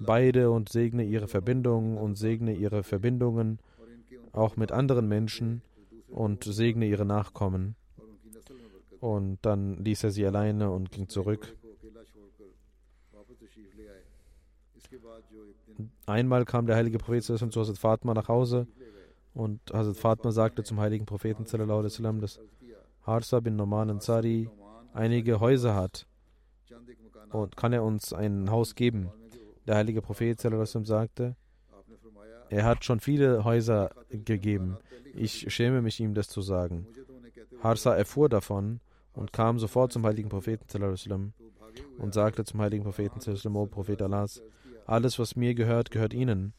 beide 0.01 0.51
und 0.51 0.69
segne 0.69 1.05
ihre 1.05 1.29
Verbindungen 1.29 1.97
und 1.97 2.17
segne 2.17 2.55
ihre 2.55 2.83
Verbindungen 2.83 3.59
auch 4.33 4.57
mit 4.57 4.73
anderen 4.73 5.09
Menschen 5.09 5.63
und 6.09 6.45
segne 6.45 6.87
ihre 6.87 7.05
Nachkommen. 7.05 7.77
Und 9.01 9.39
dann 9.43 9.77
ließ 9.85 10.05
er 10.05 10.11
sie 10.11 10.27
alleine 10.27 10.71
und 10.71 10.91
ging 10.91 11.09
zurück. 11.09 11.57
Einmal 16.07 16.45
kam 16.45 16.67
der 16.67 16.77
heilige 16.77 16.99
Prophet 16.99 17.25
zu 17.25 17.35
Hazrat 17.35 17.79
Fatma 17.79 18.15
nach 18.15 18.29
Hause 18.29 18.67
und 19.35 19.61
Hazrat 19.73 19.97
Fatma 19.97 20.31
sagte 20.33 20.65
zum 20.65 20.81
heiligen 20.81 21.07
Propheten, 21.07 21.45
dass 21.45 22.41
Harsa 23.03 23.41
bin 23.41 23.57
Noman 23.57 23.91
Ansari 23.91 24.49
einige 24.93 25.41
Häuser 25.41 25.75
hat 25.75 26.07
und 27.31 27.57
kann 27.57 27.73
er 27.73 27.83
uns 27.83 28.13
ein 28.13 28.51
Haus 28.51 28.75
geben. 28.75 29.11
Der 29.67 29.77
heilige 29.77 30.03
Prophet 30.03 30.41
sagte, 30.41 31.37
er 32.49 32.65
hat 32.65 32.85
schon 32.85 33.01
viele 33.01 33.45
Häuser 33.45 33.91
gegeben. 34.11 34.77
Ich 35.15 35.53
schäme 35.53 35.83
mich, 35.83 35.99
ihm 36.01 36.15
das 36.15 36.29
zu 36.29 36.43
sagen. 36.43 36.87
Harsa 37.63 37.95
erfuhr 37.95 38.29
davon 38.29 38.81
und 39.15 39.33
kam 39.33 39.59
sofort 39.59 39.93
zum 39.93 40.05
heiligen 40.07 40.29
Propheten 40.29 40.67
und 41.99 42.15
sagte 42.15 42.45
zum 42.45 42.61
heiligen 42.61 42.85
Propheten, 42.85 43.21
O 43.57 43.67
Prophet 43.67 44.03
Allahs, 44.03 44.43
alles, 44.85 45.19
was 45.19 45.37
mir 45.37 45.55
gehört, 45.55 45.91
gehört 45.91 46.15
Ihnen. 46.15 46.53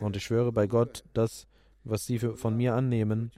Und 0.00 0.16
ich 0.16 0.24
schwöre 0.24 0.52
bei 0.52 0.66
Gott, 0.66 1.04
das, 1.14 1.46
was 1.82 2.06
Sie 2.06 2.18
für, 2.18 2.36
von 2.36 2.56
mir 2.56 2.74
annehmen, 2.74 3.32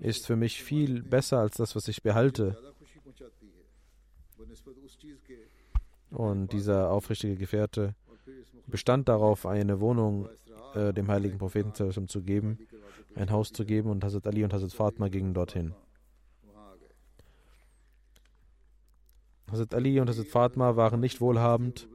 ist 0.00 0.26
für 0.26 0.36
mich 0.36 0.62
viel 0.62 1.02
besser 1.02 1.38
als 1.38 1.56
das, 1.56 1.76
was 1.76 1.88
ich 1.88 2.02
behalte. 2.02 2.56
Und 6.10 6.52
dieser 6.52 6.90
aufrichtige 6.90 7.36
Gefährte 7.36 7.94
bestand 8.66 9.08
darauf, 9.08 9.46
eine 9.46 9.80
Wohnung 9.80 10.28
äh, 10.74 10.92
dem 10.92 11.08
heiligen 11.08 11.38
Propheten 11.38 11.74
zu 11.74 12.22
geben, 12.22 12.58
ein 13.14 13.30
Haus 13.30 13.52
zu 13.52 13.64
geben 13.64 13.90
und 13.90 14.04
Hazrat 14.04 14.26
Ali 14.26 14.44
und 14.44 14.52
Hazrat 14.52 14.72
Fatma 14.72 15.08
gingen 15.08 15.34
dorthin. 15.34 15.74
Hazrat 19.50 19.74
Ali 19.74 20.00
und 20.00 20.08
Hazrat 20.08 20.28
Fatma 20.28 20.76
waren 20.76 21.00
nicht 21.00 21.20
wohlhabend, 21.20 21.88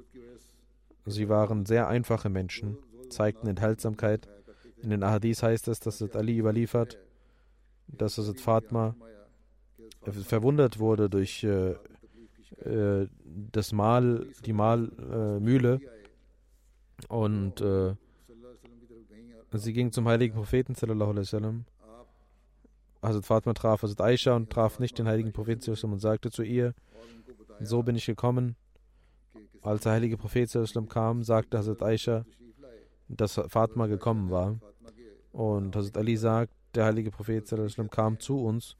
sie 1.05 1.29
waren 1.29 1.65
sehr 1.65 1.87
einfache 1.87 2.29
Menschen, 2.29 2.77
zeigten 3.09 3.47
Enthaltsamkeit. 3.47 4.27
In 4.81 4.91
den 4.91 5.03
Ahadis 5.03 5.41
heißt 5.41 5.67
es, 5.69 5.79
dass 5.79 6.01
Hazrat 6.01 6.15
Ali 6.15 6.37
überliefert, 6.37 6.97
dass 7.87 8.17
Hazrat 8.17 8.39
Fatma 8.39 8.95
verwundert 10.03 10.79
wurde 10.79 11.09
durch 11.09 11.43
äh, 11.43 11.75
äh, 12.63 13.07
das 13.51 13.71
Mal, 13.71 14.27
die 14.45 14.53
Mahlmühle 14.53 15.79
äh, 15.81 17.13
und 17.13 17.61
äh, 17.61 17.95
sie 19.53 19.73
ging 19.73 19.91
zum 19.91 20.07
heiligen 20.07 20.35
Propheten 20.35 20.75
sallallahu 20.75 21.11
alaihi 21.11 21.25
wasallam. 21.25 21.65
Hazrat 23.01 23.25
Fatma 23.25 23.53
traf 23.53 23.83
Hazrat 23.83 24.01
Aisha 24.01 24.35
und 24.35 24.49
traf 24.49 24.79
nicht 24.79 24.97
den 24.97 25.07
heiligen 25.07 25.31
Propheten 25.31 25.69
und 25.69 25.99
sagte 25.99 26.31
zu 26.31 26.43
ihr, 26.43 26.73
so 27.59 27.83
bin 27.83 27.95
ich 27.95 28.05
gekommen. 28.05 28.55
Als 29.61 29.83
der 29.83 29.93
heilige 29.93 30.17
Prophet 30.17 30.49
kam, 30.89 31.23
sagte 31.23 31.57
Hazrat 31.57 31.83
Aisha, 31.83 32.25
dass 33.07 33.39
Fatma 33.47 33.87
gekommen 33.87 34.31
war. 34.31 34.59
Und 35.31 35.75
Hazrat 35.75 35.97
Ali 35.97 36.17
sagt, 36.17 36.53
der 36.73 36.85
heilige 36.85 37.11
Prophet 37.11 37.47
kam 37.91 38.19
zu 38.19 38.43
uns 38.43 38.75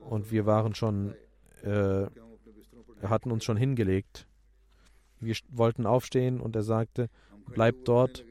und 0.00 0.30
wir 0.30 0.46
waren 0.46 0.74
schon, 0.74 1.14
äh, 1.62 2.06
hatten 3.02 3.30
uns 3.30 3.44
schon 3.44 3.56
hingelegt. 3.56 4.26
Wir 5.20 5.34
wollten 5.50 5.86
aufstehen 5.86 6.40
und 6.40 6.54
er 6.56 6.62
sagte, 6.62 7.08
bleibt 7.46 7.88
dort. 7.88 8.24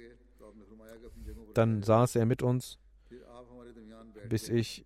Dann 1.54 1.84
saß 1.84 2.16
er 2.16 2.26
mit 2.26 2.44
uns, 2.44 2.78
bis 4.30 4.50
ich 4.50 4.86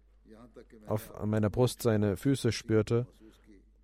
auf 0.88 1.12
meiner 1.26 1.50
Brust 1.50 1.82
seine 1.82 2.18
Füße 2.18 2.52
spürte 2.52 3.08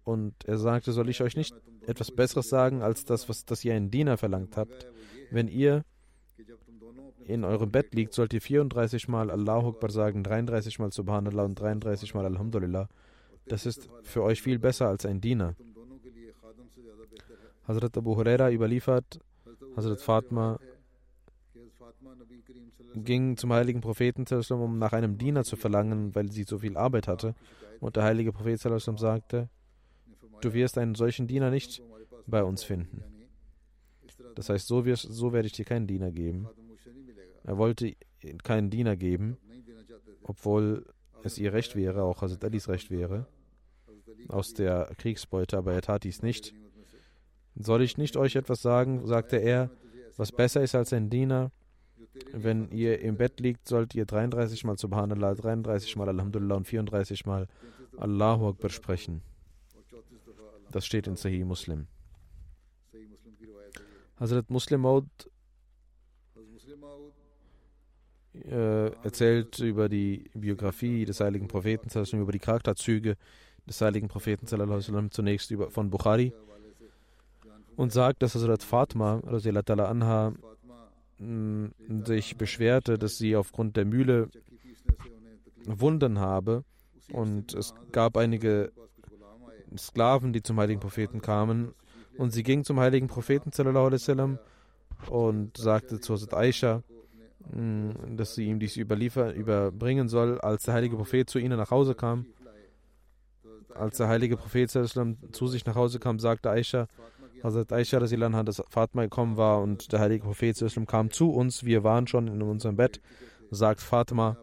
und 0.03 0.33
er 0.45 0.57
sagte, 0.57 0.91
soll 0.91 1.09
ich 1.09 1.21
euch 1.21 1.35
nicht 1.35 1.53
etwas 1.85 2.11
Besseres 2.11 2.49
sagen 2.49 2.81
als 2.81 3.05
das, 3.05 3.29
was 3.29 3.45
das 3.45 3.63
ihr 3.65 3.73
einen 3.73 3.91
Diener 3.91 4.17
verlangt 4.17 4.57
habt? 4.57 4.87
Wenn 5.31 5.47
ihr 5.47 5.83
in 7.25 7.43
eurem 7.43 7.71
Bett 7.71 7.93
liegt, 7.93 8.13
sollt 8.13 8.33
ihr 8.33 8.41
34 8.41 9.09
Mal 9.09 9.29
Allahu 9.29 9.69
Akbar 9.69 9.91
sagen, 9.91 10.23
33 10.23 10.79
Mal 10.79 10.93
Subhanallah 10.93 11.43
und 11.43 11.59
33 11.59 12.13
Mal 12.13 12.25
Alhamdulillah. 12.25 12.87
Das 13.47 13.65
ist 13.65 13.89
für 14.03 14.23
euch 14.23 14.41
viel 14.41 14.59
besser 14.59 14.87
als 14.87 15.05
ein 15.05 15.19
Diener. 15.19 15.55
Hazrat 17.67 17.97
Abu 17.97 18.15
Huraira 18.15 18.51
überliefert, 18.51 19.19
Hazrat 19.75 20.01
Fatma 20.01 20.59
ging 22.95 23.37
zum 23.37 23.53
heiligen 23.53 23.81
Propheten, 23.81 24.25
um 24.51 24.79
nach 24.79 24.93
einem 24.93 25.17
Diener 25.17 25.43
zu 25.43 25.55
verlangen, 25.55 26.15
weil 26.15 26.31
sie 26.31 26.43
so 26.43 26.59
viel 26.59 26.77
Arbeit 26.77 27.07
hatte. 27.07 27.35
Und 27.79 27.95
der 27.95 28.03
heilige 28.03 28.31
Prophet 28.31 28.59
sagte, 28.59 29.49
Du 30.41 30.53
wirst 30.53 30.77
einen 30.77 30.95
solchen 30.95 31.27
Diener 31.27 31.49
nicht 31.49 31.81
bei 32.27 32.43
uns 32.43 32.63
finden. 32.63 33.03
Das 34.35 34.49
heißt, 34.49 34.67
so, 34.67 34.85
wirst, 34.85 35.03
so 35.09 35.33
werde 35.33 35.47
ich 35.47 35.53
dir 35.53 35.65
keinen 35.65 35.87
Diener 35.87 36.11
geben. 36.11 36.47
Er 37.43 37.57
wollte 37.57 37.95
keinen 38.43 38.69
Diener 38.69 38.95
geben, 38.95 39.37
obwohl 40.23 40.85
es 41.23 41.37
ihr 41.37 41.53
Recht 41.53 41.75
wäre, 41.75 42.03
auch 42.03 42.21
Hazrat 42.21 42.43
Alis 42.45 42.67
Recht 42.67 42.91
wäre, 42.91 43.25
aus 44.27 44.53
der 44.53 44.91
Kriegsbeute, 44.97 45.57
aber 45.57 45.73
er 45.73 45.81
tat 45.81 46.03
dies 46.03 46.21
nicht. 46.21 46.53
Soll 47.59 47.81
ich 47.81 47.97
nicht 47.97 48.17
euch 48.17 48.35
etwas 48.35 48.61
sagen, 48.61 49.05
sagte 49.07 49.37
er, 49.37 49.71
was 50.15 50.31
besser 50.31 50.61
ist 50.61 50.75
als 50.75 50.93
ein 50.93 51.09
Diener? 51.09 51.51
Wenn 52.31 52.69
ihr 52.71 52.99
im 53.01 53.17
Bett 53.17 53.39
liegt, 53.39 53.67
sollt 53.67 53.95
ihr 53.95 54.05
33 54.05 54.63
Mal 54.63 54.77
Subhanallah, 54.77 55.35
33 55.35 55.95
Mal 55.95 56.09
Alhamdulillah 56.09 56.55
und 56.55 56.67
34 56.67 57.25
Mal 57.25 57.47
Allahu 57.97 58.49
Akbar 58.49 58.69
sprechen. 58.69 59.21
Das 60.71 60.85
steht 60.85 61.07
in 61.07 61.15
Sahih 61.15 61.45
Muslim. 61.45 61.87
Hazrat 64.19 64.49
Muslim 64.49 64.81
Maud 64.81 65.05
äh, 68.33 68.87
erzählt 69.03 69.59
über 69.59 69.89
die 69.89 70.29
Biografie 70.33 71.05
des 71.05 71.19
heiligen 71.19 71.47
Propheten, 71.47 71.89
über 72.13 72.31
die 72.31 72.39
Charakterzüge 72.39 73.15
des 73.67 73.81
heiligen 73.81 74.07
Propheten 74.07 74.47
zunächst 74.47 75.51
über, 75.51 75.69
von 75.69 75.89
Bukhari 75.89 76.33
und 77.77 77.93
sagt, 77.93 78.23
dass 78.23 78.35
Hazrat 78.35 78.63
Fatma 78.63 79.21
anha 79.21 80.33
mm, 81.19 81.65
sich 82.05 82.35
beschwerte, 82.35 82.97
dass 82.97 83.17
sie 83.17 83.35
aufgrund 83.35 83.77
der 83.77 83.85
Mühle 83.85 84.29
Wunden 85.65 86.19
habe 86.19 86.63
und 87.13 87.53
es 87.53 87.73
gab 87.91 88.17
einige 88.17 88.71
Sklaven, 89.77 90.33
die 90.33 90.41
zum 90.41 90.59
heiligen 90.59 90.79
Propheten 90.79 91.21
kamen 91.21 91.73
und 92.17 92.31
sie 92.31 92.43
ging 92.43 92.63
zum 92.63 92.79
heiligen 92.79 93.07
Propheten 93.07 93.51
und 95.09 95.57
sagte 95.57 95.99
zu 95.99 96.13
Hazrat 96.13 96.33
Aisha, 96.33 96.83
mm, 97.53 98.17
dass 98.17 98.33
sie 98.33 98.47
ihm 98.47 98.59
dies 98.59 98.75
überbringen 98.75 100.09
soll, 100.09 100.41
als 100.41 100.63
der 100.63 100.73
heilige 100.73 100.95
Prophet 100.95 101.29
zu 101.29 101.37
ihnen 101.37 101.57
nach 101.57 101.69
Hause 101.69 101.93
kam. 101.93 102.25
Als 103.75 103.97
der 103.97 104.07
heilige 104.07 104.37
Prophet 104.37 104.71
zu 104.71 105.47
sich 105.47 105.65
nach 105.67 105.75
Hause 105.75 105.99
kam, 105.99 106.17
sagte 106.17 106.49
Aisha, 106.49 106.87
Hazrat 107.43 107.71
Aisha, 107.73 107.99
dass 107.99 108.63
Fatma 108.69 109.03
gekommen 109.03 109.37
war 109.37 109.61
und 109.61 109.91
der 109.91 109.99
heilige 109.99 110.23
Prophet 110.23 110.57
kam 110.87 111.11
zu 111.11 111.31
uns. 111.31 111.63
Wir 111.63 111.83
waren 111.83 112.07
schon 112.07 112.27
in 112.27 112.41
unserem 112.41 112.75
Bett, 112.75 113.01
sagt 113.51 113.81
Fatma. 113.81 114.37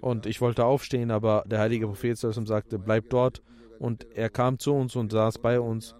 Und 0.00 0.26
ich 0.26 0.40
wollte 0.40 0.64
aufstehen, 0.64 1.10
aber 1.10 1.44
der 1.46 1.58
heilige 1.58 1.86
Prophet 1.86 2.16
sagte, 2.16 2.78
bleib 2.78 3.10
dort. 3.10 3.42
Und 3.78 4.06
er 4.14 4.28
kam 4.30 4.58
zu 4.58 4.74
uns 4.74 4.96
und 4.96 5.12
saß 5.12 5.38
bei 5.38 5.60
uns, 5.60 5.94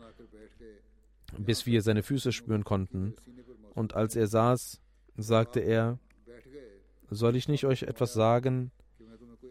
bis 1.38 1.66
wir 1.66 1.82
seine 1.82 2.02
Füße 2.02 2.32
spüren 2.32 2.64
konnten. 2.64 3.14
Und 3.74 3.94
als 3.94 4.16
er 4.16 4.26
saß, 4.26 4.80
sagte 5.16 5.60
er, 5.60 5.98
soll 7.10 7.36
ich 7.36 7.48
nicht 7.48 7.64
euch 7.64 7.82
etwas 7.82 8.12
sagen, 8.12 8.70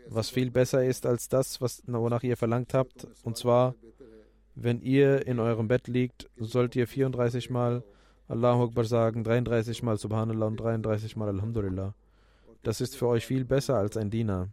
was 0.08 0.30
viel 0.30 0.50
besser 0.50 0.84
ist 0.84 1.06
als 1.06 1.30
das, 1.30 1.62
was, 1.62 1.84
wonach 1.86 2.24
ihr 2.24 2.38
verlangt 2.38 2.74
habt? 2.74 3.08
Und 3.24 3.38
zwar, 3.38 3.76
wenn 4.62 4.82
ihr 4.82 5.26
in 5.26 5.40
eurem 5.40 5.68
Bett 5.68 5.88
liegt, 5.88 6.30
sollt 6.38 6.76
ihr 6.76 6.88
34 6.88 7.50
Mal 7.50 7.84
Allahu 8.28 8.64
Akbar 8.66 8.84
sagen, 8.84 9.24
33 9.24 9.84
Mal 9.84 9.98
Subhanallah 9.98 10.48
und 10.48 10.58
33 10.58 11.16
Mal 11.16 11.30
Alhamdulillah. 11.30 11.94
Das 12.64 12.82
ist 12.82 12.96
für 12.96 13.08
euch 13.08 13.26
viel 13.26 13.46
besser 13.46 13.76
als 13.76 13.98
ein 13.98 14.10
Diener. 14.10 14.50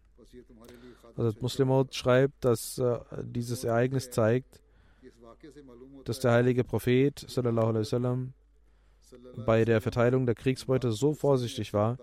Also 1.16 1.36
Muslimot 1.40 1.94
schreibt, 1.94 2.44
dass 2.44 2.78
äh, 2.78 2.98
dieses 3.22 3.64
Ereignis 3.64 4.10
zeigt, 4.10 4.60
dass 6.04 6.20
der 6.20 6.32
heilige 6.32 6.62
Prophet 6.62 7.18
sallallahu 7.26 7.68
alaihi 7.68 7.80
wasallam 7.80 8.32
bei 9.44 9.64
der 9.64 9.80
Verteilung 9.80 10.26
der 10.26 10.34
Kriegsbeute 10.34 10.92
so 10.92 11.14
vorsichtig 11.14 11.72
war, 11.72 11.98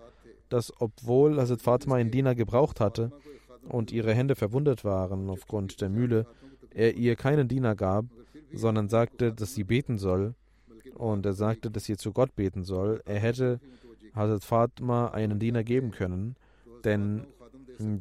dass 0.48 0.72
obwohl 0.80 1.40
Hazrat 1.40 1.62
Fatima 1.62 1.96
einen 1.96 2.10
Diener 2.10 2.34
gebraucht 2.34 2.80
hatte 2.80 3.12
und 3.68 3.92
ihre 3.92 4.14
Hände 4.14 4.34
verwundet 4.34 4.84
waren 4.84 5.30
aufgrund 5.30 5.80
der 5.80 5.88
Mühle, 5.88 6.26
er 6.74 6.94
ihr 6.94 7.16
keinen 7.16 7.48
Diener 7.48 7.74
gab, 7.74 8.06
sondern 8.52 8.88
sagte, 8.88 9.32
dass 9.32 9.54
sie 9.54 9.64
beten 9.64 9.98
soll. 9.98 10.34
Und 10.94 11.26
er 11.26 11.32
sagte, 11.32 11.70
dass 11.70 11.84
sie 11.84 11.96
zu 11.96 12.12
Gott 12.12 12.36
beten 12.36 12.62
soll. 12.62 13.02
Er 13.04 13.18
hätte 13.18 13.60
Hazrat 14.14 14.44
Fatima 14.44 15.08
einen 15.08 15.38
Diener 15.38 15.64
geben 15.64 15.90
können, 15.90 16.36
denn 16.84 17.26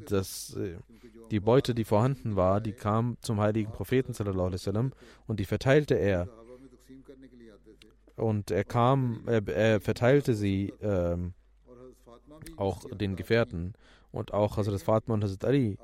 das, 0.07 0.55
äh, 0.55 0.77
die 1.31 1.39
Beute, 1.39 1.73
die 1.73 1.83
vorhanden 1.83 2.35
war, 2.35 2.61
die 2.61 2.73
kam 2.73 3.17
zum 3.21 3.39
heiligen 3.39 3.71
Propheten 3.71 4.13
und 5.27 5.39
die 5.39 5.45
verteilte 5.45 5.95
er. 5.95 6.27
Und 8.15 8.51
er 8.51 8.63
kam, 8.63 9.23
er, 9.25 9.47
er 9.47 9.81
verteilte 9.81 10.35
sie 10.35 10.71
ähm, 10.81 11.33
auch 12.57 12.83
den 12.91 13.15
Gefährten 13.15 13.73
und 14.11 14.33
auch 14.33 14.57
Hazrat 14.57 14.81
Fatma 14.81 15.15
und 15.15 15.23
Hazrat 15.23 15.45
Ali 15.45 15.77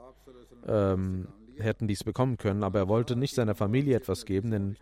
ähm, 0.67 1.28
hätten 1.60 1.88
dies 1.88 2.04
bekommen 2.04 2.38
können, 2.38 2.63
aber 2.63 2.80
er 2.80 2.88
wollte 2.88 3.15
nicht 3.15 3.36
seiner 3.36 3.56
Familie 3.56 3.95
etwas 3.95 4.26
geben, 4.26 4.52
denn 4.52 4.78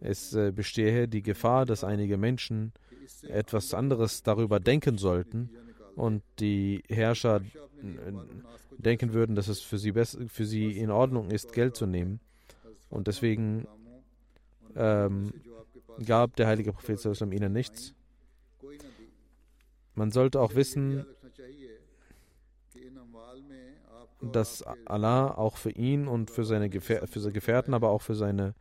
es 0.00 0.34
äh, 0.34 0.50
bestehe 0.50 1.08
die 1.08 1.22
Gefahr, 1.22 1.66
dass 1.66 1.84
einige 1.84 2.16
Menschen 2.16 2.72
etwas 3.28 3.74
anderes 3.74 4.22
darüber 4.22 4.60
denken 4.60 4.98
sollten 4.98 5.50
und 5.94 6.22
die 6.38 6.82
Herrscher 6.88 7.36
äh, 7.36 8.12
denken 8.78 9.12
würden, 9.12 9.36
dass 9.36 9.48
es 9.48 9.60
für 9.60 9.78
sie, 9.78 9.92
für 9.92 10.46
sie 10.46 10.78
in 10.78 10.90
Ordnung 10.90 11.30
ist, 11.30 11.52
Geld 11.52 11.76
zu 11.76 11.86
nehmen. 11.86 12.20
Und 12.88 13.06
deswegen 13.06 13.66
ähm, 14.74 15.32
gab 16.04 16.36
der 16.36 16.46
heilige 16.46 16.72
Prophet 16.72 17.04
ihnen 17.32 17.52
nichts. 17.52 17.94
Man 19.94 20.10
sollte 20.12 20.40
auch 20.40 20.54
wissen, 20.54 21.04
dass 24.22 24.64
Allah 24.86 25.32
auch 25.32 25.56
für 25.56 25.70
ihn 25.70 26.06
und 26.08 26.30
für 26.30 26.44
seine, 26.44 26.68
Gefähr 26.68 27.06
für 27.06 27.20
seine 27.20 27.32
Gefährten, 27.32 27.74
aber 27.74 27.90
auch 27.90 28.02
für 28.02 28.14
seine 28.14 28.54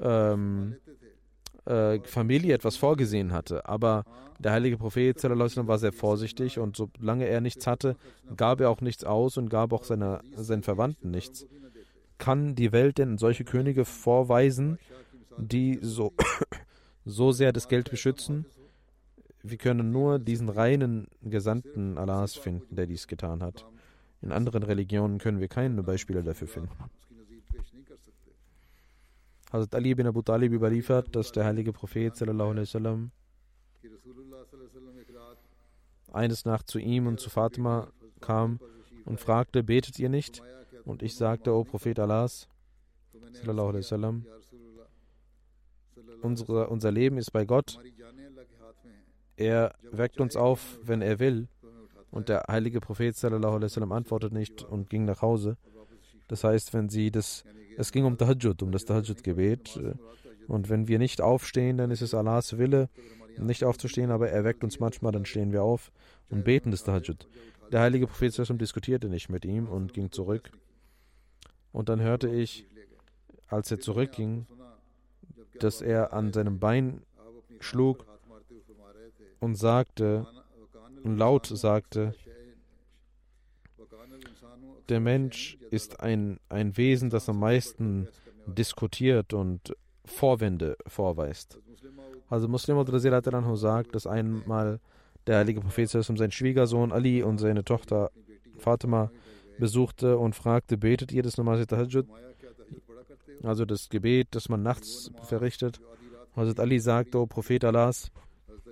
ähm, 0.00 0.76
äh, 1.64 2.00
Familie 2.00 2.54
etwas 2.54 2.76
vorgesehen 2.76 3.32
hatte. 3.32 3.66
Aber 3.66 4.04
der 4.38 4.52
heilige 4.52 4.76
Prophet 4.76 5.22
war 5.22 5.78
sehr 5.78 5.92
vorsichtig 5.92 6.58
und 6.58 6.76
solange 6.76 7.26
er 7.26 7.40
nichts 7.40 7.66
hatte, 7.66 7.96
gab 8.36 8.60
er 8.60 8.70
auch 8.70 8.80
nichts 8.80 9.04
aus 9.04 9.36
und 9.36 9.48
gab 9.48 9.72
auch 9.72 9.84
seine, 9.84 10.20
seinen 10.34 10.62
Verwandten 10.62 11.10
nichts. 11.10 11.46
Kann 12.18 12.54
die 12.54 12.72
Welt 12.72 12.98
denn 12.98 13.18
solche 13.18 13.44
Könige 13.44 13.84
vorweisen, 13.84 14.78
die 15.38 15.78
so, 15.82 16.12
so 17.04 17.32
sehr 17.32 17.52
das 17.52 17.68
Geld 17.68 17.90
beschützen? 17.90 18.46
Wir 19.44 19.58
können 19.58 19.90
nur 19.90 20.18
diesen 20.18 20.48
reinen 20.48 21.08
Gesandten 21.22 21.98
Allahs 21.98 22.34
finden, 22.34 22.74
der 22.74 22.86
dies 22.86 23.08
getan 23.08 23.42
hat. 23.42 23.66
In 24.22 24.30
anderen 24.32 24.62
Religionen 24.62 25.18
können 25.18 25.40
wir 25.40 25.48
keine 25.48 25.82
Beispiele 25.82 26.22
dafür 26.22 26.48
finden. 26.48 26.70
Hazrat 29.52 29.74
Ali 29.74 29.94
bin 29.94 30.06
Abu 30.06 30.22
Talib 30.22 30.52
überliefert, 30.52 31.14
dass 31.14 31.32
der 31.32 31.44
heilige 31.44 31.72
Prophet 31.72 32.16
sallam, 32.16 33.10
eines 36.12 36.44
Nacht 36.44 36.68
zu 36.68 36.78
ihm 36.78 37.06
und 37.06 37.20
zu 37.20 37.28
Fatima 37.28 37.88
kam 38.20 38.60
und 39.04 39.20
fragte, 39.20 39.62
betet 39.62 39.98
ihr 39.98 40.08
nicht? 40.08 40.42
Und 40.84 41.02
ich 41.02 41.16
sagte, 41.16 41.52
O 41.52 41.64
Prophet 41.64 41.98
Allahs, 41.98 42.48
sallam, 43.80 44.24
unsere, 46.22 46.68
unser 46.68 46.90
Leben 46.90 47.18
ist 47.18 47.32
bei 47.32 47.44
Gott. 47.44 47.78
Er 49.36 49.74
weckt 49.90 50.20
uns 50.20 50.36
auf, 50.36 50.78
wenn 50.82 51.02
er 51.02 51.18
will. 51.18 51.48
Und 52.12 52.28
der 52.28 52.44
heilige 52.46 52.80
Prophet 52.80 53.16
sallam, 53.16 53.90
antwortet 53.90 54.32
nicht 54.32 54.62
und 54.62 54.90
ging 54.90 55.06
nach 55.06 55.22
Hause. 55.22 55.56
Das 56.28 56.44
heißt, 56.44 56.74
wenn 56.74 56.90
sie 56.90 57.10
das, 57.10 57.42
es 57.78 57.90
ging 57.90 58.04
um 58.04 58.18
Tahajjud, 58.18 58.62
um 58.62 58.70
das 58.70 58.84
Tahajjud-Gebet. 58.84 59.80
Und 60.46 60.68
wenn 60.68 60.88
wir 60.88 60.98
nicht 60.98 61.22
aufstehen, 61.22 61.78
dann 61.78 61.90
ist 61.90 62.02
es 62.02 62.12
Allahs 62.14 62.58
Wille, 62.58 62.90
nicht 63.38 63.64
aufzustehen, 63.64 64.10
aber 64.10 64.28
er 64.28 64.44
weckt 64.44 64.62
uns 64.62 64.78
manchmal, 64.78 65.10
dann 65.10 65.24
stehen 65.24 65.52
wir 65.52 65.62
auf 65.62 65.90
und 66.28 66.44
beten 66.44 66.70
das 66.70 66.84
Tahajjud. 66.84 67.26
Der 67.72 67.80
heilige 67.80 68.06
Prophet 68.06 68.34
sallam 68.34 68.58
diskutierte 68.58 69.08
nicht 69.08 69.30
mit 69.30 69.46
ihm 69.46 69.66
und 69.66 69.94
ging 69.94 70.12
zurück. 70.12 70.52
Und 71.72 71.88
dann 71.88 72.02
hörte 72.02 72.28
ich, 72.28 72.66
als 73.48 73.70
er 73.70 73.80
zurückging, 73.80 74.46
dass 75.60 75.80
er 75.80 76.12
an 76.12 76.34
seinem 76.34 76.58
Bein 76.58 77.00
schlug 77.60 78.04
und 79.40 79.54
sagte, 79.54 80.26
laut 81.04 81.46
sagte, 81.46 82.14
der 84.88 85.00
Mensch 85.00 85.58
ist 85.70 86.00
ein, 86.00 86.38
ein 86.48 86.76
Wesen, 86.76 87.10
das 87.10 87.28
am 87.28 87.38
meisten 87.38 88.08
diskutiert 88.46 89.32
und 89.32 89.74
Vorwände 90.04 90.76
vorweist. 90.86 91.58
Also 92.28 92.48
Muslim 92.48 92.76
sagt, 93.56 93.94
dass 93.94 94.06
einmal 94.06 94.80
der 95.26 95.38
heilige 95.38 95.60
Prophet 95.60 95.88
seinen 95.88 96.32
Schwiegersohn 96.32 96.92
Ali 96.92 97.22
und 97.22 97.38
seine 97.38 97.64
Tochter 97.64 98.10
Fatima 98.58 99.10
besuchte 99.58 100.18
und 100.18 100.34
fragte, 100.34 100.76
betet 100.76 101.12
ihr 101.12 101.22
das 101.22 101.36
Namaz 101.36 101.64
Tahajjud? 101.66 102.06
Also 103.42 103.64
das 103.64 103.88
Gebet, 103.88 104.28
das 104.32 104.48
man 104.48 104.62
nachts 104.62 105.10
verrichtet. 105.22 105.80
Hazrat 106.34 106.60
Ali 106.60 106.78
sagte, 106.80 107.18
O 107.18 107.26
Prophet 107.26 107.64
Allahs, 107.64 108.10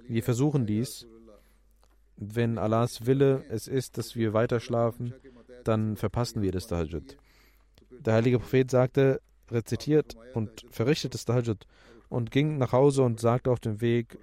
Wir 0.09 0.23
versuchen 0.25 0.67
dies. 0.67 1.07
Wenn 2.23 2.59
Allahs 2.59 3.07
Wille 3.07 3.45
es 3.49 3.67
ist, 3.67 3.97
dass 3.97 4.15
wir 4.15 4.35
weiter 4.35 4.61
schlafen, 4.61 5.15
dann 5.65 5.97
verpassen 5.97 6.43
wir 6.43 6.53
das 6.53 6.67
Tahajjud. 6.67 7.17
Der 7.91 8.15
heilige 8.15 8.39
Prophet 8.39 8.71
sagte, 8.71 9.23
rezitiert 9.51 10.17
und 10.35 10.67
verrichtet 10.71 11.15
das 11.15 11.25
Tahajjud 11.25 11.67
und 12.11 12.31
ging 12.31 12.59
nach 12.59 12.73
Hause 12.73 13.05
und 13.05 13.21
sagte 13.21 13.51
auf 13.51 13.59
dem 13.59 13.81
Weg, 13.81 14.19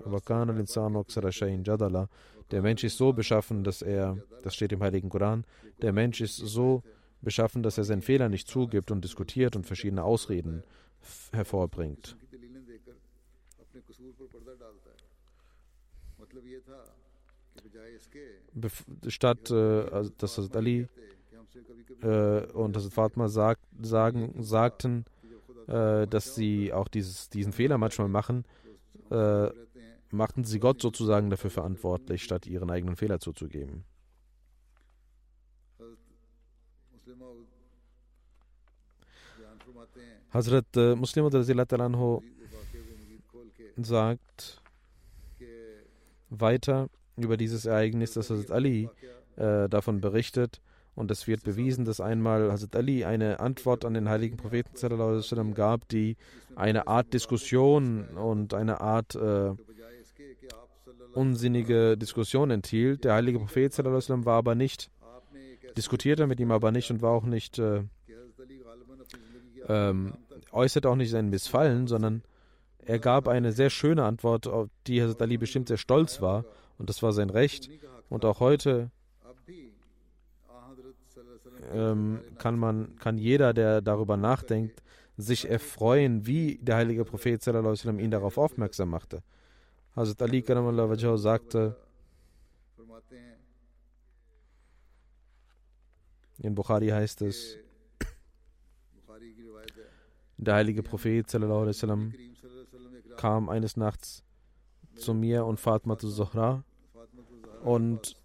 der 2.51 2.61
Mensch 2.61 2.83
ist 2.83 2.97
so 2.97 3.13
beschaffen, 3.13 3.63
dass 3.63 3.81
er, 3.81 4.17
das 4.43 4.53
steht 4.53 4.71
im 4.71 4.83
Heiligen 4.83 5.09
Koran, 5.09 5.43
der 5.81 5.91
Mensch 5.91 6.21
ist 6.21 6.37
so 6.37 6.83
beschaffen, 7.21 7.63
dass 7.63 7.79
er 7.79 7.83
seinen 7.83 8.03
Fehler 8.03 8.29
nicht 8.29 8.47
zugibt 8.47 8.91
und 8.91 9.03
diskutiert 9.03 9.55
und 9.55 9.65
verschiedene 9.65 10.03
Ausreden 10.03 10.63
hervorbringt. 11.31 12.15
Statt 19.07 19.51
äh, 19.51 19.53
also, 19.53 20.11
dass 20.17 20.37
Hazrat 20.37 20.55
Ali 20.55 20.87
äh, 22.01 22.45
und 22.53 22.75
Hazrat 22.75 22.93
Fatma 22.93 23.27
sagt, 23.27 23.61
sagen, 23.81 24.33
sagten, 24.41 25.05
äh, 25.67 26.07
dass 26.07 26.35
sie 26.35 26.73
auch 26.73 26.87
dieses, 26.87 27.29
diesen 27.29 27.53
Fehler 27.53 27.77
manchmal 27.77 28.07
machen, 28.07 28.45
äh, 29.11 29.49
machten 30.11 30.43
sie 30.43 30.59
Gott 30.59 30.81
sozusagen 30.81 31.29
dafür 31.29 31.49
verantwortlich, 31.49 32.23
statt 32.23 32.47
ihren 32.47 32.71
eigenen 32.71 32.95
Fehler 32.95 33.19
zuzugeben. 33.19 33.83
Hazrat 40.31 40.65
äh, 40.75 40.95
Muslim 40.95 41.29
sagt 43.77 44.61
weiter 46.29 46.89
über 47.17 47.37
dieses 47.37 47.65
Ereignis, 47.65 48.13
dass 48.13 48.29
Hazrat 48.29 48.51
Ali 48.51 48.89
äh, 49.35 49.67
davon 49.69 50.01
berichtet, 50.01 50.61
und 50.97 51.11
es 51.11 51.27
wird 51.27 51.43
bewiesen, 51.43 51.85
dass 51.85 52.01
einmal 52.01 52.51
Hazrat 52.51 52.75
Ali 52.75 53.05
eine 53.05 53.39
Antwort 53.39 53.85
an 53.85 53.93
den 53.93 54.09
heiligen 54.09 54.35
Propheten 54.35 54.75
sallam, 54.75 55.53
gab, 55.53 55.87
die 55.89 56.17
eine 56.55 56.87
Art 56.87 57.13
Diskussion 57.13 58.07
und 58.17 58.55
eine 58.55 58.81
Art 58.81 59.13
äh, 59.13 59.51
unsinnige 61.13 61.97
Diskussion 61.97 62.49
enthielt. 62.49 63.03
Der 63.03 63.13
heilige 63.13 63.37
Prophet 63.37 63.73
sallam, 63.73 64.25
war 64.25 64.37
aber 64.37 64.55
nicht, 64.55 64.89
diskutierte 65.77 66.25
mit 66.25 66.39
ihm 66.39 66.49
aber 66.49 66.71
nicht 66.71 66.89
und 66.89 67.03
war 67.03 67.11
auch 67.11 67.25
nicht, 67.25 67.59
äh, 67.59 67.83
ähm, 69.67 70.13
äußerte 70.51 70.89
auch 70.89 70.95
nicht 70.95 71.11
sein 71.11 71.29
Missfallen, 71.29 71.85
sondern 71.85 72.23
er 72.79 72.97
gab 72.97 73.27
eine 73.27 73.51
sehr 73.51 73.69
schöne 73.69 74.03
Antwort, 74.03 74.47
auf 74.47 74.67
die 74.87 75.03
Hazrat 75.03 75.21
Ali 75.21 75.37
bestimmt 75.37 75.67
sehr 75.67 75.77
stolz 75.77 76.21
war. 76.21 76.43
Und 76.77 76.89
das 76.89 77.01
war 77.01 77.11
sein 77.13 77.29
Recht. 77.29 77.69
Und 78.09 78.25
auch 78.25 78.39
heute 78.39 78.91
ähm, 81.73 82.21
kann 82.37 82.57
man, 82.57 82.95
kann 82.97 83.17
jeder, 83.17 83.53
der 83.53 83.81
darüber 83.81 84.17
nachdenkt, 84.17 84.83
sich 85.17 85.49
erfreuen, 85.49 86.27
wie 86.27 86.59
der 86.61 86.75
heilige 86.75 87.03
Prophet 87.03 87.41
sallam, 87.41 87.99
ihn 87.99 88.11
darauf 88.11 88.37
aufmerksam 88.37 88.89
machte. 88.89 89.23
Hazrat 89.95 90.21
Ali 90.21 90.43
sagte, 91.17 91.75
in 96.37 96.53
Bukhari 96.53 96.89
heißt 96.89 97.23
es, 97.23 97.57
der 100.37 100.53
heilige 100.53 100.83
Prophet 100.83 101.27
sallam, 101.27 102.13
kam 103.17 103.49
eines 103.49 103.75
Nachts 103.75 104.23
zu 104.97 105.13
mir 105.13 105.45
und 105.45 105.59
Fatma 105.59 105.97
zu 105.97 106.09
Zohra 106.09 106.63
und 107.63 108.15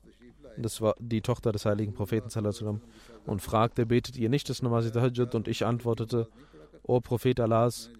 das 0.56 0.80
war 0.80 0.94
die 0.98 1.22
Tochter 1.22 1.52
des 1.52 1.64
heiligen 1.64 1.94
Propheten 1.94 2.30
sallam, 2.30 2.80
und 3.26 3.40
fragte, 3.40 3.86
betet 3.86 4.16
ihr 4.16 4.28
nicht 4.28 4.48
das 4.48 4.62
Namaz 4.62 4.90
Tahajjud? 4.90 5.34
Und 5.34 5.48
ich 5.48 5.64
antwortete, 5.64 6.28
O 6.82 7.00
Prophet 7.00 7.38
Allahs, 7.40 7.90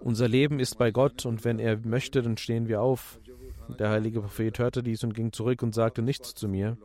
unser 0.00 0.28
Leben 0.28 0.58
ist 0.58 0.78
bei 0.78 0.90
Gott 0.90 1.24
und 1.24 1.44
wenn 1.44 1.58
er 1.58 1.78
möchte, 1.78 2.22
dann 2.22 2.36
stehen 2.36 2.68
wir 2.68 2.82
auf. 2.82 3.20
Der 3.78 3.90
heilige 3.90 4.20
Prophet 4.20 4.58
hörte 4.58 4.82
dies 4.82 5.04
und 5.04 5.14
ging 5.14 5.32
zurück 5.32 5.62
und 5.62 5.74
sagte 5.74 6.02
nichts 6.02 6.34
zu 6.34 6.48
mir. 6.48 6.76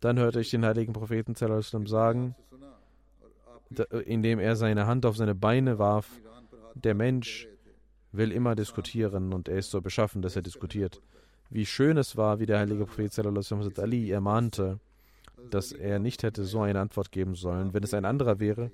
Dann 0.00 0.18
hörte 0.18 0.40
ich 0.40 0.50
den 0.50 0.64
heiligen 0.64 0.94
Propheten 0.94 1.34
sagen, 1.34 2.34
indem 4.06 4.38
er 4.38 4.56
seine 4.56 4.86
Hand 4.86 5.04
auf 5.04 5.16
seine 5.16 5.34
Beine 5.34 5.78
warf, 5.78 6.08
der 6.74 6.94
Mensch 6.94 7.46
will 8.12 8.32
immer 8.32 8.54
diskutieren 8.54 9.32
und 9.32 9.48
er 9.48 9.58
ist 9.58 9.70
so 9.70 9.80
beschaffen, 9.80 10.22
dass 10.22 10.36
er 10.36 10.42
diskutiert. 10.42 11.00
Wie 11.48 11.66
schön 11.66 11.96
es 11.96 12.16
war, 12.16 12.38
wie 12.38 12.46
der 12.46 12.58
heilige 12.58 12.86
Prophet 12.86 13.78
Ali 13.78 14.10
ermahnte, 14.10 14.78
dass 15.50 15.72
er 15.72 15.98
nicht 15.98 16.22
hätte 16.22 16.44
so 16.44 16.60
eine 16.60 16.80
Antwort 16.80 17.12
geben 17.12 17.34
sollen. 17.34 17.72
Wenn 17.74 17.82
es 17.82 17.94
ein 17.94 18.04
anderer 18.04 18.38
wäre, 18.38 18.70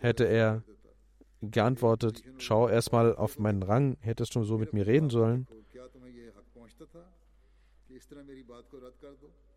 hätte 0.00 0.24
er 0.24 0.62
geantwortet, 1.42 2.22
schau 2.38 2.68
erstmal 2.68 3.14
auf 3.16 3.38
meinen 3.38 3.62
Rang, 3.62 3.96
hättest 4.00 4.34
du 4.34 4.44
so 4.44 4.58
mit 4.58 4.72
mir 4.72 4.86
reden 4.86 5.10
sollen? 5.10 5.46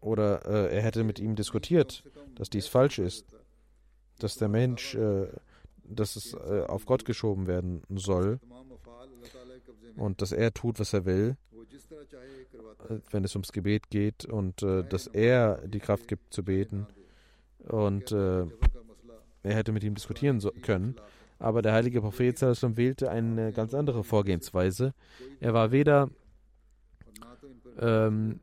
Oder 0.02 0.46
äh, 0.46 0.76
er 0.76 0.82
hätte 0.82 1.04
mit 1.04 1.20
ihm 1.20 1.36
diskutiert, 1.36 2.04
dass 2.36 2.50
dies 2.50 2.68
falsch 2.68 3.00
ist, 3.00 3.26
dass 4.20 4.36
der 4.36 4.50
Mensch, 4.50 4.96
äh, 4.96 5.28
dass 5.88 6.16
es 6.16 6.34
äh, 6.34 6.66
auf 6.68 6.86
Gott 6.86 7.06
geschoben 7.06 7.48
werden 7.48 7.82
soll 7.90 8.40
und 9.96 10.22
dass 10.22 10.32
er 10.32 10.54
tut, 10.54 10.80
was 10.80 10.94
er 10.94 11.06
will 11.06 11.38
wenn 13.12 13.24
es 13.24 13.36
ums 13.36 13.52
Gebet 13.52 13.90
geht 13.90 14.26
und 14.26 14.62
äh, 14.64 14.84
dass 14.84 15.08
er 15.08 15.66
die 15.68 15.80
Kraft 15.80 16.08
gibt 16.08 16.34
zu 16.34 16.44
beten. 16.44 16.88
Und 17.68 18.12
äh, 18.12 18.46
er 19.44 19.56
hätte 19.56 19.72
mit 19.72 19.84
ihm 19.84 19.96
diskutieren 19.96 20.40
so 20.40 20.52
können. 20.52 20.96
Aber 21.40 21.62
der 21.62 21.74
heilige 21.74 22.02
Prophet 22.02 22.42
wählte 22.42 23.10
eine 23.10 23.52
ganz 23.52 23.74
andere 23.74 24.04
Vorgehensweise. 24.04 24.94
Er 25.40 25.54
war 25.54 25.72
weder 25.72 26.10
ähm, 27.80 28.40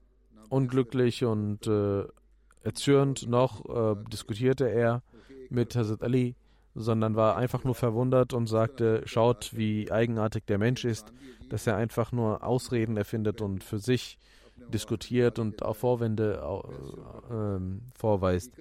unglücklich 0.49 1.25
und 1.25 1.67
äh, 1.67 2.05
erzürnt, 2.63 3.27
noch 3.29 3.65
äh, 3.69 3.97
diskutierte 4.11 4.69
er 4.69 5.03
mit 5.49 5.75
Hazrat 5.75 6.03
Ali, 6.03 6.35
sondern 6.75 7.17
war 7.17 7.37
einfach 7.37 7.65
nur 7.65 7.75
verwundert 7.75 8.33
und 8.33 8.47
sagte, 8.47 9.03
schaut, 9.05 9.57
wie 9.57 9.91
eigenartig 9.91 10.45
der 10.47 10.59
Mensch 10.59 10.85
ist, 10.85 11.13
dass 11.49 11.67
er 11.67 11.77
einfach 11.77 12.13
nur 12.13 12.45
Ausreden 12.45 12.97
erfindet 12.97 13.41
und 13.41 13.65
für 13.65 13.79
sich 13.79 14.19
diskutiert 14.69 15.39
und 15.39 15.63
auch 15.63 15.77
Vorwände 15.77 16.41
äh, 17.31 17.99
vorweist. 17.99 18.53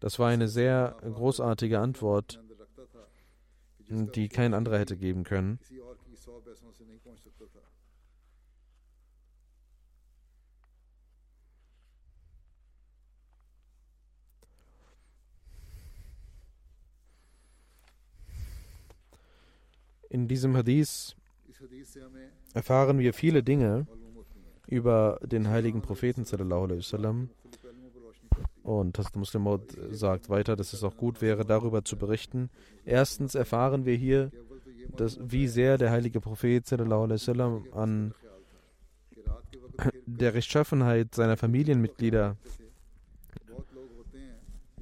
Das 0.00 0.18
war 0.18 0.28
eine 0.28 0.48
sehr 0.48 0.96
großartige 1.02 1.80
Antwort, 1.80 2.40
die 3.88 4.28
kein 4.28 4.54
anderer 4.54 4.78
hätte 4.78 4.96
geben 4.96 5.24
können. 5.24 5.58
In 20.16 20.28
diesem 20.28 20.56
Hadith 20.56 21.14
erfahren 22.54 22.98
wir 22.98 23.12
viele 23.12 23.42
Dinge 23.42 23.86
über 24.66 25.20
den 25.22 25.48
heiligen 25.48 25.82
Propheten 25.82 26.24
sallam. 26.24 27.28
Und 28.62 28.98
Hazrat 28.98 29.16
Muslim 29.16 29.60
sagt 29.90 30.30
weiter, 30.30 30.56
dass 30.56 30.72
es 30.72 30.82
auch 30.82 30.96
gut 30.96 31.20
wäre, 31.20 31.44
darüber 31.44 31.84
zu 31.84 31.98
berichten. 31.98 32.48
Erstens 32.86 33.34
erfahren 33.34 33.84
wir 33.84 33.94
hier, 33.94 34.32
dass, 34.96 35.18
wie 35.20 35.48
sehr 35.48 35.76
der 35.76 35.90
heilige 35.90 36.22
Prophet 36.22 36.66
sallam, 36.66 37.66
an 37.72 38.14
der 40.06 40.32
Rechtschaffenheit 40.32 41.14
seiner 41.14 41.36
Familienmitglieder 41.36 42.38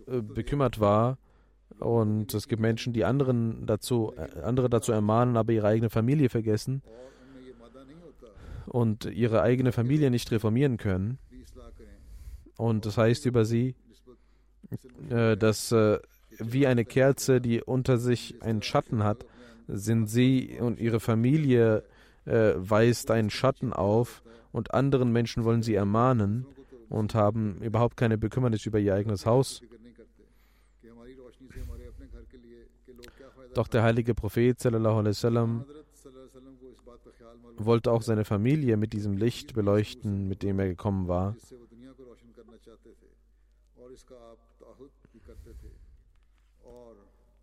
äh, 0.07 0.20
bekümmert 0.20 0.78
war 0.78 1.18
und 1.85 2.32
es 2.32 2.49
gibt 2.49 2.62
Menschen, 2.62 2.93
die 2.93 3.05
anderen 3.05 3.66
dazu, 3.66 4.14
äh, 4.16 4.41
andere 4.41 4.70
dazu 4.70 4.93
ermahnen, 4.93 5.37
aber 5.37 5.53
ihre 5.53 5.66
eigene 5.66 5.91
Familie 5.91 6.28
vergessen 6.28 6.82
und 8.66 9.05
ihre 9.05 9.43
eigene 9.43 9.70
Familie 9.72 10.11
nicht 10.11 10.30
reformieren 10.30 10.78
können. 10.78 11.18
Und 12.57 12.87
das 12.87 12.97
heißt 12.97 13.26
über 13.26 13.45
sie, 13.45 13.74
äh, 15.11 15.37
dass 15.37 15.72
äh, 15.72 15.99
wie 16.39 16.66
eine 16.66 16.85
Kerze, 16.85 17.41
die 17.41 17.62
unter 17.62 17.99
sich 17.99 18.43
einen 18.43 18.62
Schatten 18.62 19.05
hat, 19.05 19.26
sind 19.68 20.09
sie 20.09 20.59
und 20.61 20.80
ihre 20.80 21.01
Familie 21.01 21.85
weist 22.26 23.11
einen 23.11 23.28
Schatten 23.28 23.74
auf 23.74 24.22
und 24.51 24.72
anderen 24.72 25.12
Menschen 25.12 25.45
wollen 25.45 25.62
sie 25.62 25.74
ermahnen 25.74 26.47
und 26.89 27.14
haben 27.14 27.59
überhaupt 27.61 27.99
keine 27.99 28.16
Bekümmernis 28.16 28.64
über 28.64 28.78
ihr 28.78 28.95
eigenes 28.95 29.26
Haus 29.26 29.61
Doch 33.55 33.69
der 33.69 33.83
heilige 33.83 34.15
Prophet 34.15 34.59
sallallahu 34.61 34.99
alaihi 34.99 35.11
wasallam 35.11 35.65
wollte 37.57 37.93
auch 37.93 38.03
seine 38.03 38.25
Familie 38.25 38.77
mit 38.77 38.93
diesem 38.93 39.17
Licht 39.17 39.55
beleuchten, 39.55 40.29
mit 40.29 40.43
dem 40.43 40.59
er 40.59 40.67
gekommen 40.67 41.09
war. 41.09 41.37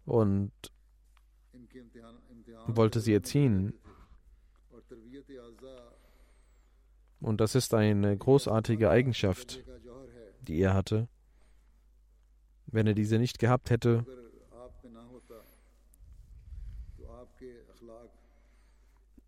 Und 0.06 0.52
wollte 2.68 3.00
sie 3.00 3.14
erziehen. 3.14 3.74
Und 7.22 7.40
das 7.40 7.56
ist 7.56 7.74
eine 7.74 8.18
großartige 8.18 8.90
Eigenschaft, 8.90 9.64
die 10.42 10.60
er 10.60 10.74
hatte. 10.74 11.08
Wenn 12.66 12.88
er 12.88 12.94
diese 12.94 13.20
nicht 13.20 13.38
gehabt 13.38 13.70
hätte, 13.70 14.06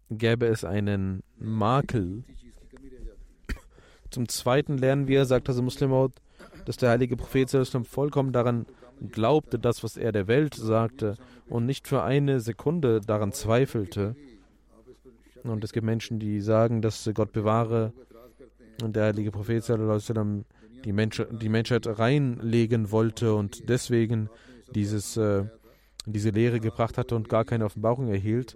gäbe 0.09 0.47
es 0.47 0.63
einen 0.63 1.23
Makel. 1.37 2.23
Zum 4.09 4.27
Zweiten 4.27 4.77
lernen 4.77 5.07
wir, 5.07 5.25
sagt 5.25 5.49
also 5.49 5.61
Muslim 5.61 6.11
dass 6.65 6.77
der 6.77 6.91
heilige 6.91 7.17
Prophet 7.17 7.49
vollkommen 7.85 8.31
daran 8.31 8.65
glaubte, 9.11 9.59
das, 9.59 9.83
was 9.83 9.97
er 9.97 10.11
der 10.11 10.27
Welt 10.27 10.53
sagte, 10.53 11.17
und 11.49 11.65
nicht 11.65 11.87
für 11.87 12.03
eine 12.03 12.39
Sekunde 12.39 13.01
daran 13.01 13.33
zweifelte. 13.33 14.15
Und 15.43 15.63
es 15.63 15.73
gibt 15.73 15.85
Menschen, 15.85 16.19
die 16.19 16.39
sagen, 16.41 16.81
dass 16.81 17.09
Gott 17.13 17.33
bewahre 17.33 17.91
und 18.81 18.95
der 18.95 19.05
heilige 19.05 19.31
Prophet 19.31 19.63
die, 20.85 20.93
Mensch, 20.93 21.21
die 21.31 21.49
Menschheit 21.49 21.87
reinlegen 21.87 22.91
wollte 22.91 23.33
und 23.33 23.67
deswegen 23.67 24.29
dieses, 24.73 25.17
äh, 25.17 25.45
diese 26.05 26.29
Lehre 26.29 26.59
gebracht 26.59 26.97
hatte 26.97 27.15
und 27.15 27.29
gar 27.29 27.45
keine 27.45 27.65
Offenbarung 27.65 28.07
erhielt 28.09 28.55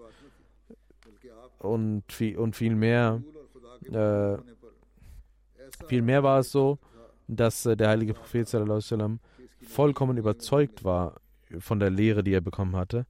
und 1.60 2.04
viel, 2.12 2.38
und 2.38 2.56
viel 2.56 2.76
mehr, 2.76 3.22
äh, 3.92 4.38
viel 5.88 6.02
mehr 6.02 6.24
war 6.24 6.40
es 6.40 6.52
so, 6.52 6.80
dass 7.28 7.66
äh, 7.66 7.76
der 7.76 7.90
heilige 7.90 8.14
Prophet 8.14 8.48
sallam, 8.48 9.20
vollkommen 9.62 10.18
überzeugt 10.18 10.84
war 10.84 11.16
von 11.60 11.80
der 11.80 11.90
Lehre, 11.90 12.24
die 12.24 12.34
er 12.34 12.42
bekommen 12.42 12.76
hatte. 12.76 13.06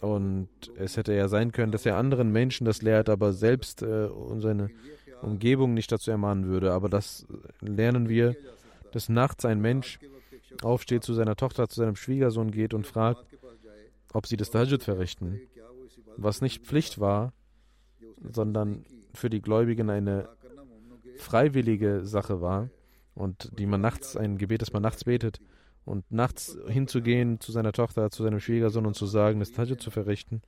Und 0.00 0.48
es 0.76 0.96
hätte 0.96 1.14
ja 1.14 1.28
sein 1.28 1.52
können, 1.52 1.70
dass 1.70 1.86
er 1.86 1.96
anderen 1.96 2.32
Menschen 2.32 2.64
das 2.64 2.82
lehrt, 2.82 3.08
aber 3.08 3.32
selbst 3.32 3.82
äh, 3.82 4.08
seine 4.38 4.70
Umgebung 5.22 5.74
nicht 5.74 5.92
dazu 5.92 6.10
ermahnen 6.10 6.46
würde. 6.46 6.72
Aber 6.72 6.88
das 6.88 7.24
lernen 7.60 8.08
wir, 8.08 8.34
dass 8.90 9.08
nachts 9.08 9.44
ein 9.44 9.60
Mensch 9.60 10.00
aufsteht, 10.62 11.04
zu 11.04 11.14
seiner 11.14 11.36
Tochter, 11.36 11.68
zu 11.68 11.80
seinem 11.80 11.94
Schwiegersohn 11.94 12.50
geht 12.50 12.74
und 12.74 12.86
fragt, 12.86 13.24
ob 14.12 14.26
sie 14.26 14.36
das 14.36 14.50
Tahajjud 14.50 14.82
verrichten 14.82 15.40
was 16.16 16.40
nicht 16.40 16.64
Pflicht 16.64 17.00
war, 17.00 17.32
sondern 18.22 18.84
für 19.14 19.30
die 19.30 19.40
Gläubigen 19.40 19.90
eine 19.90 20.28
freiwillige 21.16 22.04
Sache 22.04 22.40
war 22.40 22.70
und 23.14 23.58
die 23.58 23.66
man 23.66 23.80
nachts, 23.80 24.16
ein 24.16 24.38
Gebet, 24.38 24.62
das 24.62 24.72
man 24.72 24.82
nachts 24.82 25.04
betet 25.04 25.40
und 25.84 26.10
nachts 26.10 26.56
hinzugehen 26.68 27.40
zu 27.40 27.52
seiner 27.52 27.72
Tochter, 27.72 28.10
zu 28.10 28.22
seinem 28.22 28.40
Schwiegersohn 28.40 28.86
und 28.86 28.94
zu 28.94 29.06
sagen, 29.06 29.40
das 29.40 29.52
Tajud 29.52 29.80
zu 29.80 29.90
verrichten, 29.90 30.42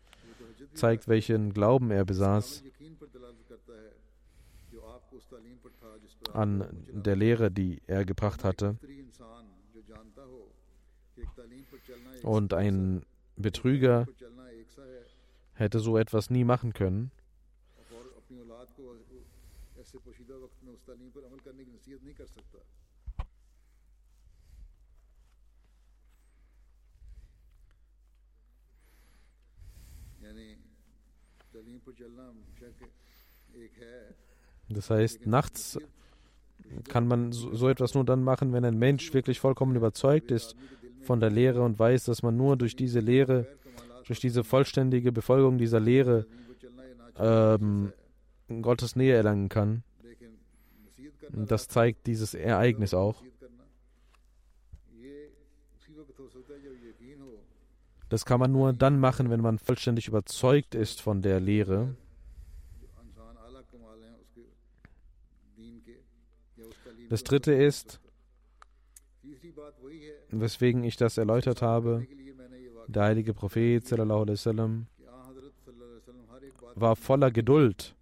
zeigt, 0.73 1.09
welchen 1.09 1.53
Glauben 1.53 1.91
er 1.91 2.05
besaß 2.05 2.65
an 6.33 6.67
der 6.91 7.17
Lehre, 7.17 7.51
die 7.51 7.81
er 7.87 8.05
gebracht 8.05 8.43
hatte. 8.43 8.77
Und 12.23 12.55
ein 12.55 13.05
Betrüger 13.37 14.07
hätte 15.55 15.81
so 15.81 15.99
etwas 15.99 16.31
nie 16.31 16.45
machen 16.45 16.73
können. 16.73 17.11
Das 34.69 34.91
heißt, 34.91 35.27
nachts 35.27 35.79
kann 36.89 37.07
man 37.07 37.33
so 37.33 37.69
etwas 37.69 37.95
nur 37.95 38.05
dann 38.05 38.25
machen, 38.25 38.53
wenn 38.53 38.65
ein 38.65 38.79
Mensch 38.79 39.13
wirklich 39.13 39.39
vollkommen 39.39 39.77
überzeugt 39.77 40.31
ist 40.31 40.57
von 41.05 41.21
der 41.21 41.31
Lehre 41.31 41.63
und 41.63 41.79
weiß, 41.79 42.05
dass 42.05 42.23
man 42.23 42.37
nur 42.37 42.57
durch 42.57 42.77
diese 42.77 43.01
Lehre 43.01 43.47
durch 44.07 44.21
diese 44.21 44.45
vollständige 44.45 45.13
Befolgung 45.13 45.59
dieser 45.59 45.81
Lehre 45.81 46.27
ähm, 47.17 47.93
Gottes 48.49 48.97
Nähe 48.97 49.15
erlangen 49.15 49.49
kann. 49.49 49.83
Das 51.31 51.69
zeigt 51.69 52.07
dieses 52.07 52.35
Ereignis 52.35 52.95
auch. 52.95 53.23
Das 58.09 58.25
kann 58.25 58.39
man 58.39 58.53
nur 58.53 58.73
dann 58.73 59.01
machen, 59.01 59.31
wenn 59.31 59.41
man 59.41 59.59
vollständig 59.59 60.07
überzeugt 60.07 60.75
ist 60.75 61.01
von 61.01 61.23
der 61.23 61.41
Lehre. 61.41 61.97
Das 67.09 67.25
dritte 67.25 67.53
ist, 67.53 68.01
weswegen 70.31 70.85
ich 70.85 70.97
das 70.97 71.19
erläutert 71.19 71.63
habe, 71.63 72.07
der 72.87 73.05
heilige 73.05 73.35
Prophet 73.35 73.87
sallam, 73.87 74.87
war 76.75 76.97
voller 76.97 77.31
Geduld, 77.31 77.95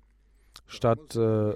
statt 0.67 1.15
äh, 1.17 1.55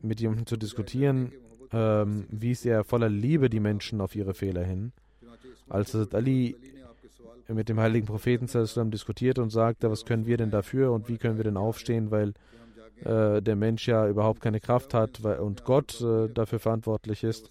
mit 0.00 0.20
jemandem 0.20 0.46
zu 0.46 0.56
diskutieren, 0.56 1.32
ähm, 1.72 2.26
wies 2.30 2.64
er 2.64 2.84
voller 2.84 3.08
Liebe 3.08 3.48
die 3.48 3.60
Menschen 3.60 4.00
auf 4.00 4.16
ihre 4.16 4.34
Fehler 4.34 4.64
hin. 4.64 4.92
Als 5.68 5.94
Ali 6.12 6.56
mit 7.48 7.68
dem 7.68 7.78
heiligen 7.78 8.06
Propheten 8.06 8.46
sallam, 8.48 8.90
diskutierte 8.90 9.42
und 9.42 9.50
sagte, 9.50 9.90
was 9.90 10.04
können 10.04 10.26
wir 10.26 10.36
denn 10.36 10.50
dafür 10.50 10.92
und 10.92 11.08
wie 11.08 11.18
können 11.18 11.36
wir 11.36 11.44
denn 11.44 11.56
aufstehen, 11.56 12.10
weil 12.10 12.34
äh, 13.04 13.40
der 13.40 13.56
Mensch 13.56 13.86
ja 13.88 14.08
überhaupt 14.08 14.40
keine 14.40 14.60
Kraft 14.60 14.94
hat 14.94 15.22
weil, 15.22 15.38
und 15.38 15.64
Gott 15.64 16.00
äh, 16.00 16.28
dafür 16.28 16.58
verantwortlich 16.58 17.24
ist 17.24 17.50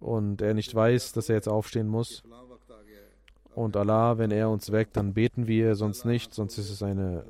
und 0.00 0.42
er 0.42 0.54
nicht 0.54 0.74
weiß, 0.74 1.12
dass 1.12 1.28
er 1.28 1.36
jetzt 1.36 1.48
aufstehen 1.48 1.88
muss. 1.88 2.22
Und 3.54 3.76
Allah, 3.76 4.18
wenn 4.18 4.30
er 4.30 4.50
uns 4.50 4.70
weckt, 4.70 4.96
dann 4.96 5.14
beten 5.14 5.46
wir, 5.46 5.74
sonst 5.76 6.04
nicht, 6.04 6.34
sonst 6.34 6.58
ist 6.58 6.70
es 6.70 6.82
eine 6.82 7.24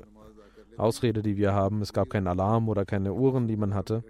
Ausrede, 0.75 1.21
die 1.21 1.37
wir 1.37 1.53
haben. 1.53 1.81
Es 1.81 1.93
gab 1.93 2.09
keinen 2.09 2.27
Alarm 2.27 2.67
oder 2.69 2.85
keine 2.85 3.13
Uhren, 3.13 3.47
die 3.47 3.55
man 3.55 3.73
hatte. 3.73 4.03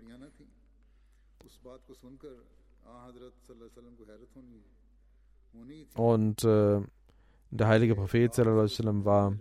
Und 5.96 6.44
äh, 6.44 6.82
der 7.52 7.68
heilige 7.68 7.96
Prophet 7.96 8.38
war 8.38 9.34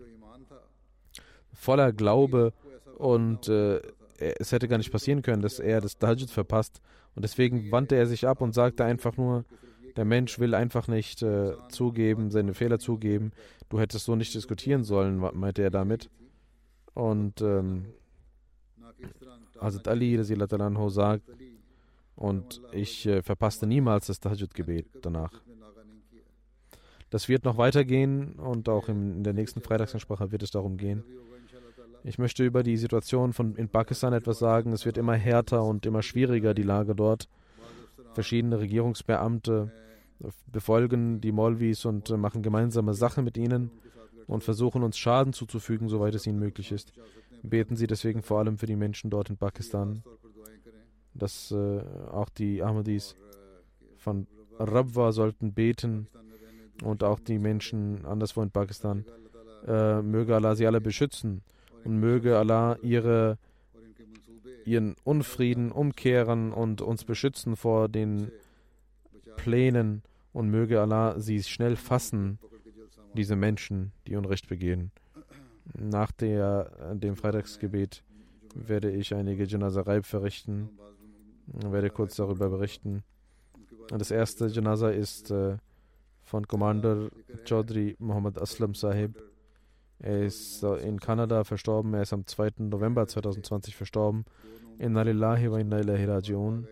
voller 1.52 1.92
Glaube 1.92 2.52
und 2.98 3.48
äh, 3.48 3.80
es 4.18 4.52
hätte 4.52 4.68
gar 4.68 4.78
nicht 4.78 4.92
passieren 4.92 5.22
können, 5.22 5.42
dass 5.42 5.58
er 5.58 5.80
das 5.80 5.98
Dajjud 5.98 6.30
verpasst. 6.30 6.80
Und 7.16 7.24
deswegen 7.24 7.72
wandte 7.72 7.96
er 7.96 8.06
sich 8.06 8.28
ab 8.28 8.42
und 8.42 8.54
sagte 8.54 8.84
einfach 8.84 9.16
nur, 9.16 9.44
der 9.96 10.04
Mensch 10.04 10.38
will 10.38 10.54
einfach 10.54 10.86
nicht 10.86 11.22
äh, 11.22 11.54
zugeben, 11.70 12.30
seine 12.30 12.52
Fehler 12.52 12.78
zugeben. 12.78 13.32
Du 13.70 13.80
hättest 13.80 14.04
so 14.04 14.14
nicht 14.14 14.34
diskutieren 14.34 14.84
sollen, 14.84 15.16
meinte 15.16 15.62
er 15.62 15.70
damit. 15.70 16.10
Und 16.92 17.40
ähm, 17.40 17.86
Hazrat 19.58 19.88
Ali 19.88 20.18
anhu, 20.18 20.88
sagt, 20.90 21.22
und 22.14 22.60
ich 22.72 23.06
äh, 23.06 23.22
verpasste 23.22 23.66
niemals 23.66 24.06
das 24.06 24.20
Tahajjud-Gebet 24.20 24.86
danach. 25.02 25.32
Das 27.08 27.28
wird 27.28 27.44
noch 27.44 27.56
weitergehen 27.56 28.34
und 28.34 28.68
auch 28.68 28.88
in, 28.88 29.16
in 29.18 29.24
der 29.24 29.32
nächsten 29.32 29.62
Freitagsansprache 29.62 30.32
wird 30.32 30.42
es 30.42 30.50
darum 30.50 30.76
gehen. 30.76 31.02
Ich 32.06 32.18
möchte 32.18 32.44
über 32.44 32.62
die 32.62 32.76
Situation 32.76 33.32
von, 33.32 33.56
in 33.56 33.68
Pakistan 33.68 34.12
etwas 34.12 34.38
sagen. 34.38 34.72
Es 34.72 34.86
wird 34.86 34.96
immer 34.96 35.14
härter 35.14 35.64
und 35.64 35.86
immer 35.86 36.02
schwieriger, 36.02 36.54
die 36.54 36.62
Lage 36.62 36.94
dort. 36.94 37.28
Verschiedene 38.14 38.60
Regierungsbeamte 38.60 39.72
befolgen 40.46 41.20
die 41.20 41.32
Molvis 41.32 41.84
und 41.84 42.08
äh, 42.10 42.16
machen 42.16 42.44
gemeinsame 42.44 42.94
Sache 42.94 43.22
mit 43.22 43.36
ihnen 43.36 43.72
und 44.28 44.44
versuchen 44.44 44.84
uns 44.84 44.96
Schaden 44.96 45.32
zuzufügen, 45.32 45.88
soweit 45.88 46.14
es 46.14 46.28
ihnen 46.28 46.38
möglich 46.38 46.70
ist. 46.70 46.92
Beten 47.42 47.74
Sie 47.74 47.88
deswegen 47.88 48.22
vor 48.22 48.38
allem 48.38 48.56
für 48.56 48.66
die 48.66 48.76
Menschen 48.76 49.10
dort 49.10 49.28
in 49.28 49.36
Pakistan, 49.36 50.04
dass 51.12 51.50
äh, 51.50 51.80
auch 52.12 52.28
die 52.28 52.62
Ahmadis 52.62 53.16
von 53.96 54.28
Rabwa 54.60 55.10
sollten 55.10 55.54
beten 55.54 56.06
und 56.84 57.02
auch 57.02 57.18
die 57.18 57.40
Menschen 57.40 58.06
anderswo 58.06 58.42
in 58.42 58.52
Pakistan. 58.52 59.04
Äh, 59.66 60.02
möge 60.02 60.36
Allah 60.36 60.54
sie 60.54 60.68
alle 60.68 60.80
beschützen 60.80 61.42
und 61.84 61.98
möge 61.98 62.38
Allah 62.38 62.76
ihre, 62.82 63.38
ihren 64.64 64.96
Unfrieden 65.04 65.72
umkehren 65.72 66.52
und 66.52 66.80
uns 66.80 67.04
beschützen 67.04 67.56
vor 67.56 67.88
den 67.88 68.30
Plänen 69.36 70.02
und 70.32 70.50
möge 70.50 70.80
Allah 70.80 71.18
sie 71.18 71.42
schnell 71.42 71.76
fassen 71.76 72.38
diese 73.14 73.36
Menschen, 73.36 73.92
die 74.06 74.16
Unrecht 74.16 74.48
begehen. 74.48 74.92
Nach 75.74 76.12
der, 76.12 76.94
dem 76.94 77.16
Freitagsgebet 77.16 78.04
werde 78.54 78.90
ich 78.90 79.14
einige 79.14 79.44
Janaza 79.44 80.02
verrichten, 80.02 80.70
werde 81.46 81.90
kurz 81.90 82.16
darüber 82.16 82.48
berichten. 82.48 83.02
Das 83.88 84.10
erste 84.10 84.46
Janaza 84.46 84.90
ist 84.90 85.30
äh, 85.30 85.56
von 86.22 86.46
Commander 86.46 87.08
Chaudhry 87.44 87.96
Muhammad 87.98 88.40
Aslam 88.40 88.74
Sahib. 88.74 89.22
Er 89.98 90.24
ist 90.24 90.62
in 90.62 91.00
Kanada 91.00 91.44
verstorben. 91.44 91.94
Er 91.94 92.02
ist 92.02 92.12
am 92.12 92.26
2. 92.26 92.54
November 92.58 93.06
2020 93.06 93.76
verstorben. 93.76 94.24
Inna 94.78 95.02
lillahi 95.02 95.50
wa 95.50 95.58
inna 95.58 95.80
ilahi 95.80 96.04
raji'un. 96.04 96.66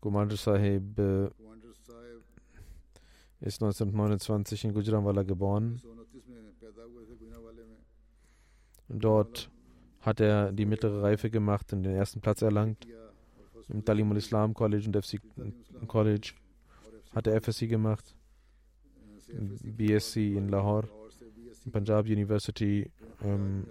Commander 0.00 0.36
Sahib 0.36 0.98
äh, 0.98 1.28
ist 3.40 3.62
1929 3.62 4.64
in 4.64 4.74
Gujranwala 4.74 5.22
geboren. 5.22 5.80
Dort 8.88 9.48
hat 10.00 10.20
er 10.20 10.52
die 10.52 10.66
mittlere 10.66 11.02
Reife 11.02 11.30
gemacht 11.30 11.72
und 11.72 11.84
den 11.84 11.94
ersten 11.94 12.20
Platz 12.20 12.42
erlangt. 12.42 12.86
Im 13.68 13.84
Talim 13.84 14.10
al-Islam 14.10 14.54
College 14.54 14.86
und 14.86 15.04
FC 15.04 15.20
College 15.86 16.34
hat 17.14 17.26
er 17.26 17.40
FSC 17.40 17.68
gemacht. 17.68 18.14
BSc 19.32 20.16
in 20.16 20.48
Lahore. 20.48 20.88
Punjab 21.70 22.06
University 22.06 22.90
ähm, 23.24 23.66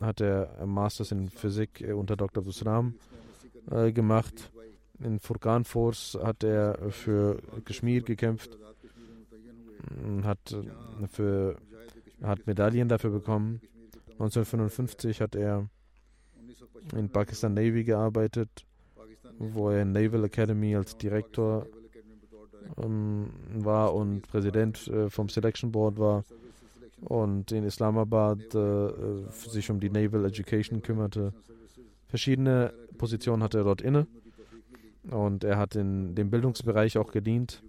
hat 0.00 0.20
er 0.20 0.66
Masters 0.66 1.12
in 1.12 1.28
Physik 1.28 1.80
äh, 1.80 1.92
unter 1.92 2.16
Dr. 2.16 2.40
Abdusram 2.40 2.94
äh, 3.70 3.92
gemacht. 3.92 4.50
In 4.98 5.18
Furkan 5.20 5.64
Force 5.64 6.18
hat 6.22 6.42
er 6.42 6.90
für 6.90 7.38
Kashmir 7.64 8.02
gekämpft, 8.02 8.56
hat, 10.22 10.52
äh, 10.52 11.06
für, 11.06 11.56
hat 12.22 12.46
Medaillen 12.46 12.88
dafür 12.88 13.10
bekommen. 13.10 13.60
1955 14.12 15.20
hat 15.20 15.34
er 15.34 15.68
in 16.94 17.10
Pakistan 17.10 17.54
Navy 17.54 17.84
gearbeitet, 17.84 18.64
wo 19.38 19.70
er 19.70 19.82
in 19.82 19.92
Naval 19.92 20.24
Academy 20.24 20.74
als 20.74 20.96
Direktor 20.96 21.66
ähm, 22.82 23.30
war 23.54 23.94
und 23.94 24.22
Präsident 24.28 24.88
äh, 24.88 25.10
vom 25.10 25.28
Selection 25.28 25.72
Board 25.72 25.98
war 25.98 26.24
und 27.00 27.52
in 27.52 27.64
Islamabad 27.64 28.54
äh, 28.54 28.90
sich 29.30 29.70
um 29.70 29.80
die 29.80 29.90
Naval 29.90 30.24
Education 30.24 30.82
kümmerte. 30.82 31.32
Verschiedene 32.08 32.72
Positionen 32.98 33.42
hatte 33.42 33.58
er 33.58 33.64
dort 33.64 33.82
inne 33.82 34.06
und 35.10 35.44
er 35.44 35.58
hat 35.58 35.76
in 35.76 36.14
dem 36.14 36.30
Bildungsbereich 36.30 36.98
auch 36.98 37.12
gedient, 37.12 37.62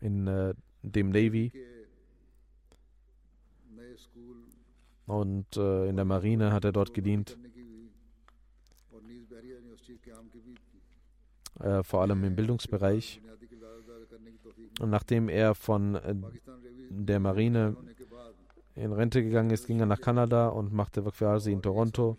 in 0.00 0.26
äh, 0.26 0.54
dem 0.82 1.10
Navy 1.10 1.52
und 5.06 5.56
äh, 5.56 5.88
in 5.88 5.96
der 5.96 6.04
Marine 6.04 6.52
hat 6.52 6.64
er 6.64 6.72
dort 6.72 6.94
gedient, 6.94 7.36
äh, 11.60 11.82
vor 11.82 12.02
allem 12.02 12.24
im 12.24 12.36
Bildungsbereich. 12.36 13.20
Und 14.80 14.90
nachdem 14.90 15.28
er 15.28 15.54
von 15.54 15.94
äh, 15.94 16.14
der 16.90 17.20
Marine 17.20 17.76
in 18.74 18.92
Rente 18.92 19.22
gegangen 19.22 19.50
ist, 19.50 19.66
ging 19.66 19.80
er 19.80 19.86
nach 19.86 20.00
Kanada 20.00 20.48
und 20.48 20.72
machte 20.72 21.04
Wakf 21.04 21.46
in 21.46 21.62
Toronto. 21.62 22.18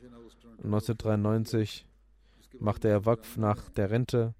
1993 0.63 1.85
machte 2.59 2.87
er 2.87 3.05
Wakf 3.05 3.37
nach 3.37 3.69
der 3.69 3.91
Rente. 3.91 4.33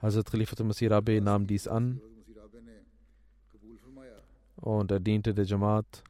Hazrat 0.00 0.30
Khalifat 0.30 0.60
Masih 0.60 0.88
nahm 1.20 1.46
dies 1.46 1.68
an 1.68 2.00
und 4.56 4.90
er 4.90 5.00
diente 5.00 5.34
der 5.34 5.44
Jamaat 5.44 6.04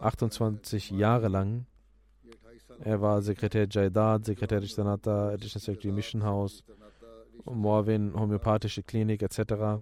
28 0.00 0.90
Jahre 0.90 1.28
lang. 1.28 1.66
Er 2.80 3.00
war 3.00 3.22
Sekretär 3.22 3.66
Jaidad, 3.70 4.24
Sekretär 4.24 4.62
Ishtanata, 4.62 5.28
Additional 5.30 5.62
Secretary 5.62 5.92
Mission 5.92 6.24
House, 6.24 6.64
Morwin, 7.44 8.14
Homöopathische 8.14 8.82
Klinik 8.82 9.22
etc. 9.22 9.80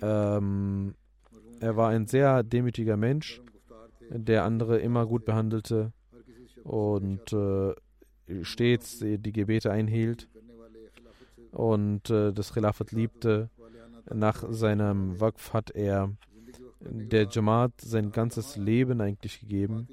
Ähm, 0.00 0.94
er 1.60 1.76
war 1.76 1.90
ein 1.90 2.06
sehr 2.06 2.42
demütiger 2.42 2.96
Mensch, 2.96 3.40
der 4.10 4.44
andere 4.44 4.78
immer 4.78 5.06
gut 5.06 5.24
behandelte 5.24 5.92
und 6.64 7.32
äh, 7.32 7.74
stets 8.42 8.98
die 9.00 9.32
Gebete 9.32 9.70
einhielt 9.70 10.28
und 11.52 12.10
äh, 12.10 12.32
das 12.32 12.52
Khilafat 12.52 12.92
liebte. 12.92 13.50
Nach 14.12 14.44
seinem 14.50 15.20
Waqf 15.20 15.52
hat 15.52 15.70
er 15.70 16.10
der 16.80 17.28
Jamaat 17.30 17.80
sein 17.80 18.10
ganzes 18.10 18.56
Leben 18.56 19.00
eigentlich 19.00 19.40
gegeben. 19.40 19.86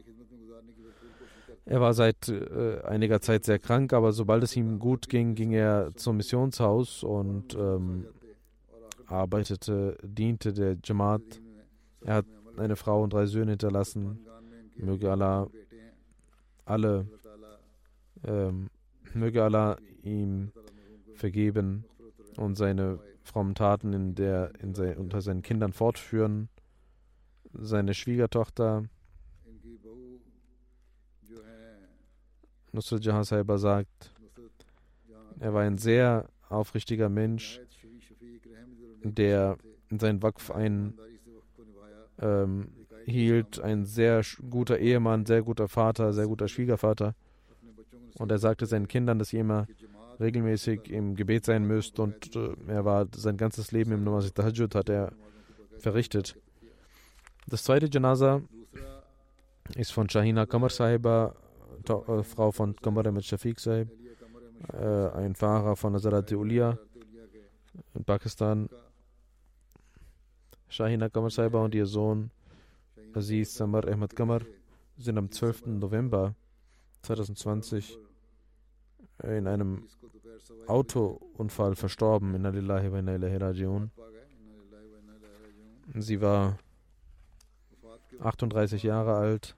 Er 1.69 1.81
war 1.81 1.93
seit 1.93 2.29
äh, 2.29 2.81
einiger 2.81 3.21
Zeit 3.21 3.45
sehr 3.45 3.59
krank, 3.59 3.93
aber 3.93 4.11
sobald 4.11 4.41
es 4.41 4.55
ihm 4.55 4.79
gut 4.79 5.07
ging, 5.07 5.35
ging 5.35 5.51
er 5.51 5.91
zum 5.95 6.17
Missionshaus 6.17 7.03
und 7.03 7.53
ähm, 7.53 8.07
arbeitete, 9.05 9.95
diente 10.01 10.51
der 10.51 10.77
Jamaat. 10.83 11.21
Er 12.01 12.15
hat 12.15 12.25
eine 12.57 12.75
Frau 12.75 13.03
und 13.03 13.13
drei 13.13 13.27
Söhne 13.27 13.51
hinterlassen. 13.51 14.25
Möge 14.77 15.11
Allah 15.11 15.47
alle, 16.65 17.05
ähm, 18.23 18.71
möge 19.13 19.43
Allah 19.43 19.77
ihm 20.01 20.51
vergeben 21.13 21.85
und 22.37 22.55
seine 22.55 22.97
frommen 23.21 23.53
Taten 23.53 23.93
in 23.93 24.15
der, 24.15 24.53
in 24.59 24.73
sein, 24.73 24.97
unter 24.97 25.21
seinen 25.21 25.43
Kindern 25.43 25.73
fortführen. 25.73 26.49
Seine 27.53 27.93
Schwiegertochter 27.93 28.85
Nusrat 32.71 33.03
Jahan 33.03 33.23
Saiba 33.23 33.57
sagt, 33.57 34.13
er 35.39 35.53
war 35.53 35.61
ein 35.61 35.77
sehr 35.77 36.29
aufrichtiger 36.49 37.09
Mensch, 37.09 37.59
der 39.03 39.57
sein 39.89 40.21
Wakf 40.21 40.51
ein 40.51 40.93
ähm, 42.19 42.67
hielt, 43.05 43.59
ein 43.59 43.85
sehr 43.85 44.21
guter 44.49 44.77
Ehemann, 44.77 45.25
sehr 45.25 45.41
guter 45.41 45.67
Vater, 45.67 46.13
sehr 46.13 46.27
guter 46.27 46.47
Schwiegervater. 46.47 47.15
Und 48.17 48.31
er 48.31 48.37
sagte 48.37 48.65
seinen 48.65 48.87
Kindern, 48.87 49.19
dass 49.19 49.29
sie 49.29 49.37
immer 49.37 49.67
regelmäßig 50.19 50.91
im 50.91 51.15
Gebet 51.15 51.45
sein 51.45 51.63
müsst 51.65 51.99
und 51.99 52.35
äh, 52.35 52.49
er 52.67 52.83
war 52.83 53.07
sein 53.15 53.37
ganzes 53.37 53.71
Leben 53.71 53.93
im 53.93 54.03
Namaz 54.03 54.31
Tahajjud 54.33 54.75
hat 54.75 54.89
er 54.89 55.13
verrichtet. 55.77 56.35
Das 57.47 57.63
zweite 57.63 57.89
Janaza 57.91 58.41
ist 59.75 59.91
von 59.91 60.09
Shahina 60.09 60.45
Kamar 60.45 60.69
Sahiba, 60.69 61.35
äh, 61.87 62.23
Frau 62.23 62.51
von 62.51 62.75
Ahmed 62.83 63.25
Shafiq 63.25 63.59
Sahib, 63.59 63.89
äh, 64.73 65.09
ein 65.09 65.35
Fahrer 65.35 65.75
von 65.75 65.93
Nazarat 65.93 66.31
Ulia 66.31 66.77
in 67.93 68.03
Pakistan. 68.03 68.69
Shahina 70.67 71.09
Kamar 71.09 71.31
Sahiba 71.31 71.63
und 71.63 71.73
ihr 71.73 71.87
Sohn 71.87 72.29
Aziz 73.13 73.55
Samar 73.55 73.87
Ahmed 73.87 74.15
Kamar 74.15 74.41
sind 74.97 75.17
am 75.17 75.31
12. 75.31 75.79
November 75.79 76.35
2020 77.01 77.97
in 79.23 79.47
einem 79.47 79.87
Autounfall 80.67 81.75
verstorben 81.75 82.35
in 82.35 82.45
Alillahi 82.45 82.91
wa 82.91 82.99
Rajiun. 83.45 83.91
Sie 85.95 86.21
war 86.21 86.59
38 88.19 88.83
Jahre 88.83 89.15
alt 89.15 89.55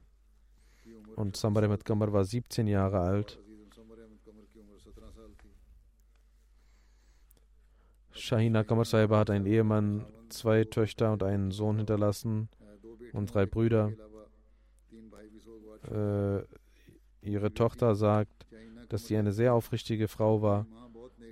und 1.21 1.37
Samar 1.37 1.63
Ahmed 1.63 1.85
Kamar 1.85 2.11
war 2.11 2.25
17 2.25 2.67
Jahre 2.67 2.99
alt. 2.99 3.39
Shahina 8.11 8.63
Kamar 8.63 8.85
Sahiba 8.85 9.19
hat 9.19 9.29
einen 9.29 9.45
Ehemann, 9.45 10.05
zwei 10.29 10.65
Töchter 10.65 11.13
und 11.13 11.23
einen 11.23 11.51
Sohn 11.51 11.77
hinterlassen 11.77 12.49
und 13.13 13.33
drei 13.33 13.45
Brüder. 13.45 13.93
Äh, 15.89 16.43
ihre 17.21 17.53
Tochter 17.53 17.95
sagt, 17.95 18.45
dass 18.89 19.07
sie 19.07 19.17
eine 19.17 19.31
sehr 19.31 19.53
aufrichtige 19.53 20.07
Frau 20.07 20.41
war, 20.41 20.67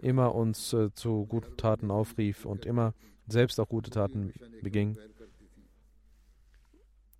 immer 0.02 0.34
uns 0.34 0.72
äh, 0.74 0.94
zu 0.94 1.26
guten 1.26 1.58
Taten 1.58 1.92
aufrief 1.92 2.46
und 2.46 2.66
immer 2.66 2.94
selbst 3.28 3.60
auch 3.60 3.68
gute 3.68 3.90
Taten 3.90 4.34
beging. 4.62 4.98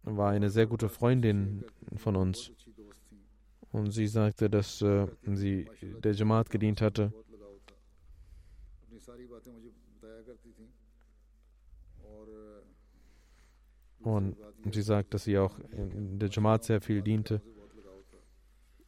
War 0.04 0.32
eine 0.32 0.50
sehr 0.50 0.66
gute 0.66 0.90
Freundin 0.90 1.66
von 1.98 2.16
uns. 2.16 2.52
Und 3.72 3.92
sie 3.92 4.08
sagte, 4.08 4.50
dass 4.50 4.82
äh, 4.82 5.08
sie 5.24 5.68
der 6.04 6.14
Jamaat 6.14 6.50
gedient 6.50 6.82
hatte. 6.82 7.14
Und 14.02 14.36
sie 14.74 14.82
sagt, 14.82 15.14
dass 15.14 15.26
sie 15.26 15.38
auch 15.38 15.60
in 15.72 16.20
der 16.20 16.30
Jamaat 16.30 16.64
sehr 16.64 16.82
viel 16.82 17.02
diente. 17.02 17.42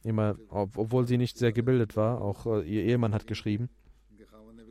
Immer, 0.04 0.36
obwohl 0.48 1.06
sie 1.06 1.16
nicht 1.16 1.38
sehr 1.38 1.52
gebildet 1.52 1.96
war, 1.96 2.20
auch 2.20 2.46
äh, 2.46 2.62
ihr 2.62 2.82
Ehemann 2.82 3.14
hat 3.14 3.28
geschrieben, 3.28 3.68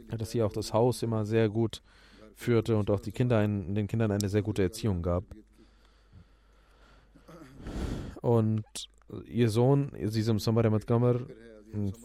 dass 0.10 0.32
sie 0.32 0.44
auch 0.44 0.52
das 0.52 0.74
Haus 0.74 1.04
immer 1.04 1.26
sehr 1.26 1.48
gut 1.48 1.82
führte 2.36 2.76
und 2.76 2.90
auch 2.90 3.00
die 3.00 3.14
Kinder 3.14 3.38
ein, 3.38 3.74
den 3.74 3.88
Kindern 3.88 4.12
eine 4.12 4.28
sehr 4.28 4.42
gute 4.42 4.62
Erziehung 4.62 5.02
gab. 5.02 5.24
Und 8.22 8.90
ihr 9.26 9.50
Sohn, 9.50 9.92
Sisam 10.06 10.40
Samar 10.40 10.66
Ahmad 10.66 10.88
Qamar, 10.88 11.22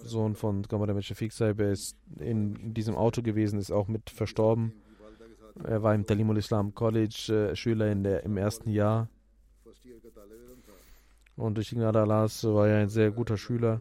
Sohn 0.04 0.34
von 0.34 0.66
Qamar 0.66 0.88
Ahmad 0.88 1.04
Shafiq 1.04 1.32
Saib, 1.32 1.60
ist 1.60 1.96
in 2.18 2.74
diesem 2.74 2.94
Auto 2.94 3.22
gewesen, 3.22 3.58
ist 3.58 3.70
auch 3.70 3.88
mit 3.88 4.10
verstorben. 4.10 4.72
Er 5.64 5.82
war 5.82 5.94
im 5.94 6.04
Talimul 6.06 6.36
Islam 6.36 6.74
College 6.74 7.50
äh, 7.52 7.56
Schüler 7.56 7.90
in 7.90 8.02
der, 8.02 8.24
im 8.24 8.36
ersten 8.36 8.70
Jahr. 8.70 9.08
Und 11.36 11.56
durch 11.56 11.70
Gnade 11.70 12.00
Allahs 12.00 12.44
war 12.44 12.68
er 12.68 12.78
ein 12.78 12.88
sehr 12.88 13.10
guter 13.10 13.36
Schüler. 13.36 13.80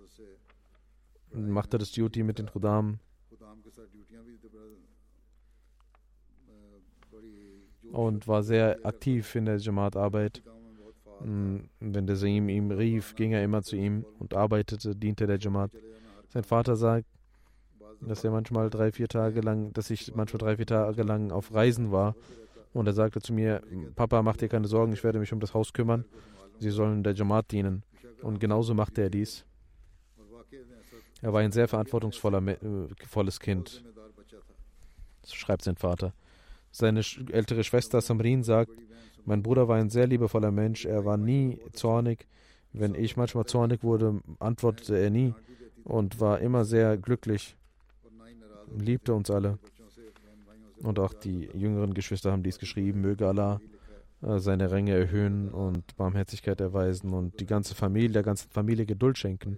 Machte 1.31 1.77
das 1.77 1.91
Duty 1.91 2.23
mit 2.23 2.39
den 2.39 2.47
Khudam. 2.47 2.99
Und 7.91 8.27
war 8.27 8.43
sehr 8.43 8.85
aktiv 8.85 9.35
in 9.35 9.45
der 9.45 9.57
Jamaat-Arbeit. 9.57 10.43
Wenn 11.27 12.05
der 12.05 12.15
Saim 12.15 12.49
ihm 12.49 12.69
rief, 12.69 13.15
ging 13.15 13.31
er 13.31 13.43
immer 13.43 13.63
zu 13.63 13.75
ihm 13.75 14.05
und 14.19 14.35
arbeitete, 14.35 14.95
diente 14.95 15.25
der 15.25 15.39
Jamaat. 15.39 15.71
Sein 16.27 16.43
Vater 16.43 16.75
sagt, 16.75 17.07
dass 18.01 18.23
er 18.23 18.29
manchmal 18.29 18.69
drei, 18.69 18.91
vier 18.91 19.07
Tage 19.07 19.41
lang, 19.41 19.73
dass 19.73 19.89
ich 19.89 20.13
manchmal 20.13 20.37
drei, 20.37 20.57
vier 20.57 20.67
Tage 20.67 21.01
lang 21.01 21.31
auf 21.31 21.51
Reisen 21.51 21.91
war. 21.91 22.15
Und 22.73 22.85
er 22.85 22.93
sagte 22.93 23.21
zu 23.21 23.33
mir, 23.33 23.63
Papa, 23.95 24.21
mach 24.21 24.37
dir 24.37 24.49
keine 24.49 24.67
Sorgen, 24.67 24.93
ich 24.93 25.03
werde 25.03 25.17
mich 25.17 25.33
um 25.33 25.39
das 25.39 25.55
Haus 25.55 25.73
kümmern. 25.73 26.05
Sie 26.59 26.69
sollen 26.69 27.01
der 27.03 27.13
Jamaat 27.13 27.51
dienen. 27.51 27.83
Und 28.21 28.39
genauso 28.39 28.75
machte 28.75 29.01
er 29.01 29.09
dies. 29.09 29.45
Er 31.21 31.33
war 31.33 31.41
ein 31.41 31.51
sehr 31.51 31.67
verantwortungsvolles 31.67 33.39
Kind. 33.39 33.83
So 35.23 35.35
schreibt 35.35 35.63
sein 35.63 35.77
Vater. 35.77 36.13
Seine 36.69 37.01
ältere 37.31 37.63
Schwester 37.63 37.99
Samrin 38.01 38.43
sagt, 38.43 38.71
mein 39.25 39.43
Bruder 39.43 39.67
war 39.67 39.77
ein 39.77 39.89
sehr 39.89 40.07
liebevoller 40.07 40.51
Mensch. 40.51 40.85
Er 40.85 41.05
war 41.05 41.17
nie 41.17 41.59
zornig. 41.73 42.27
Wenn 42.73 42.93
ich 42.93 43.17
manchmal 43.17 43.45
zornig 43.45 43.83
wurde, 43.83 44.21
antwortete 44.39 44.97
er 44.97 45.09
nie 45.09 45.33
und 45.83 46.19
war 46.19 46.39
immer 46.39 46.65
sehr 46.65 46.97
glücklich, 46.97 47.55
liebte 48.77 49.13
uns 49.13 49.29
alle. 49.29 49.57
Und 50.81 50.99
auch 50.99 51.13
die 51.13 51.49
jüngeren 51.53 51.93
Geschwister 51.93 52.31
haben 52.31 52.43
dies 52.43 52.59
geschrieben. 52.59 53.01
Möge 53.01 53.27
Allah 53.27 53.61
äh, 54.21 54.39
seine 54.39 54.71
Ränge 54.71 54.93
erhöhen 54.93 55.49
und 55.49 55.95
Barmherzigkeit 55.95 56.59
erweisen 56.59 57.13
und 57.13 57.39
die 57.39 57.45
ganze 57.45 57.75
Familie, 57.75 58.11
der 58.11 58.23
ganzen 58.23 58.49
Familie 58.49 58.85
Geduld 58.85 59.17
schenken. 59.17 59.57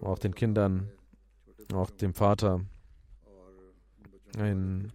Auch 0.00 0.18
den 0.18 0.34
Kindern, 0.34 0.88
auch 1.72 1.90
dem 1.90 2.14
Vater. 2.14 2.60
Ein, 4.36 4.92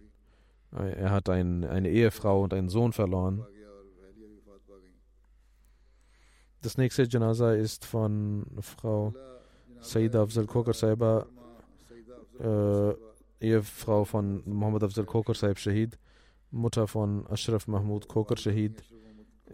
er 0.72 1.10
hat 1.10 1.28
ein, 1.28 1.64
eine 1.64 1.90
Ehefrau 1.90 2.42
und 2.42 2.54
einen 2.54 2.68
Sohn 2.68 2.92
verloren. 2.92 3.44
Das 6.62 6.76
nächste 6.76 7.04
Janaza 7.04 7.54
ist 7.54 7.86
von 7.86 8.44
Frau 8.60 9.14
Saida 9.80 10.22
Afzal 10.22 10.46
Kokar 10.46 10.74
Saiba, 10.74 11.26
äh, 12.38 12.92
Ehefrau 13.40 14.04
von 14.04 14.42
Muhammad 14.44 14.84
Afzal 14.84 15.06
Kokar 15.06 15.34
Saib 15.34 15.58
Shahid, 15.58 15.98
Mutter 16.50 16.86
von 16.86 17.26
Ashraf 17.28 17.66
Mahmud 17.66 18.08
Kokar 18.08 18.36
Shahid. 18.36 18.82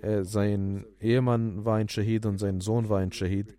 Er, 0.03 0.25
sein 0.25 0.85
Ehemann 1.01 1.65
war 1.65 1.77
ein 1.77 1.89
Shahid 1.89 2.27
und 2.27 2.39
sein 2.39 2.61
Sohn 2.61 2.89
war 2.89 2.99
ein 2.99 3.13
Shahid. 3.13 3.57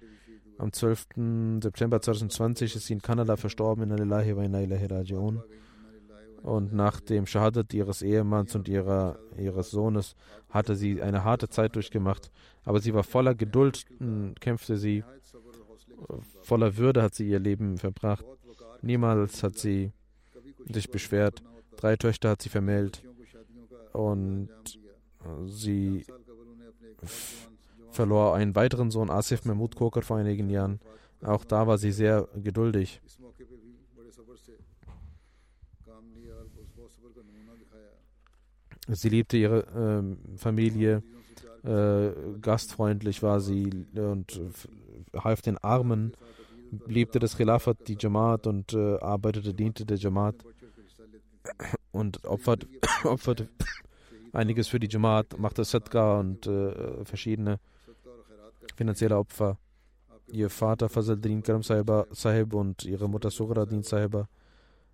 Am 0.58 0.74
12. 0.74 1.62
September 1.64 2.02
2020 2.02 2.76
ist 2.76 2.88
sie 2.88 2.94
in 2.94 3.02
Kanada 3.02 3.38
verstorben 3.38 3.84
in 3.84 3.92
Alilahi 3.92 4.36
wa 4.36 4.44
Ilahi 4.44 4.86
Rajiun. 4.86 5.42
Und 6.44 6.74
nach 6.74 7.00
dem 7.02 7.26
Shahadat 7.26 7.74
ihres 7.74 8.02
Ehemanns 8.02 8.56
und 8.56 8.68
ihrer, 8.68 9.20
ihres 9.38 9.72
Sohnes 9.72 10.16
hatte 10.50 10.76
sie 10.76 11.02
eine 11.02 11.24
harte 11.24 11.50
Zeit 11.50 11.76
durchgemacht. 11.76 12.32
Aber 12.64 12.80
sie 12.80 12.94
war 12.94 13.04
voller 13.04 13.36
Geduld, 13.36 13.86
kämpfte 14.40 14.78
sie. 14.78 15.04
Voller 16.42 16.78
Würde 16.78 17.02
hat 17.02 17.16
sie 17.16 17.28
ihr 17.30 17.40
Leben 17.40 17.78
verbracht. 17.78 18.26
Niemals 18.82 19.44
hat 19.44 19.58
sie 19.58 19.92
sich 20.72 20.90
beschwert. 20.90 21.44
Drei 21.76 21.96
Töchter 21.96 22.30
hat 22.30 22.42
sie 22.42 22.50
vermählt. 22.50 23.04
Und 23.94 24.50
sie 25.46 26.06
verlor 27.92 28.36
einen 28.36 28.56
weiteren 28.56 28.92
Sohn, 28.92 29.10
Asif 29.10 29.44
Mahmud 29.46 29.76
Kokar, 29.76 30.04
vor 30.04 30.18
einigen 30.18 30.50
Jahren. 30.50 30.80
Auch 31.24 31.44
da 31.44 31.66
war 31.68 31.78
sie 31.78 31.92
sehr 31.92 32.28
geduldig. 32.36 33.02
Sie 38.88 39.10
liebte 39.10 39.38
ihre 39.38 39.60
äh, 39.60 40.38
Familie, 40.38 41.04
äh, 41.64 42.12
gastfreundlich 42.42 43.22
war 43.22 43.40
sie 43.40 43.70
und 43.96 44.42
half 45.14 45.42
den 45.42 45.58
Armen, 45.58 46.14
liebte 46.86 47.20
das 47.20 47.36
Khilafat, 47.36 47.88
die 47.88 47.98
Jamaat 48.00 48.48
und 48.48 48.74
äh, 48.74 48.98
arbeitete, 49.00 49.54
diente 49.54 49.86
der 49.86 49.98
Jamaat 49.98 50.36
und 51.92 52.26
opfert, 52.26 52.68
opferte 53.04 53.50
einiges 54.34 54.68
für 54.68 54.80
die 54.80 54.88
Jamaat, 54.90 55.38
machte 55.38 55.64
Sadqa 55.64 56.20
und 56.20 56.48
äh, 56.48 57.04
verschiedene 57.06 57.60
finanzielle 58.76 59.18
Opfer. 59.18 59.58
Ihr 60.32 60.50
Vater 60.50 60.90
Fazal 60.90 61.18
Din 61.18 61.42
Karam 61.42 61.64
Sahib 61.64 62.54
und 62.54 62.84
ihre 62.84 63.08
Mutter 63.08 63.32
Sugra 63.32 63.66
Din 63.66 63.84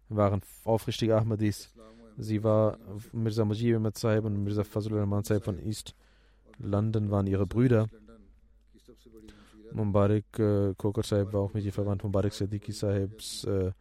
waren 0.09 0.41
aufrichtige 0.63 1.17
Ahmadis. 1.17 1.73
Sie 2.17 2.43
war 2.43 2.77
Mirza 3.11 3.45
Mujib 3.45 3.75
Ahmad 3.75 3.97
Sahib 3.97 4.25
und 4.25 4.43
Mirza 4.43 4.63
Fazlul 4.63 5.07
Sahib 5.23 5.43
von 5.43 5.59
East 5.59 5.95
London 6.59 7.09
waren 7.09 7.27
ihre 7.27 7.45
Brüder. 7.45 7.87
Mubarak 9.71 10.39
äh, 10.39 10.73
Kokar 10.77 11.03
Sahib 11.03 11.33
war 11.33 11.41
auch 11.41 11.53
mit 11.53 11.65
ihr 11.65 11.73
verwandt. 11.73 12.03
Mubarak 12.03 12.33
Siddiqui 12.33 12.71
Sahibs 12.71 13.43
äh, 13.45 13.71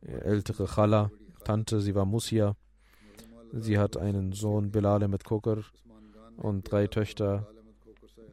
ältere 0.00 0.66
Khala, 0.66 1.10
Tante, 1.44 1.80
sie 1.80 1.94
war 1.94 2.06
Musia. 2.06 2.56
Sie 3.52 3.78
hat 3.78 3.96
einen 3.96 4.32
Sohn 4.32 4.70
Bilal 4.70 5.02
Ahmed 5.02 5.24
Kokar 5.24 5.58
und 6.36 6.70
drei 6.70 6.86
Töchter 6.86 7.46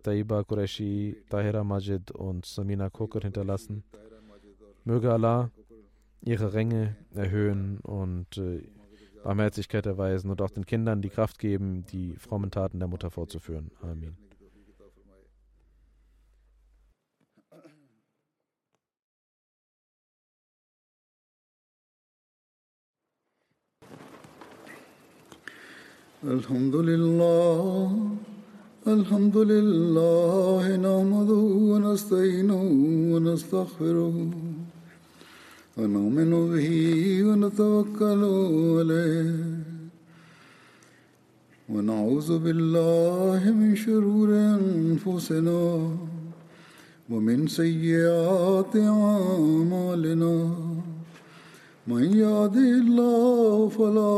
Taiba 0.02 0.44
Qureshi, 0.44 1.18
Tahira 1.30 1.64
Majid 1.64 2.12
und 2.12 2.46
Samina 2.46 2.90
Kokar 2.90 3.22
hinterlassen. 3.22 3.84
Möge 4.86 5.12
Allah 5.12 5.52
ihre 6.22 6.54
Ränge 6.54 6.96
erhöhen 7.14 7.80
und 7.80 8.38
äh, 8.38 8.64
Barmherzigkeit 9.25 9.87
erweisen 9.87 10.31
und 10.31 10.41
auch 10.41 10.51
den 10.51 10.65
Kindern 10.65 11.03
die 11.03 11.11
Kraft 11.11 11.39
geben, 11.39 11.85
die 11.93 12.15
frommen 12.17 12.51
Taten 12.51 12.79
der 12.79 12.89
Mutter 12.89 13.11
fortzuführen. 13.11 13.71
Amen. 13.83 14.17
الحمد 26.25 26.75
لله 26.75 28.17
الحمد 28.87 29.37
لله 29.37 30.77
نحمده 30.77 31.45
ونستعينه 31.71 32.63
ونستغفره 33.13 34.31
ونؤمن 35.78 36.32
به 36.54 36.70
ونتوكل 37.28 38.22
عليه. 38.78 39.34
ونعوذ 41.70 42.30
بالله 42.40 43.42
من 43.52 43.76
شرور 43.76 44.30
أنفسنا 44.30 45.64
ومن 47.10 47.48
سيئات 47.48 48.74
أعمالنا. 48.76 50.36
من 51.88 52.04
يهده 52.04 52.70
الله 52.86 53.70
فلا 53.70 54.18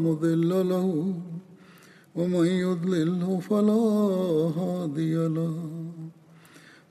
مضل 0.00 0.50
له 0.68 1.14
ومن 2.16 2.46
يضلله 2.46 3.40
فلا 3.48 3.84
هادي 4.58 5.14
له. 5.28 5.79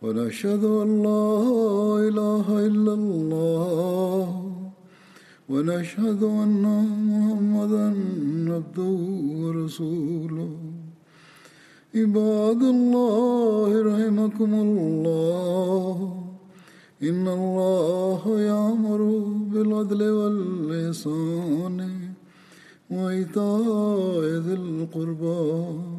ونشهد 0.04 0.64
أن 0.64 1.04
لا 1.04 1.28
إله 2.08 2.46
إلا 2.68 2.94
الله. 2.94 4.52
ونشهد 5.50 6.24
أن 6.24 6.64
محمدا 7.10 7.88
عبده 8.56 8.98
ورسوله. 9.42 10.52
عباد 11.96 12.62
الله 12.64 13.70
رحمكم 13.92 14.54
الله. 14.54 15.96
إن 17.04 17.28
الله 17.28 18.22
يأمر 18.26 19.02
بالعدل 19.52 20.02
واللسان 20.10 21.78
وإيتاء 22.92 24.24
ذي 24.46 24.54
القربى. 24.54 25.99